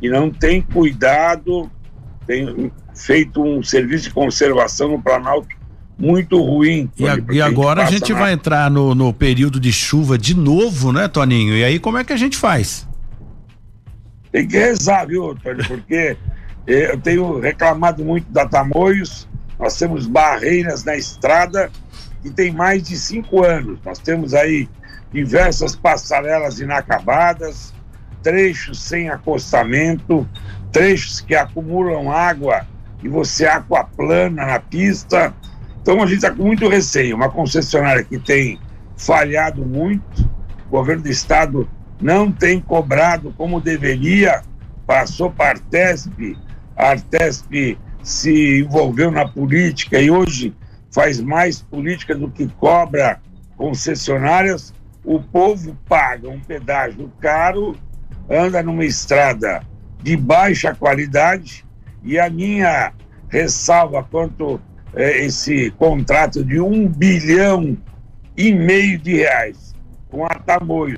e 0.00 0.08
não 0.08 0.30
tem 0.30 0.62
cuidado, 0.62 1.70
tem 2.26 2.72
feito 2.94 3.42
um 3.42 3.62
serviço 3.62 4.04
de 4.04 4.10
conservação 4.10 4.88
no 4.88 5.02
Planalto 5.02 5.48
muito 5.98 6.42
ruim. 6.42 6.90
E, 6.96 7.06
a, 7.06 7.18
e 7.30 7.42
agora 7.42 7.82
a 7.82 7.84
gente, 7.84 8.04
a 8.04 8.06
gente 8.06 8.12
vai 8.14 8.32
entrar 8.32 8.70
no, 8.70 8.94
no 8.94 9.12
período 9.12 9.60
de 9.60 9.70
chuva 9.70 10.16
de 10.16 10.34
novo, 10.34 10.92
né, 10.92 11.06
Toninho? 11.08 11.54
E 11.54 11.62
aí 11.62 11.78
como 11.78 11.98
é 11.98 12.04
que 12.04 12.12
a 12.12 12.16
gente 12.16 12.36
faz? 12.36 12.88
Tem 14.32 14.46
que 14.46 14.56
rezar, 14.56 15.06
viu, 15.06 15.36
Tony? 15.42 15.62
Porque 15.66 16.16
eu 16.66 16.98
tenho 17.00 17.38
reclamado 17.40 18.04
muito 18.04 18.30
da 18.30 18.46
Tamoios, 18.46 19.28
nós 19.58 19.76
temos 19.76 20.06
barreiras 20.06 20.84
na 20.84 20.96
estrada 20.96 21.70
que 22.22 22.30
tem 22.30 22.50
mais 22.52 22.82
de 22.82 22.96
cinco 22.96 23.44
anos. 23.44 23.78
Nós 23.84 23.98
temos 23.98 24.34
aí 24.34 24.68
diversas 25.12 25.74
passarelas 25.74 26.60
inacabadas, 26.60 27.74
trechos 28.22 28.82
sem 28.82 29.08
acostamento, 29.08 30.28
trechos 30.72 31.20
que 31.20 31.34
acumulam 31.34 32.10
água 32.10 32.66
e 33.02 33.08
você 33.08 33.46
aquaplana 33.46 34.46
na 34.46 34.60
pista. 34.60 35.34
Então 35.80 36.02
a 36.02 36.06
gente 36.06 36.16
está 36.16 36.30
com 36.30 36.44
muito 36.44 36.68
receio. 36.68 37.16
Uma 37.16 37.30
concessionária 37.30 38.04
que 38.04 38.18
tem 38.18 38.60
falhado 38.96 39.64
muito, 39.64 40.30
o 40.66 40.70
governo 40.70 41.02
do 41.02 41.10
estado 41.10 41.68
não 42.00 42.30
tem 42.30 42.60
cobrado 42.60 43.34
como 43.36 43.60
deveria, 43.60 44.42
passou 44.86 45.30
para 45.30 45.46
a 45.46 45.50
Artesp, 45.50 46.36
a 46.76 46.90
Artesp 46.90 47.78
se 48.02 48.60
envolveu 48.60 49.10
na 49.10 49.28
política 49.28 50.00
e 50.00 50.10
hoje 50.10 50.54
faz 50.90 51.20
mais 51.20 51.60
política 51.60 52.14
do 52.14 52.30
que 52.30 52.46
cobra 52.58 53.20
concessionárias. 53.56 54.72
O 55.04 55.20
povo 55.20 55.76
paga 55.88 56.28
um 56.28 56.40
pedágio 56.40 57.10
caro 57.20 57.76
anda 58.30 58.62
numa 58.62 58.84
estrada 58.84 59.62
de 60.02 60.16
baixa 60.16 60.74
qualidade 60.74 61.64
e 62.02 62.18
a 62.18 62.30
minha 62.30 62.92
ressalva 63.28 64.02
quanto 64.02 64.60
é, 64.94 65.24
esse 65.24 65.70
contrato 65.72 66.44
de 66.44 66.60
um 66.60 66.88
bilhão 66.88 67.76
e 68.36 68.52
meio 68.52 68.98
de 68.98 69.16
reais 69.16 69.74
com 70.08 70.24
a 70.24 70.40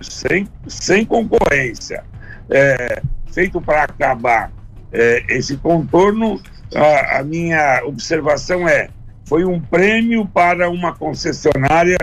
sem, 0.02 0.48
sem 0.66 1.04
concorrência, 1.04 2.02
é, 2.48 3.02
feito 3.30 3.60
para 3.60 3.84
acabar 3.84 4.50
é, 4.92 5.24
esse 5.28 5.56
contorno, 5.56 6.40
a, 6.74 7.18
a 7.18 7.22
minha 7.22 7.82
observação 7.84 8.68
é 8.68 8.88
foi 9.24 9.44
um 9.44 9.60
prêmio 9.60 10.26
para 10.26 10.68
uma 10.68 10.94
concessionária 10.94 11.98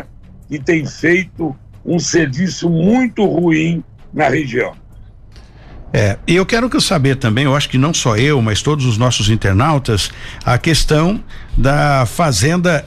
que 0.47 0.59
tem 0.59 0.85
feito 0.85 1.55
um 1.85 1.99
serviço 1.99 2.69
muito 2.69 3.25
ruim 3.25 3.83
na 4.13 4.29
região. 4.29 4.73
É, 5.91 6.17
e 6.27 6.35
eu 6.35 6.45
quero 6.45 6.69
que 6.69 6.79
saber 6.79 7.15
também, 7.15 7.45
eu 7.45 7.55
acho 7.55 7.67
que 7.67 7.77
não 7.77 7.93
só 7.93 8.15
eu, 8.15 8.41
mas 8.41 8.61
todos 8.61 8.85
os 8.85 8.97
nossos 8.97 9.29
internautas, 9.29 10.11
a 10.45 10.57
questão 10.57 11.23
da 11.57 12.05
fazenda 12.05 12.85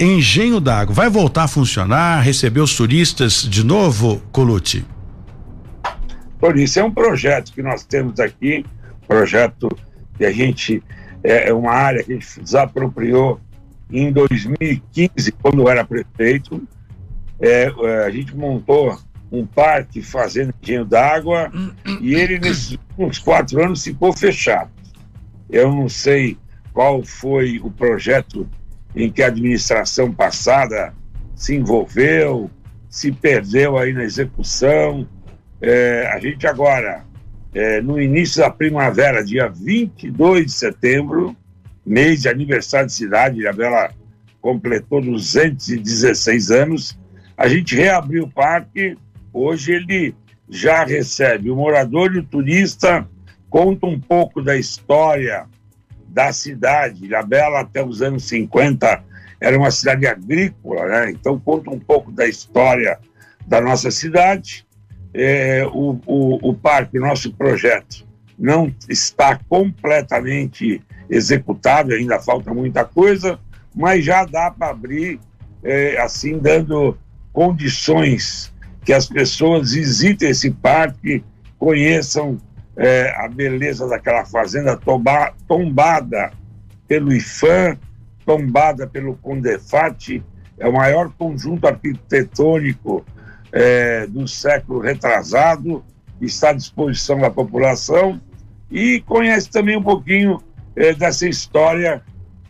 Engenho 0.00 0.60
d'Água. 0.60 0.94
Vai 0.94 1.10
voltar 1.10 1.44
a 1.44 1.48
funcionar, 1.48 2.22
receber 2.22 2.60
os 2.60 2.74
turistas 2.74 3.42
de 3.42 3.62
novo, 3.62 4.22
Colucci? 4.32 4.84
Por 6.38 6.58
isso, 6.58 6.80
é 6.80 6.84
um 6.84 6.90
projeto 6.90 7.52
que 7.52 7.62
nós 7.62 7.84
temos 7.84 8.18
aqui, 8.18 8.64
projeto 9.06 9.68
que 10.16 10.24
a 10.24 10.32
gente, 10.32 10.82
é, 11.22 11.50
é 11.50 11.52
uma 11.52 11.72
área 11.72 12.02
que 12.02 12.12
a 12.12 12.14
gente 12.14 12.40
desapropriou 12.40 13.38
em 13.92 14.10
2015, 14.10 15.32
quando 15.32 15.60
eu 15.60 15.68
era 15.68 15.84
prefeito. 15.84 16.66
É, 17.38 17.70
é 17.82 18.04
a 18.06 18.10
gente 18.10 18.34
montou 18.34 18.98
um 19.30 19.46
parque 19.46 20.02
fazendo 20.02 20.52
engenho 20.62 20.84
d'água 20.84 21.52
e 22.00 22.14
ele 22.14 22.38
nesses 22.38 22.72
últimos 22.90 23.18
quatro 23.18 23.62
anos 23.62 23.84
ficou 23.84 24.12
fechado. 24.12 24.70
Eu 25.48 25.72
não 25.72 25.88
sei 25.88 26.36
qual 26.72 27.02
foi 27.04 27.58
o 27.62 27.70
projeto 27.70 28.48
em 28.94 29.10
que 29.10 29.22
a 29.22 29.28
administração 29.28 30.12
passada 30.12 30.92
se 31.34 31.54
envolveu, 31.54 32.50
se 32.88 33.12
perdeu 33.12 33.78
aí 33.78 33.92
na 33.92 34.02
execução. 34.02 35.08
É, 35.60 36.10
a 36.12 36.18
gente 36.18 36.46
agora, 36.46 37.04
é, 37.54 37.80
no 37.80 38.00
início 38.00 38.42
da 38.42 38.50
primavera, 38.50 39.24
dia 39.24 39.48
22 39.48 40.46
de 40.46 40.52
setembro, 40.52 41.36
mês 41.86 42.22
de 42.22 42.28
aniversário 42.28 42.86
de 42.88 42.92
cidade, 42.92 43.46
a 43.46 43.52
Bela 43.52 43.90
completou 44.40 45.00
216 45.00 46.50
anos, 46.50 46.98
a 47.36 47.48
gente 47.48 47.74
reabriu 47.74 48.24
o 48.24 48.30
parque 48.30 48.96
Hoje 49.32 49.72
ele 49.72 50.14
já 50.48 50.84
recebe. 50.84 51.50
O 51.50 51.56
morador 51.56 52.14
e 52.14 52.18
o 52.18 52.24
turista 52.24 53.06
conta 53.48 53.86
um 53.86 53.98
pouco 53.98 54.42
da 54.42 54.56
história 54.56 55.46
da 56.08 56.32
cidade. 56.32 57.04
Ilhabela, 57.04 57.60
até 57.60 57.84
os 57.84 58.02
anos 58.02 58.24
50, 58.24 59.04
era 59.40 59.56
uma 59.56 59.70
cidade 59.70 60.06
agrícola, 60.06 60.86
né? 60.86 61.10
então 61.10 61.38
conta 61.38 61.70
um 61.70 61.78
pouco 61.78 62.12
da 62.12 62.26
história 62.26 62.98
da 63.46 63.60
nossa 63.60 63.90
cidade. 63.90 64.66
É, 65.12 65.66
o, 65.66 65.98
o, 66.06 66.50
o 66.50 66.54
parque, 66.54 66.98
nosso 66.98 67.32
projeto, 67.32 68.06
não 68.38 68.72
está 68.88 69.38
completamente 69.48 70.80
executado, 71.08 71.92
ainda 71.92 72.20
falta 72.20 72.54
muita 72.54 72.84
coisa, 72.84 73.38
mas 73.74 74.04
já 74.04 74.24
dá 74.24 74.50
para 74.50 74.70
abrir, 74.70 75.18
é, 75.64 76.00
assim, 76.00 76.38
dando 76.38 76.96
condições 77.32 78.49
que 78.84 78.92
as 78.92 79.06
pessoas 79.06 79.72
visitem 79.72 80.30
esse 80.30 80.50
parque, 80.50 81.22
conheçam 81.58 82.38
é, 82.76 83.12
a 83.16 83.28
beleza 83.28 83.86
daquela 83.86 84.24
fazenda 84.24 84.76
tomba, 84.76 85.32
tombada 85.46 86.32
pelo 86.88 87.12
IFAM, 87.12 87.78
tombada 88.24 88.86
pelo 88.86 89.16
Condefat, 89.16 90.22
é 90.58 90.68
o 90.68 90.72
maior 90.72 91.10
conjunto 91.18 91.66
arquitetônico 91.66 93.04
é, 93.52 94.06
do 94.06 94.26
século 94.28 94.80
retrasado, 94.80 95.84
está 96.20 96.50
à 96.50 96.52
disposição 96.52 97.18
da 97.18 97.30
população 97.30 98.20
e 98.70 99.00
conhece 99.00 99.50
também 99.50 99.76
um 99.76 99.82
pouquinho 99.82 100.40
é, 100.76 100.92
dessa 100.92 101.26
história 101.26 102.02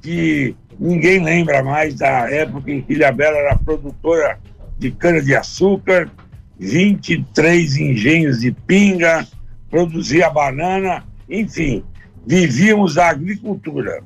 que 0.03 0.57
ninguém 0.79 1.23
lembra 1.23 1.63
mais 1.63 1.95
da 1.95 2.31
época 2.31 2.71
em 2.71 2.83
que 2.83 2.95
Ilhabela 2.95 3.37
era 3.37 3.57
produtora 3.57 4.39
de 4.81 4.91
cana-de-açúcar, 4.91 6.11
23 6.59 7.77
engenhos 7.77 8.41
de 8.41 8.51
pinga, 8.51 9.27
produzia 9.71 10.29
banana, 10.31 11.05
enfim, 11.29 11.85
vivíamos 12.27 12.95
da 12.95 13.11
agricultura. 13.11 14.03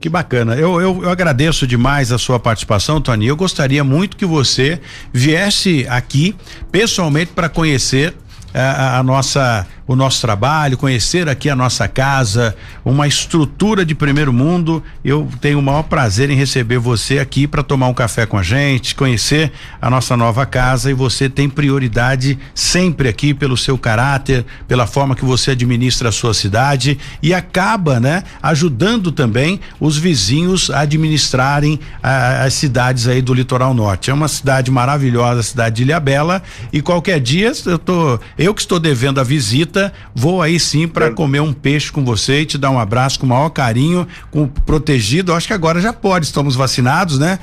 Que 0.00 0.08
bacana. 0.08 0.54
Eu, 0.54 0.80
eu, 0.80 1.02
eu, 1.02 1.10
agradeço 1.10 1.66
demais 1.66 2.10
a 2.10 2.16
sua 2.16 2.40
participação, 2.40 3.02
Tony. 3.02 3.26
Eu 3.26 3.36
gostaria 3.36 3.84
muito 3.84 4.16
que 4.16 4.24
você 4.24 4.80
viesse 5.12 5.86
aqui 5.90 6.34
pessoalmente 6.72 7.32
para 7.32 7.50
conhecer 7.50 8.14
a, 8.54 8.98
a, 8.98 9.02
nossa 9.02 9.66
o 9.90 9.96
nosso 9.96 10.20
trabalho, 10.20 10.78
conhecer 10.78 11.28
aqui 11.28 11.50
a 11.50 11.56
nossa 11.56 11.88
casa, 11.88 12.54
uma 12.84 13.08
estrutura 13.08 13.84
de 13.84 13.92
primeiro 13.92 14.32
mundo. 14.32 14.80
Eu 15.04 15.28
tenho 15.40 15.58
o 15.58 15.62
maior 15.62 15.82
prazer 15.82 16.30
em 16.30 16.36
receber 16.36 16.78
você 16.78 17.18
aqui 17.18 17.44
para 17.44 17.60
tomar 17.60 17.88
um 17.88 17.92
café 17.92 18.24
com 18.24 18.38
a 18.38 18.42
gente, 18.44 18.94
conhecer 18.94 19.50
a 19.82 19.90
nossa 19.90 20.16
nova 20.16 20.46
casa 20.46 20.92
e 20.92 20.94
você 20.94 21.28
tem 21.28 21.48
prioridade 21.48 22.38
sempre 22.54 23.08
aqui 23.08 23.34
pelo 23.34 23.56
seu 23.56 23.76
caráter, 23.76 24.46
pela 24.68 24.86
forma 24.86 25.16
que 25.16 25.24
você 25.24 25.50
administra 25.50 26.10
a 26.10 26.12
sua 26.12 26.34
cidade 26.34 26.96
e 27.20 27.34
acaba, 27.34 27.98
né, 27.98 28.22
ajudando 28.40 29.10
também 29.10 29.58
os 29.80 29.98
vizinhos 29.98 30.70
a 30.70 30.82
administrarem 30.82 31.80
as 32.00 32.54
cidades 32.54 33.08
aí 33.08 33.20
do 33.20 33.34
litoral 33.34 33.74
norte. 33.74 34.08
É 34.08 34.14
uma 34.14 34.28
cidade 34.28 34.70
maravilhosa, 34.70 35.40
a 35.40 35.42
cidade 35.42 35.76
de 35.78 35.82
Ilhabela 35.82 36.40
e 36.72 36.80
qualquer 36.80 37.18
dia 37.18 37.50
eu 37.66 37.76
tô 37.76 38.20
eu 38.38 38.54
que 38.54 38.60
estou 38.60 38.78
devendo 38.78 39.20
a 39.20 39.24
visita 39.24 39.79
vou 40.14 40.42
aí 40.42 40.58
sim 40.58 40.86
para 40.86 41.10
comer 41.12 41.40
um 41.40 41.52
peixe 41.52 41.90
com 41.92 42.04
você 42.04 42.40
e 42.40 42.46
te 42.46 42.58
dar 42.58 42.70
um 42.70 42.78
abraço 42.78 43.18
com 43.18 43.26
o 43.26 43.28
maior 43.28 43.50
carinho, 43.50 44.06
com 44.30 44.46
protegido. 44.46 45.32
Acho 45.32 45.46
que 45.46 45.52
agora 45.52 45.80
já 45.80 45.92
pode, 45.92 46.26
estamos 46.26 46.56
vacinados, 46.56 47.18
né? 47.18 47.38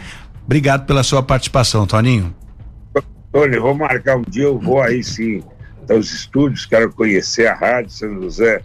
Obrigado 0.45 0.85
pela 0.85 1.03
sua 1.03 1.21
participação, 1.21 1.85
Toninho. 1.85 2.33
Tony, 3.31 3.59
vou 3.59 3.75
marcar 3.75 4.17
um 4.17 4.23
dia, 4.23 4.45
eu 4.45 4.57
vou 4.57 4.81
aí 4.81 5.03
sim 5.03 5.43
aos 5.89 6.11
estúdios, 6.11 6.65
quero 6.65 6.91
conhecer 6.91 7.47
a 7.47 7.53
Rádio 7.53 7.91
São 7.91 8.21
José. 8.21 8.61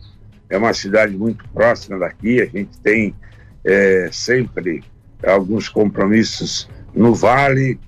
É 0.49 0.57
uma 0.57 0.73
cidade 0.73 1.17
muito 1.17 1.45
próxima 1.51 1.99
daqui, 1.99 2.41
a 2.41 2.47
gente 2.47 2.79
tem 2.83 3.15
é, 3.65 4.09
sempre 4.13 4.83
alguns 5.27 5.69
compromissos 5.69 6.69
no 6.95 7.15
Vale 7.15 7.79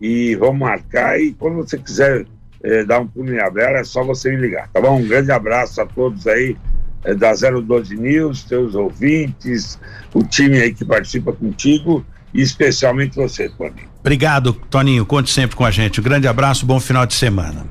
e 0.00 0.34
vamos 0.36 0.60
marcar. 0.60 1.20
E 1.20 1.32
quando 1.34 1.56
você 1.56 1.78
quiser 1.78 2.26
eh, 2.62 2.84
dar 2.84 3.00
um 3.00 3.06
pulo 3.06 3.32
em 3.32 3.40
Abela, 3.40 3.78
é 3.78 3.84
só 3.84 4.04
você 4.04 4.30
me 4.30 4.36
ligar, 4.36 4.68
tá 4.68 4.80
bom? 4.80 5.00
Um 5.00 5.06
grande 5.06 5.32
abraço 5.32 5.80
a 5.80 5.86
todos 5.86 6.26
aí 6.26 6.56
eh, 7.04 7.14
da 7.14 7.32
012 7.32 7.96
News, 7.96 8.44
teus 8.44 8.74
ouvintes, 8.74 9.78
o 10.14 10.22
time 10.22 10.60
aí 10.60 10.72
que 10.72 10.84
participa 10.84 11.32
contigo 11.32 12.04
e 12.32 12.40
especialmente 12.40 13.16
você, 13.16 13.48
Toninho. 13.48 13.88
Obrigado, 14.00 14.52
Toninho. 14.52 15.04
Conte 15.04 15.30
sempre 15.30 15.56
com 15.56 15.64
a 15.64 15.70
gente. 15.70 16.00
Um 16.00 16.02
grande 16.02 16.26
abraço, 16.26 16.64
bom 16.64 16.80
final 16.80 17.06
de 17.06 17.14
semana. 17.14 17.66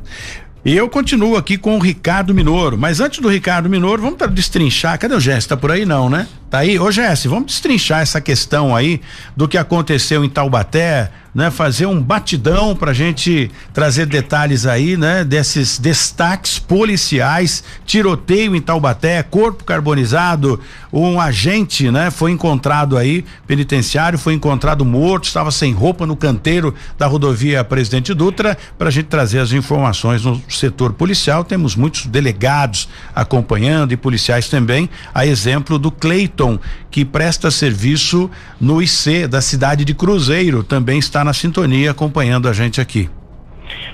E 0.64 0.78
eu 0.78 0.88
continuo 0.88 1.38
aqui 1.38 1.58
com 1.58 1.76
o 1.76 1.80
Ricardo 1.80 2.36
Minoro, 2.36 2.78
mas 2.78 3.00
antes 3.00 3.20
do 3.20 3.28
Ricardo 3.28 3.68
Minoro, 3.68 4.00
vamos 4.00 4.20
destrinchar. 4.32 5.00
Cadê 5.00 5.16
o 5.16 5.20
Jesse? 5.20 5.48
Tá 5.48 5.58
por 5.58 5.72
aí 5.72 5.86
não, 5.86 6.08
né? 6.08 6.28
Tá 6.52 6.60
aí? 6.60 6.78
Ô 6.78 6.92
Jesse, 6.92 7.28
vamos 7.28 7.48
destrinchar 7.48 8.02
essa 8.02 8.22
questão 8.22 8.76
aí 8.76 9.02
do 9.36 9.48
que 9.48 9.58
aconteceu 9.58 10.24
em 10.24 10.30
Taubaté, 10.30 11.10
né, 11.34 11.50
fazer 11.50 11.86
um 11.86 12.02
batidão 12.02 12.76
para 12.76 12.92
a 12.92 12.94
gente 12.94 13.50
trazer 13.74 14.06
detalhes 14.06 14.66
aí, 14.66 14.98
né, 14.98 15.24
desses 15.24 15.78
destaques 15.78 16.60
policiais, 16.60 17.64
tiroteio 17.86 18.56
em 18.56 18.62
Taubaté, 18.62 19.24
corpo 19.24 19.64
carbonizado, 19.64 20.60
um 20.92 21.20
agente, 21.22 21.90
né, 21.90 22.12
foi 22.12 22.32
encontrado 22.32 22.98
aí 22.98 23.24
penitenciário, 23.48 24.20
foi 24.20 24.34
encontrado 24.34 24.84
morto, 24.84 25.26
estava 25.26 25.52
sem 25.52 25.74
roupa 25.74 26.06
no 26.06 26.18
canteiro 26.18 26.76
da 26.98 27.08
rodovia 27.08 27.64
Presidente 27.64 28.14
Dutra, 28.14 28.58
para 28.78 28.90
a 28.90 28.92
gente 28.92 29.06
trazer 29.06 29.40
as 29.40 29.54
informações 29.54 30.24
no 30.24 30.42
setor 30.50 30.94
policial. 30.94 31.44
Temos 31.44 31.76
muitos 31.76 32.06
delegados 32.06 32.90
acompanhando 33.16 33.94
e 33.94 33.98
policiais 33.98 34.50
também, 34.50 34.90
a 35.14 35.26
exemplo 35.26 35.80
do 35.80 35.92
Cleiton, 35.92 36.60
que 36.90 37.06
presta 37.06 37.50
serviço 37.50 38.30
no 38.60 38.82
IC 38.82 39.28
da 39.28 39.42
cidade 39.42 39.86
de 39.86 39.94
Cruzeiro, 39.94 40.62
também 40.62 41.00
está 41.00 41.21
na 41.24 41.34
sintonia 41.34 41.92
acompanhando 41.92 42.48
a 42.48 42.54
gente 42.54 42.80
aqui. 42.82 43.10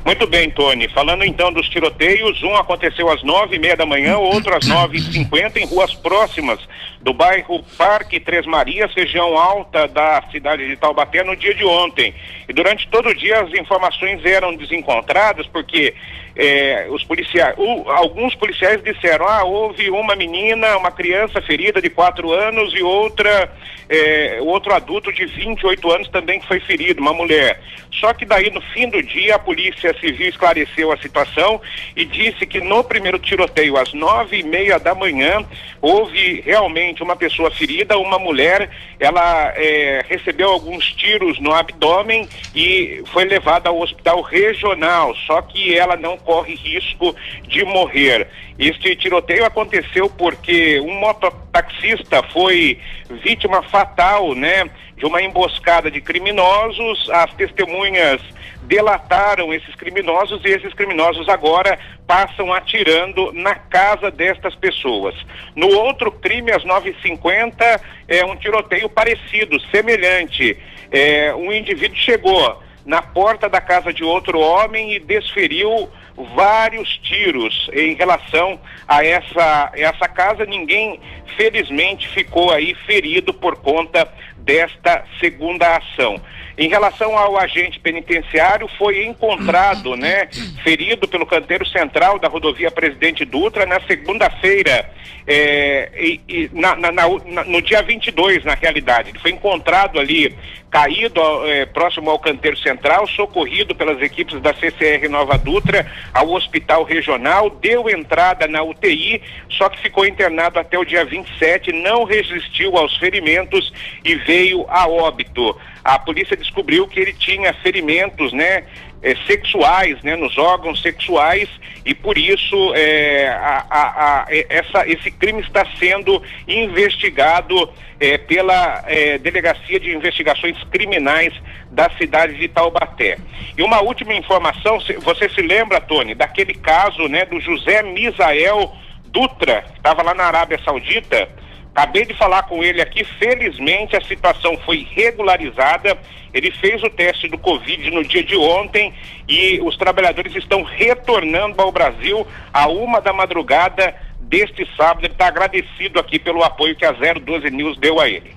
Muito 0.03 0.25
bem, 0.25 0.49
Tony. 0.49 0.88
Falando 0.88 1.23
então 1.23 1.51
dos 1.51 1.67
tiroteios, 1.69 2.41
um 2.41 2.55
aconteceu 2.55 3.09
às 3.11 3.21
nove 3.23 3.57
e 3.57 3.59
meia 3.59 3.75
da 3.75 3.86
manhã, 3.86 4.17
outro 4.17 4.55
às 4.55 4.65
nove 4.65 4.97
e 4.97 5.01
cinquenta 5.01 5.59
em 5.59 5.65
ruas 5.65 5.93
próximas 5.93 6.59
do 7.01 7.13
bairro 7.13 7.61
Parque 7.78 8.19
Três 8.19 8.45
Marias, 8.45 8.91
região 8.95 9.38
alta 9.38 9.88
da 9.88 10.23
cidade 10.32 10.67
de 10.67 10.78
Taubaté, 10.78 11.23
no 11.23 11.36
dia 11.36 11.53
de 11.53 11.65
ontem. 11.65 12.13
E 12.47 12.53
durante 12.53 12.88
todo 12.88 13.09
o 13.09 13.15
dia 13.15 13.41
as 13.41 13.53
informações 13.53 14.23
eram 14.25 14.55
desencontradas, 14.55 15.45
porque 15.47 15.93
é, 16.38 16.88
os 16.91 17.03
policiais, 17.03 17.55
o, 17.57 17.89
alguns 17.89 18.35
policiais 18.35 18.81
disseram, 18.83 19.27
ah, 19.27 19.43
houve 19.43 19.89
uma 19.89 20.15
menina, 20.15 20.77
uma 20.77 20.91
criança 20.91 21.41
ferida 21.41 21.81
de 21.81 21.89
quatro 21.89 22.31
anos 22.31 22.73
e 22.75 22.83
outra, 22.83 23.51
é, 23.89 24.38
outro 24.41 24.73
adulto 24.73 25.11
de 25.11 25.25
28 25.25 25.91
anos 25.91 26.07
também 26.09 26.39
que 26.39 26.47
foi 26.47 26.59
ferido, 26.59 27.01
uma 27.01 27.13
mulher. 27.13 27.59
Só 27.91 28.13
que 28.13 28.25
daí 28.25 28.51
no 28.51 28.61
fim 28.61 28.89
do 28.89 29.01
dia 29.01 29.35
a 29.35 29.39
polícia 29.39 29.97
civil 29.99 30.29
esclareceu 30.29 30.91
a 30.91 30.97
situação 30.97 31.59
e 31.95 32.05
disse 32.05 32.45
que 32.45 32.59
no 32.59 32.83
primeiro 32.83 33.17
tiroteio 33.17 33.77
às 33.77 33.91
nove 33.93 34.39
e 34.39 34.43
meia 34.43 34.77
da 34.77 34.93
manhã 34.93 35.43
houve 35.81 36.41
realmente 36.41 37.01
uma 37.01 37.15
pessoa 37.15 37.49
ferida, 37.49 37.97
uma 37.97 38.19
mulher, 38.19 38.69
ela 38.99 39.53
é, 39.55 40.03
recebeu 40.07 40.49
alguns 40.49 40.91
tiros 40.93 41.39
no 41.39 41.53
abdômen 41.53 42.27
e 42.53 43.01
foi 43.11 43.25
levada 43.25 43.69
ao 43.69 43.79
hospital 43.79 44.21
regional, 44.21 45.15
só 45.25 45.41
que 45.41 45.75
ela 45.75 45.95
não 45.95 46.17
corre 46.28 46.55
risco 46.55 47.15
de 47.43 47.63
morrer. 47.63 48.28
Este 48.59 48.93
tiroteio 48.97 49.45
aconteceu 49.45 50.09
porque 50.09 50.78
um 50.82 50.99
mototaxista 50.99 52.21
foi 52.34 52.78
vítima 53.23 53.63
fatal, 53.63 54.36
né, 54.36 54.69
de 54.97 55.05
uma 55.05 55.21
emboscada 55.21 55.89
de 55.89 56.01
criminosos. 56.01 57.09
As 57.11 57.34
testemunhas 57.36 58.19
delataram 58.63 59.53
esses 59.53 59.73
criminosos 59.75 60.43
e 60.43 60.49
esses 60.49 60.73
criminosos 60.73 61.30
agora 61.30 61.80
passam 62.05 62.51
atirando 62.51 63.32
na 63.32 63.55
casa 63.55 64.11
destas 64.11 64.53
pessoas. 64.53 65.15
No 65.55 65.69
outro 65.69 66.11
crime, 66.11 66.51
às 66.51 66.65
9h50, 66.65 67.80
é 68.09 68.25
um 68.25 68.36
tiroteio 68.36 68.89
parecido, 68.89 69.61
semelhante. 69.71 70.57
É, 70.91 71.34
um 71.34 71.53
indivíduo 71.53 71.95
chegou 71.95 72.61
na 72.88 73.01
porta 73.01 73.49
da 73.49 73.59
casa 73.59 73.93
de 73.93 74.01
outro 74.01 74.39
homem 74.39 74.93
e 74.93 74.99
desferiu 74.99 75.89
vários 76.36 76.97
tiros 76.97 77.70
em 77.72 77.93
relação 77.93 78.59
a 78.88 79.05
essa, 79.05 79.72
essa 79.76 80.07
casa. 80.07 80.45
Ninguém, 80.45 80.99
felizmente, 81.36 82.07
ficou 82.09 82.51
aí 82.51 82.74
ferido 82.86 83.34
por 83.34 83.57
conta 83.57 84.11
desta 84.38 85.03
segunda 85.20 85.76
ação. 85.76 86.20
Em 86.57 86.70
relação 86.70 87.15
ao 87.15 87.38
agente 87.38 87.80
penitenciário, 87.80 88.68
foi 88.80 89.05
encontrado, 89.05 89.95
né, 89.95 90.28
ferido 90.63 91.07
pelo 91.07 91.26
canteiro 91.26 91.68
central 91.68 92.18
da 92.18 92.28
rodovia 92.28 92.72
Presidente 92.72 93.24
Dutra 93.24 93.65
na 93.68 93.80
segunda-feira, 93.82 94.89
é, 95.28 95.91
e, 95.95 96.22
e 96.28 96.49
na, 96.53 96.76
na, 96.76 96.91
na, 96.91 97.43
no 97.43 97.61
dia 97.61 97.84
22, 97.84 98.43
na 98.43 98.55
realidade. 98.55 99.09
Ele 99.09 99.20
foi 99.20 99.32
encontrado 99.32 99.99
ali, 99.99 100.36
caído 100.70 101.22
é, 101.45 101.65
próximo 101.65 102.09
ao 102.09 102.20
canteiro 102.20 102.57
central, 102.57 103.07
socorrido 103.07 103.74
pelas 103.74 104.01
equipes 104.01 104.39
da 104.41 104.53
CCR 104.53 105.07
Nova 105.09 105.38
Dutra 105.38 105.89
ao 106.13 106.32
hospital 106.32 106.84
regional, 106.84 107.49
deu 107.49 107.89
entrada 107.89 108.47
na 108.47 108.61
UTI, 108.63 109.22
só 109.49 109.70
que 109.70 109.80
ficou 109.80 110.05
internado 110.05 110.59
até 110.59 110.78
o 110.78 110.86
dia 110.86 111.05
27, 111.05 111.72
não 111.72 112.03
resistiu 112.03 112.78
aos 112.78 112.95
ferimentos 112.97 113.72
e 114.03 114.15
veio 114.15 114.65
a 114.70 114.88
óbito. 114.88 115.57
A 115.84 115.97
polícia 115.97 116.36
descobriu 116.36 116.88
que 116.88 116.99
ele 116.99 117.13
tinha 117.13 117.53
ferimentos, 117.53 118.34
né, 118.34 118.65
é, 119.01 119.15
sexuais, 119.27 120.01
né, 120.03 120.15
nos 120.15 120.37
órgãos 120.37 120.81
sexuais 120.81 121.49
e 121.85 121.93
por 121.93 122.17
isso 122.17 122.73
é, 122.75 123.27
a, 123.29 123.65
a, 123.69 124.23
a, 124.23 124.25
essa, 124.49 124.87
esse 124.87 125.11
crime 125.11 125.41
está 125.41 125.65
sendo 125.79 126.21
investigado 126.47 127.69
é, 127.99 128.17
pela 128.17 128.83
é, 128.87 129.17
Delegacia 129.17 129.79
de 129.79 129.95
Investigações 129.95 130.57
Criminais 130.65 131.33
da 131.71 131.89
cidade 131.91 132.35
de 132.35 132.47
Taubaté. 132.47 133.17
E 133.57 133.61
uma 133.61 133.81
última 133.81 134.13
informação, 134.13 134.79
você 135.01 135.29
se 135.29 135.41
lembra, 135.41 135.81
Tony, 135.81 136.13
daquele 136.13 136.53
caso 136.53 137.07
né, 137.07 137.25
do 137.25 137.39
José 137.39 137.81
Misael 137.83 138.75
Dutra, 139.05 139.63
que 139.63 139.77
estava 139.77 140.03
lá 140.03 140.13
na 140.13 140.25
Arábia 140.25 140.59
Saudita? 140.63 141.29
Acabei 141.78 142.05
de 142.05 142.13
falar 142.15 142.41
com 142.41 142.63
ele 142.63 142.82
aqui, 142.82 143.03
felizmente 143.03 143.95
a 143.95 144.01
situação 144.01 144.57
foi 144.65 144.88
regularizada. 144.89 145.95
Ele 146.34 146.49
fez 146.49 146.82
o 146.82 146.89
teste 146.89 147.28
do 147.28 147.38
Covid 147.38 147.91
no 147.91 148.03
dia 148.03 148.23
de 148.23 148.36
ontem 148.36 148.91
e 149.30 149.61
os 149.61 149.78
trabalhadores 149.78 150.36
estão 150.36 150.63
retornando 150.63 151.61
ao 151.61 151.71
Brasil 151.71 152.25
a 152.51 152.67
uma 152.67 152.99
da 152.99 153.13
madrugada 153.13 153.93
deste 154.21 154.67
sábado. 154.75 155.05
Ele 155.05 155.13
está 155.13 155.28
agradecido 155.28 155.99
aqui 155.99 156.17
pelo 156.17 156.43
apoio 156.43 156.75
que 156.75 156.84
a 156.84 156.91
012 156.91 157.51
News 157.51 157.78
deu 157.78 157.99
a 157.99 158.09
ele. 158.09 158.36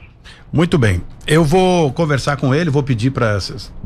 Muito 0.52 0.76
bem. 0.76 1.00
Eu 1.30 1.44
vou 1.44 1.92
conversar 1.92 2.36
com 2.38 2.52
ele, 2.52 2.70
vou 2.70 2.82
pedir 2.82 3.12
para 3.12 3.38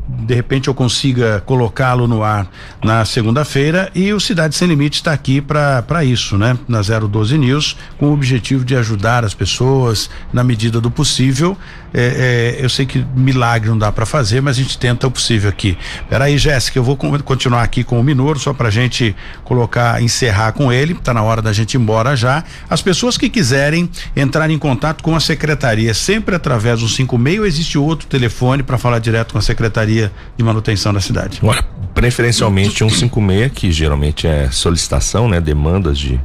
de 0.07 0.35
repente 0.35 0.67
eu 0.67 0.73
consiga 0.73 1.41
colocá-lo 1.45 2.07
no 2.07 2.23
ar 2.23 2.47
na 2.83 3.03
segunda-feira 3.05 3.89
e 3.95 4.13
o 4.13 4.19
Cidade 4.19 4.55
Sem 4.55 4.67
Limite 4.67 4.97
está 4.97 5.11
aqui 5.11 5.41
para 5.41 6.03
isso, 6.03 6.37
né? 6.37 6.57
Na 6.67 6.81
012 6.81 7.37
News, 7.37 7.75
com 7.97 8.07
o 8.07 8.13
objetivo 8.13 8.63
de 8.63 8.75
ajudar 8.75 9.25
as 9.25 9.33
pessoas 9.33 10.09
na 10.31 10.43
medida 10.43 10.79
do 10.79 10.91
possível. 10.91 11.57
É, 11.93 12.55
é, 12.59 12.63
eu 12.63 12.69
sei 12.69 12.85
que 12.85 13.05
milagre 13.15 13.69
não 13.69 13.77
dá 13.77 13.91
para 13.91 14.05
fazer, 14.05 14.41
mas 14.41 14.57
a 14.57 14.61
gente 14.61 14.77
tenta 14.77 15.07
o 15.07 15.11
possível 15.11 15.49
aqui. 15.49 15.77
Peraí, 16.09 16.37
Jéssica, 16.37 16.77
eu 16.77 16.83
vou 16.83 16.97
continuar 16.97 17.63
aqui 17.63 17.83
com 17.83 17.99
o 17.99 18.03
Minoro, 18.03 18.37
só 18.37 18.53
pra 18.53 18.69
gente 18.69 19.15
colocar, 19.43 20.01
encerrar 20.03 20.51
com 20.51 20.71
ele, 20.73 20.93
tá 20.95 21.13
na 21.13 21.23
hora 21.23 21.41
da 21.41 21.53
gente 21.53 21.75
ir 21.75 21.77
embora 21.77 22.15
já. 22.15 22.43
As 22.69 22.81
pessoas 22.81 23.17
que 23.17 23.29
quiserem 23.29 23.89
entrar 24.15 24.49
em 24.49 24.59
contato 24.59 25.03
com 25.03 25.15
a 25.15 25.19
secretaria, 25.19 25.93
sempre 25.93 26.35
através 26.35 26.81
do 26.81 26.89
56 26.89 27.34
ou 27.39 27.45
existe 27.45 27.77
outro 27.77 28.07
telefone 28.07 28.63
para 28.63 28.77
falar 28.77 28.99
direto 28.99 29.33
com 29.33 29.37
a 29.37 29.41
secretaria 29.41 30.11
de 30.37 30.43
Manutenção 30.43 30.93
da 30.93 30.99
cidade? 30.99 31.39
Olha, 31.43 31.63
preferencialmente 31.93 32.79
156, 32.79 33.51
que 33.53 33.71
geralmente 33.71 34.27
é 34.27 34.49
solicitação, 34.51 35.27
né? 35.27 35.39
Demandas 35.39 35.97
de 35.97 36.19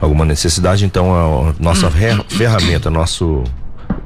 alguma 0.00 0.24
necessidade. 0.24 0.84
Então, 0.84 1.14
a 1.14 1.54
nossa 1.58 1.90
ferramenta, 2.28 2.90
nosso 2.90 3.44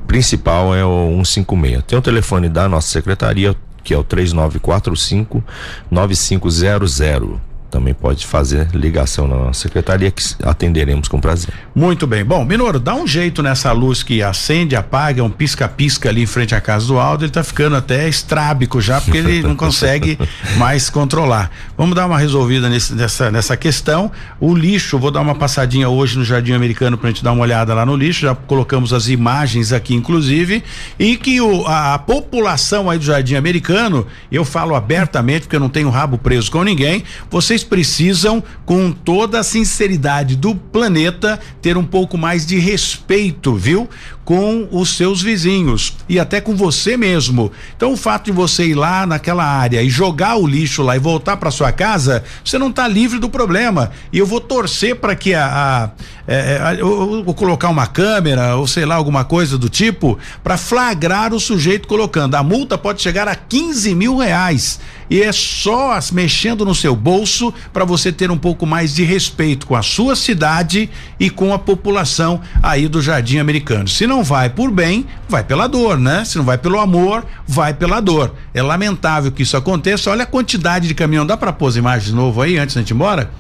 principal 0.07 0.75
é 0.75 0.85
o 0.85 1.23
156. 1.25 1.85
Tem 1.85 1.99
o 1.99 2.03
telefone 2.03 2.49
da 2.49 2.69
nossa 2.69 2.89
secretaria, 2.89 3.55
que 3.85 3.95
é 3.95 3.99
o 3.99 4.05
3945 4.05 5.43
9500 5.91 7.01
também 7.73 7.95
pode 7.95 8.27
fazer 8.27 8.69
ligação 8.75 9.27
na 9.27 9.35
nossa 9.35 9.63
secretaria 9.63 10.11
que 10.11 10.23
atenderemos 10.43 11.09
com 11.09 11.19
prazer. 11.19 11.55
Muito 11.75 12.07
bem. 12.07 12.23
Bom, 12.23 12.45
Minoro, 12.45 12.79
dá 12.79 12.95
um 12.95 13.07
jeito 13.07 13.43
nessa 13.43 13.73
luz 13.73 14.03
que 14.03 14.23
acende, 14.23 14.77
apaga, 14.77 15.25
um 15.25 15.31
pisca-pisca 15.31 16.11
ali 16.11 16.23
em 16.23 16.27
frente 16.27 16.55
à 16.55 16.61
casa 16.61 16.87
do 16.87 16.99
Aldo, 16.99 17.25
ele 17.25 17.33
tá 17.33 17.43
ficando 17.43 17.75
até 17.75 18.07
estrábico 18.07 18.79
já, 18.79 19.01
porque 19.01 19.17
ele 19.17 19.43
não 19.43 19.57
consegue 19.57 20.19
mais 20.59 20.91
controlar. 20.91 21.51
Vamos 21.77 21.97
dar 21.97 22.05
uma 22.05 22.19
resolvida 22.19 22.69
nesse, 22.69 22.95
nessa, 22.95 23.31
nessa 23.31 23.57
questão. 23.57 24.13
O 24.39 24.55
lixo, 24.55 24.99
vou 24.99 25.11
dar 25.11 25.23
uma 25.23 25.35
passadinha 25.35 25.89
hoje 25.89 26.19
no 26.19 26.25
Jardim 26.27 26.53
Americano 26.53 26.99
pra 26.99 27.09
gente 27.09 27.25
dar 27.25 27.33
uma 27.33 27.43
olhada 27.43 27.73
lá 27.73 27.87
no 27.87 27.97
lixo, 27.97 28.21
já 28.21 28.35
colocamos 28.35 28.93
as 28.93 29.09
imagens 29.09 29.73
aqui, 29.73 29.95
inclusive, 29.95 30.63
e 30.99 31.17
que 31.17 31.41
o, 31.41 31.67
a, 31.67 31.95
a 31.95 31.99
população 31.99 32.91
aí 32.91 32.99
do 32.99 33.05
Jardim 33.05 33.35
Americano, 33.35 34.07
eu 34.31 34.45
falo 34.45 34.75
abertamente, 34.75 35.43
porque 35.43 35.57
eu 35.57 35.61
não 35.61 35.71
tenho 35.71 35.89
rabo 35.89 36.19
preso 36.19 36.51
com 36.51 36.63
ninguém, 36.63 37.03
vocês 37.31 37.62
vocês 37.63 37.65
precisam, 37.65 38.43
com 38.67 38.93
toda 38.93 39.41
a 39.41 39.43
sinceridade 39.43 40.37
do 40.37 40.55
planeta, 40.55 41.39
ter 41.61 41.77
um 41.77 41.85
pouco 41.85 42.19
mais 42.19 42.45
de 42.47 42.59
respeito, 42.59 43.55
viu? 43.55 43.89
Com 44.25 44.69
os 44.71 44.97
seus 44.97 45.21
vizinhos 45.21 45.97
e 46.09 46.19
até 46.19 46.41
com 46.41 46.55
você 46.55 46.97
mesmo. 46.97 47.51
Então, 47.77 47.93
o 47.93 47.97
fato 47.97 48.27
de 48.27 48.33
você 48.33 48.67
ir 48.67 48.75
lá 48.75 49.05
naquela 49.05 49.45
área 49.45 49.83
e 49.83 49.91
jogar 49.91 50.37
o 50.37 50.47
lixo 50.47 50.83
lá 50.83 50.95
e 50.95 50.99
voltar 50.99 51.37
para 51.37 51.51
sua 51.51 51.73
casa, 51.73 52.23
você 52.45 52.57
não 52.57 52.71
está 52.71 52.87
livre 52.87 53.19
do 53.19 53.29
problema. 53.29 53.91
E 54.13 54.19
eu 54.19 54.27
vou 54.27 54.41
torcer 54.41 54.97
para 54.97 55.17
que 55.17 55.35
a, 55.35 55.47
a, 55.47 55.91
é, 56.27 56.37
é 56.37 56.81
eu, 56.81 57.25
eu 57.27 57.35
colocar 57.35 57.69
uma 57.69 57.87
câmera 57.87 58.55
ou 58.57 58.67
sei 58.67 58.85
lá 58.85 58.95
alguma 58.95 59.25
coisa 59.25 59.59
do 59.59 59.69
tipo 59.69 60.19
para 60.43 60.57
flagrar 60.57 61.35
o 61.35 61.41
sujeito 61.41 61.89
colocando. 61.89 62.37
A 62.37 62.43
multa 62.45 62.79
pode 62.79 63.03
chegar 63.03 63.27
a 63.27 63.35
15 63.35 63.95
mil 63.95 64.17
reais 64.17 64.79
e 65.13 65.21
é 65.21 65.31
só 65.31 65.99
mexendo 66.11 66.65
no 66.65 66.75
seu 66.75 66.97
bolso 66.97 67.53
para 67.71 67.85
você 67.85 68.11
ter 68.11 68.31
um 68.31 68.39
pouco 68.39 68.65
mais 68.65 68.95
de 68.95 69.05
respeito 69.05 69.67
com 69.67 69.77
a 69.77 69.83
sua 69.83 70.17
cidade 70.17 70.89
e 71.21 71.29
com 71.29 71.53
a 71.53 71.59
população 71.59 72.41
aí 72.63 72.89
do 72.89 73.03
Jardim 73.03 73.37
Americano. 73.37 73.87
Se 73.87 74.07
não 74.07 74.25
vai 74.25 74.49
por 74.49 74.71
bem, 74.71 75.07
vai 75.29 75.45
pela 75.45 75.67
dor, 75.67 75.99
né? 75.99 76.25
Se 76.25 76.39
não 76.39 76.47
vai 76.47 76.57
pelo 76.57 76.81
amor, 76.81 77.27
vai 77.47 77.75
pela 77.75 78.01
dor. 78.01 78.35
É 78.55 78.63
lamentável 78.63 79.31
que 79.31 79.43
isso 79.43 79.55
aconteça. 79.55 80.11
Olha 80.11 80.23
a 80.23 80.27
quantidade 80.27 80.89
de 80.89 80.95
caminhão. 80.95 81.27
Dá 81.27 81.37
para 81.37 81.53
pôr 81.53 81.67
as 81.67 81.77
imagens 81.77 82.07
de 82.07 82.15
novo 82.15 82.41
aí 82.41 82.57
antes 82.57 82.75
da 82.75 82.81
gente 82.81 82.93
ir 82.93 82.95
embora? 82.95 83.31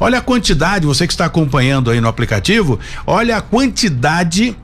Olha 0.00 0.18
a 0.18 0.20
quantidade, 0.20 0.84
você 0.84 1.06
que 1.06 1.12
está 1.12 1.26
acompanhando 1.26 1.92
aí 1.92 2.00
no 2.00 2.08
aplicativo, 2.08 2.80
olha 3.06 3.36
a 3.36 3.40
quantidade 3.40 4.56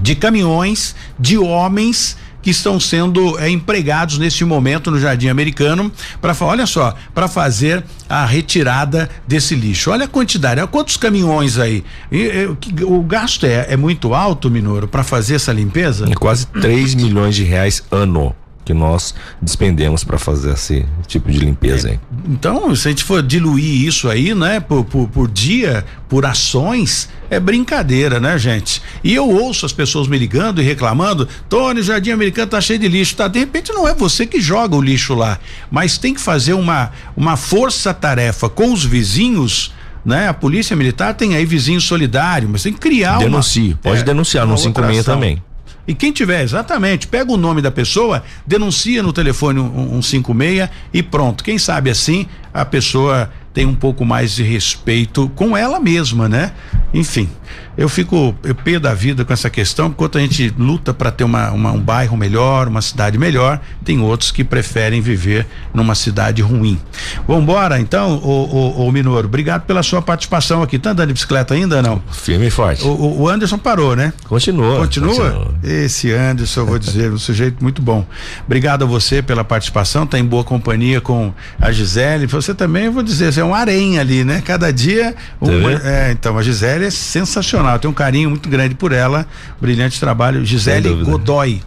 de 0.00 0.14
caminhões, 0.14 0.96
de 1.18 1.36
homens 1.36 2.16
que 2.46 2.50
estão 2.50 2.78
sendo 2.78 3.36
é, 3.40 3.50
empregados 3.50 4.18
neste 4.18 4.44
momento 4.44 4.88
no 4.88 5.00
Jardim 5.00 5.26
Americano 5.26 5.90
para 6.20 6.32
olha 6.42 6.64
só, 6.64 6.94
para 7.12 7.26
fazer 7.26 7.82
a 8.08 8.24
retirada 8.24 9.10
desse 9.26 9.56
lixo. 9.56 9.90
Olha 9.90 10.04
a 10.04 10.08
quantidade, 10.08 10.60
olha 10.60 10.68
quantos 10.68 10.96
caminhões 10.96 11.58
aí. 11.58 11.82
E, 12.12 12.18
e, 12.22 12.84
o 12.84 13.02
gasto 13.02 13.46
é, 13.46 13.66
é 13.68 13.76
muito 13.76 14.14
alto, 14.14 14.48
Minoro, 14.48 14.86
para 14.86 15.02
fazer 15.02 15.34
essa 15.34 15.52
limpeza? 15.52 16.06
É 16.08 16.14
quase 16.14 16.46
3 16.46 16.94
milhões 16.94 17.34
de 17.34 17.42
reais 17.42 17.82
ano 17.90 18.32
que 18.66 18.74
nós 18.74 19.14
despendemos 19.40 20.02
para 20.02 20.18
fazer 20.18 20.52
esse 20.52 20.84
tipo 21.06 21.30
de 21.30 21.38
limpeza 21.38 21.88
é, 21.88 21.92
aí. 21.92 22.00
Então, 22.28 22.74
se 22.74 22.88
a 22.88 22.90
gente 22.90 23.04
for 23.04 23.22
diluir 23.22 23.86
isso 23.86 24.08
aí, 24.08 24.34
né, 24.34 24.58
por, 24.58 24.84
por, 24.84 25.08
por, 25.08 25.30
dia, 25.30 25.84
por 26.08 26.26
ações, 26.26 27.08
é 27.30 27.38
brincadeira, 27.38 28.18
né, 28.18 28.36
gente? 28.36 28.82
E 29.04 29.14
eu 29.14 29.30
ouço 29.30 29.64
as 29.64 29.72
pessoas 29.72 30.08
me 30.08 30.18
ligando 30.18 30.60
e 30.60 30.64
reclamando, 30.64 31.28
Tony, 31.48 31.78
o 31.78 31.82
Jardim 31.82 32.10
Americano 32.10 32.50
tá 32.50 32.60
cheio 32.60 32.80
de 32.80 32.88
lixo, 32.88 33.14
tá? 33.14 33.28
De 33.28 33.38
repente 33.38 33.72
não 33.72 33.86
é 33.86 33.94
você 33.94 34.26
que 34.26 34.40
joga 34.40 34.74
o 34.74 34.82
lixo 34.82 35.14
lá, 35.14 35.38
mas 35.70 35.96
tem 35.96 36.12
que 36.12 36.20
fazer 36.20 36.54
uma, 36.54 36.90
uma 37.16 37.36
força-tarefa 37.36 38.48
com 38.48 38.72
os 38.72 38.84
vizinhos 38.84 39.72
né? 40.04 40.28
A 40.28 40.34
polícia 40.34 40.76
militar 40.76 41.14
tem 41.14 41.34
aí 41.34 41.44
vizinho 41.44 41.80
solidário, 41.80 42.48
mas 42.48 42.62
tem 42.62 42.72
que 42.72 42.78
criar 42.78 43.18
Denuncie, 43.18 43.70
uma, 43.70 43.78
pode 43.78 44.00
é, 44.02 44.04
denunciar 44.04 44.46
no 44.46 44.56
56 44.56 45.04
também. 45.04 45.42
E 45.86 45.94
quem 45.94 46.12
tiver, 46.12 46.42
exatamente, 46.42 47.06
pega 47.06 47.30
o 47.32 47.36
nome 47.36 47.62
da 47.62 47.70
pessoa, 47.70 48.22
denuncia 48.46 49.02
no 49.02 49.12
telefone 49.12 49.60
156 50.02 50.68
e 50.92 51.02
pronto. 51.02 51.44
Quem 51.44 51.58
sabe 51.58 51.90
assim 51.90 52.26
a 52.52 52.64
pessoa 52.64 53.30
tem 53.52 53.64
um 53.64 53.74
pouco 53.74 54.04
mais 54.04 54.34
de 54.34 54.42
respeito 54.42 55.30
com 55.34 55.56
ela 55.56 55.78
mesma, 55.78 56.28
né? 56.28 56.52
Enfim, 56.92 57.28
eu 57.76 57.88
fico 57.88 58.34
eu 58.42 58.54
pé 58.54 58.78
da 58.78 58.94
vida 58.94 59.24
com 59.24 59.32
essa 59.32 59.50
questão, 59.50 59.88
enquanto 59.88 60.18
a 60.18 60.20
gente 60.20 60.52
luta 60.58 60.94
para 60.94 61.10
ter 61.10 61.24
uma, 61.24 61.50
uma, 61.50 61.72
um 61.72 61.80
bairro 61.80 62.16
melhor, 62.16 62.68
uma 62.68 62.80
cidade 62.80 63.18
melhor, 63.18 63.60
tem 63.84 64.00
outros 64.00 64.30
que 64.30 64.42
preferem 64.42 65.00
viver 65.00 65.46
numa 65.74 65.94
cidade 65.94 66.40
ruim. 66.42 66.80
Vambora, 67.28 67.78
então, 67.78 68.16
o, 68.16 68.80
o, 68.80 68.86
o 68.88 68.92
Minoro, 68.92 69.26
obrigado 69.26 69.62
pela 69.62 69.82
sua 69.82 70.00
participação 70.00 70.62
aqui. 70.62 70.78
Tá 70.78 70.90
andando 70.90 71.08
de 71.08 71.14
bicicleta 71.14 71.54
ainda 71.54 71.82
não? 71.82 72.02
Firme 72.10 72.46
e 72.46 72.50
forte. 72.50 72.84
O, 72.84 73.22
o 73.22 73.28
Anderson 73.28 73.58
parou, 73.58 73.94
né? 73.94 74.12
Continua. 74.24 74.78
Continua? 74.78 75.14
Continua. 75.14 75.54
Esse 75.62 76.12
Anderson, 76.12 76.60
eu 76.60 76.66
vou 76.66 76.78
dizer, 76.78 77.12
um 77.12 77.18
sujeito 77.18 77.62
muito 77.62 77.82
bom. 77.82 78.06
Obrigado 78.44 78.84
a 78.84 78.86
você 78.86 79.22
pela 79.22 79.44
participação, 79.44 80.06
tá 80.06 80.18
em 80.18 80.24
boa 80.24 80.44
companhia 80.44 81.00
com 81.00 81.32
a 81.60 81.70
Gisele. 81.70 82.26
Você 82.26 82.54
também, 82.54 82.86
eu 82.86 82.92
vou 82.92 83.02
dizer, 83.02 83.32
você 83.32 83.40
é 83.40 83.44
um 83.44 83.54
aranha 83.54 84.00
ali, 84.00 84.24
né? 84.24 84.42
Cada 84.44 84.72
dia. 84.72 85.14
Um, 85.40 85.68
é, 85.68 86.12
então, 86.12 86.38
a 86.38 86.42
Gisele 86.42 86.86
é 86.86 86.90
sensacional. 86.90 87.65
Eu 87.74 87.78
tenho 87.78 87.92
um 87.92 87.94
carinho 87.94 88.30
muito 88.30 88.48
grande 88.48 88.74
por 88.74 88.92
ela. 88.92 89.26
Brilhante 89.60 89.98
trabalho. 90.00 90.44
Gisele 90.44 90.92
Godoy. 91.04 91.62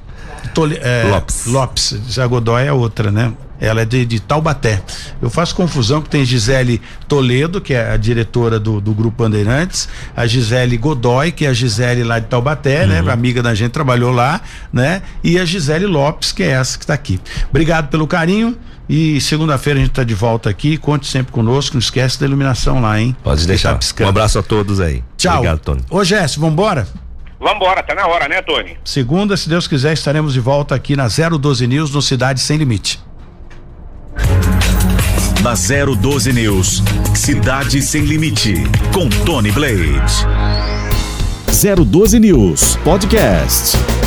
Tole, 0.54 0.80
é, 0.82 1.04
Lopes. 1.10 1.46
Lopes. 1.46 2.00
Já 2.10 2.26
Godoy 2.26 2.66
é 2.66 2.74
outra, 2.74 3.12
né? 3.12 3.34
Ela 3.60 3.82
é 3.82 3.86
de, 3.86 4.06
de, 4.06 4.22
Taubaté. 4.22 4.82
Eu 5.22 5.30
faço 5.30 5.54
confusão 5.54 6.02
que 6.02 6.10
tem 6.10 6.24
Gisele 6.24 6.82
Toledo, 7.10 7.60
que 7.60 7.74
é 7.74 7.92
a 7.92 7.98
diretora 7.98 8.58
do, 8.58 8.80
do 8.80 8.94
Grupo 8.94 9.24
Bandeirantes, 9.24 9.90
a 10.16 10.26
Gisele 10.26 10.78
Godoy, 10.78 11.32
que 11.32 11.46
é 11.46 11.50
a 11.50 11.54
Gisele 11.54 12.04
lá 12.04 12.20
de 12.20 12.28
Taubaté, 12.28 12.88
né? 12.88 13.00
uhum. 13.00 13.06
né? 13.08 13.12
Amiga 13.12 13.44
da 13.44 13.54
gente, 13.54 13.72
trabalhou 13.72 14.12
lá, 14.12 14.40
né? 14.72 15.02
E 15.22 15.38
a 15.38 15.44
Gisele 15.44 15.86
Lopes, 15.86 16.32
que 16.32 16.42
é 16.42 16.52
essa 16.52 16.78
que 16.78 16.86
está 16.86 16.94
aqui. 16.94 17.20
Obrigado 17.50 17.90
pelo 17.90 18.08
carinho. 18.08 18.58
E 18.88 19.22
segunda-feira 19.22 19.78
a 19.78 19.82
gente 19.82 19.92
está 19.92 20.04
de 20.04 20.16
volta 20.16 20.50
aqui. 20.50 20.76
Conte 20.78 21.06
sempre 21.06 21.32
conosco. 21.32 21.76
Não 21.76 21.80
esquece 21.80 22.20
da 22.20 22.26
iluminação 22.26 22.82
lá, 22.82 23.00
hein? 23.00 23.16
Pode 23.24 23.46
deixar. 23.46 23.78
Tá 23.78 24.06
um 24.06 24.08
abraço 24.08 24.40
a 24.40 24.44
todos 24.44 24.80
aí. 24.80 25.04
Tchau. 25.20 25.36
Obrigado, 25.36 25.60
Tony. 25.60 25.82
Ô, 25.90 26.04
Jéssica, 26.04 26.42
vambora? 26.42 26.88
Vambora, 27.40 27.84
tá 27.84 27.94
na 27.94 28.08
hora, 28.08 28.28
né, 28.28 28.42
Tony? 28.42 28.78
Segunda, 28.84 29.36
se 29.36 29.50
Deus 29.50 29.68
quiser, 29.68 29.94
estaremos 29.94 30.34
de 30.34 30.40
volta 30.40 30.74
aqui 30.76 30.96
na 30.96 31.08
012 31.08 31.68
News, 31.68 31.92
no 31.92 32.02
Cidade 32.02 32.40
Sem 32.40 32.58
Limite. 32.58 33.00
Na 35.44 35.54
012 35.54 36.34
News, 36.34 36.84
Cidade 37.14 37.82
Sem 37.82 38.04
Limite, 38.04 38.56
com 38.94 39.10
Tony 39.26 39.52
Blade. 39.52 40.02
012 41.48 42.20
News 42.20 42.78
Podcast. 42.78 43.99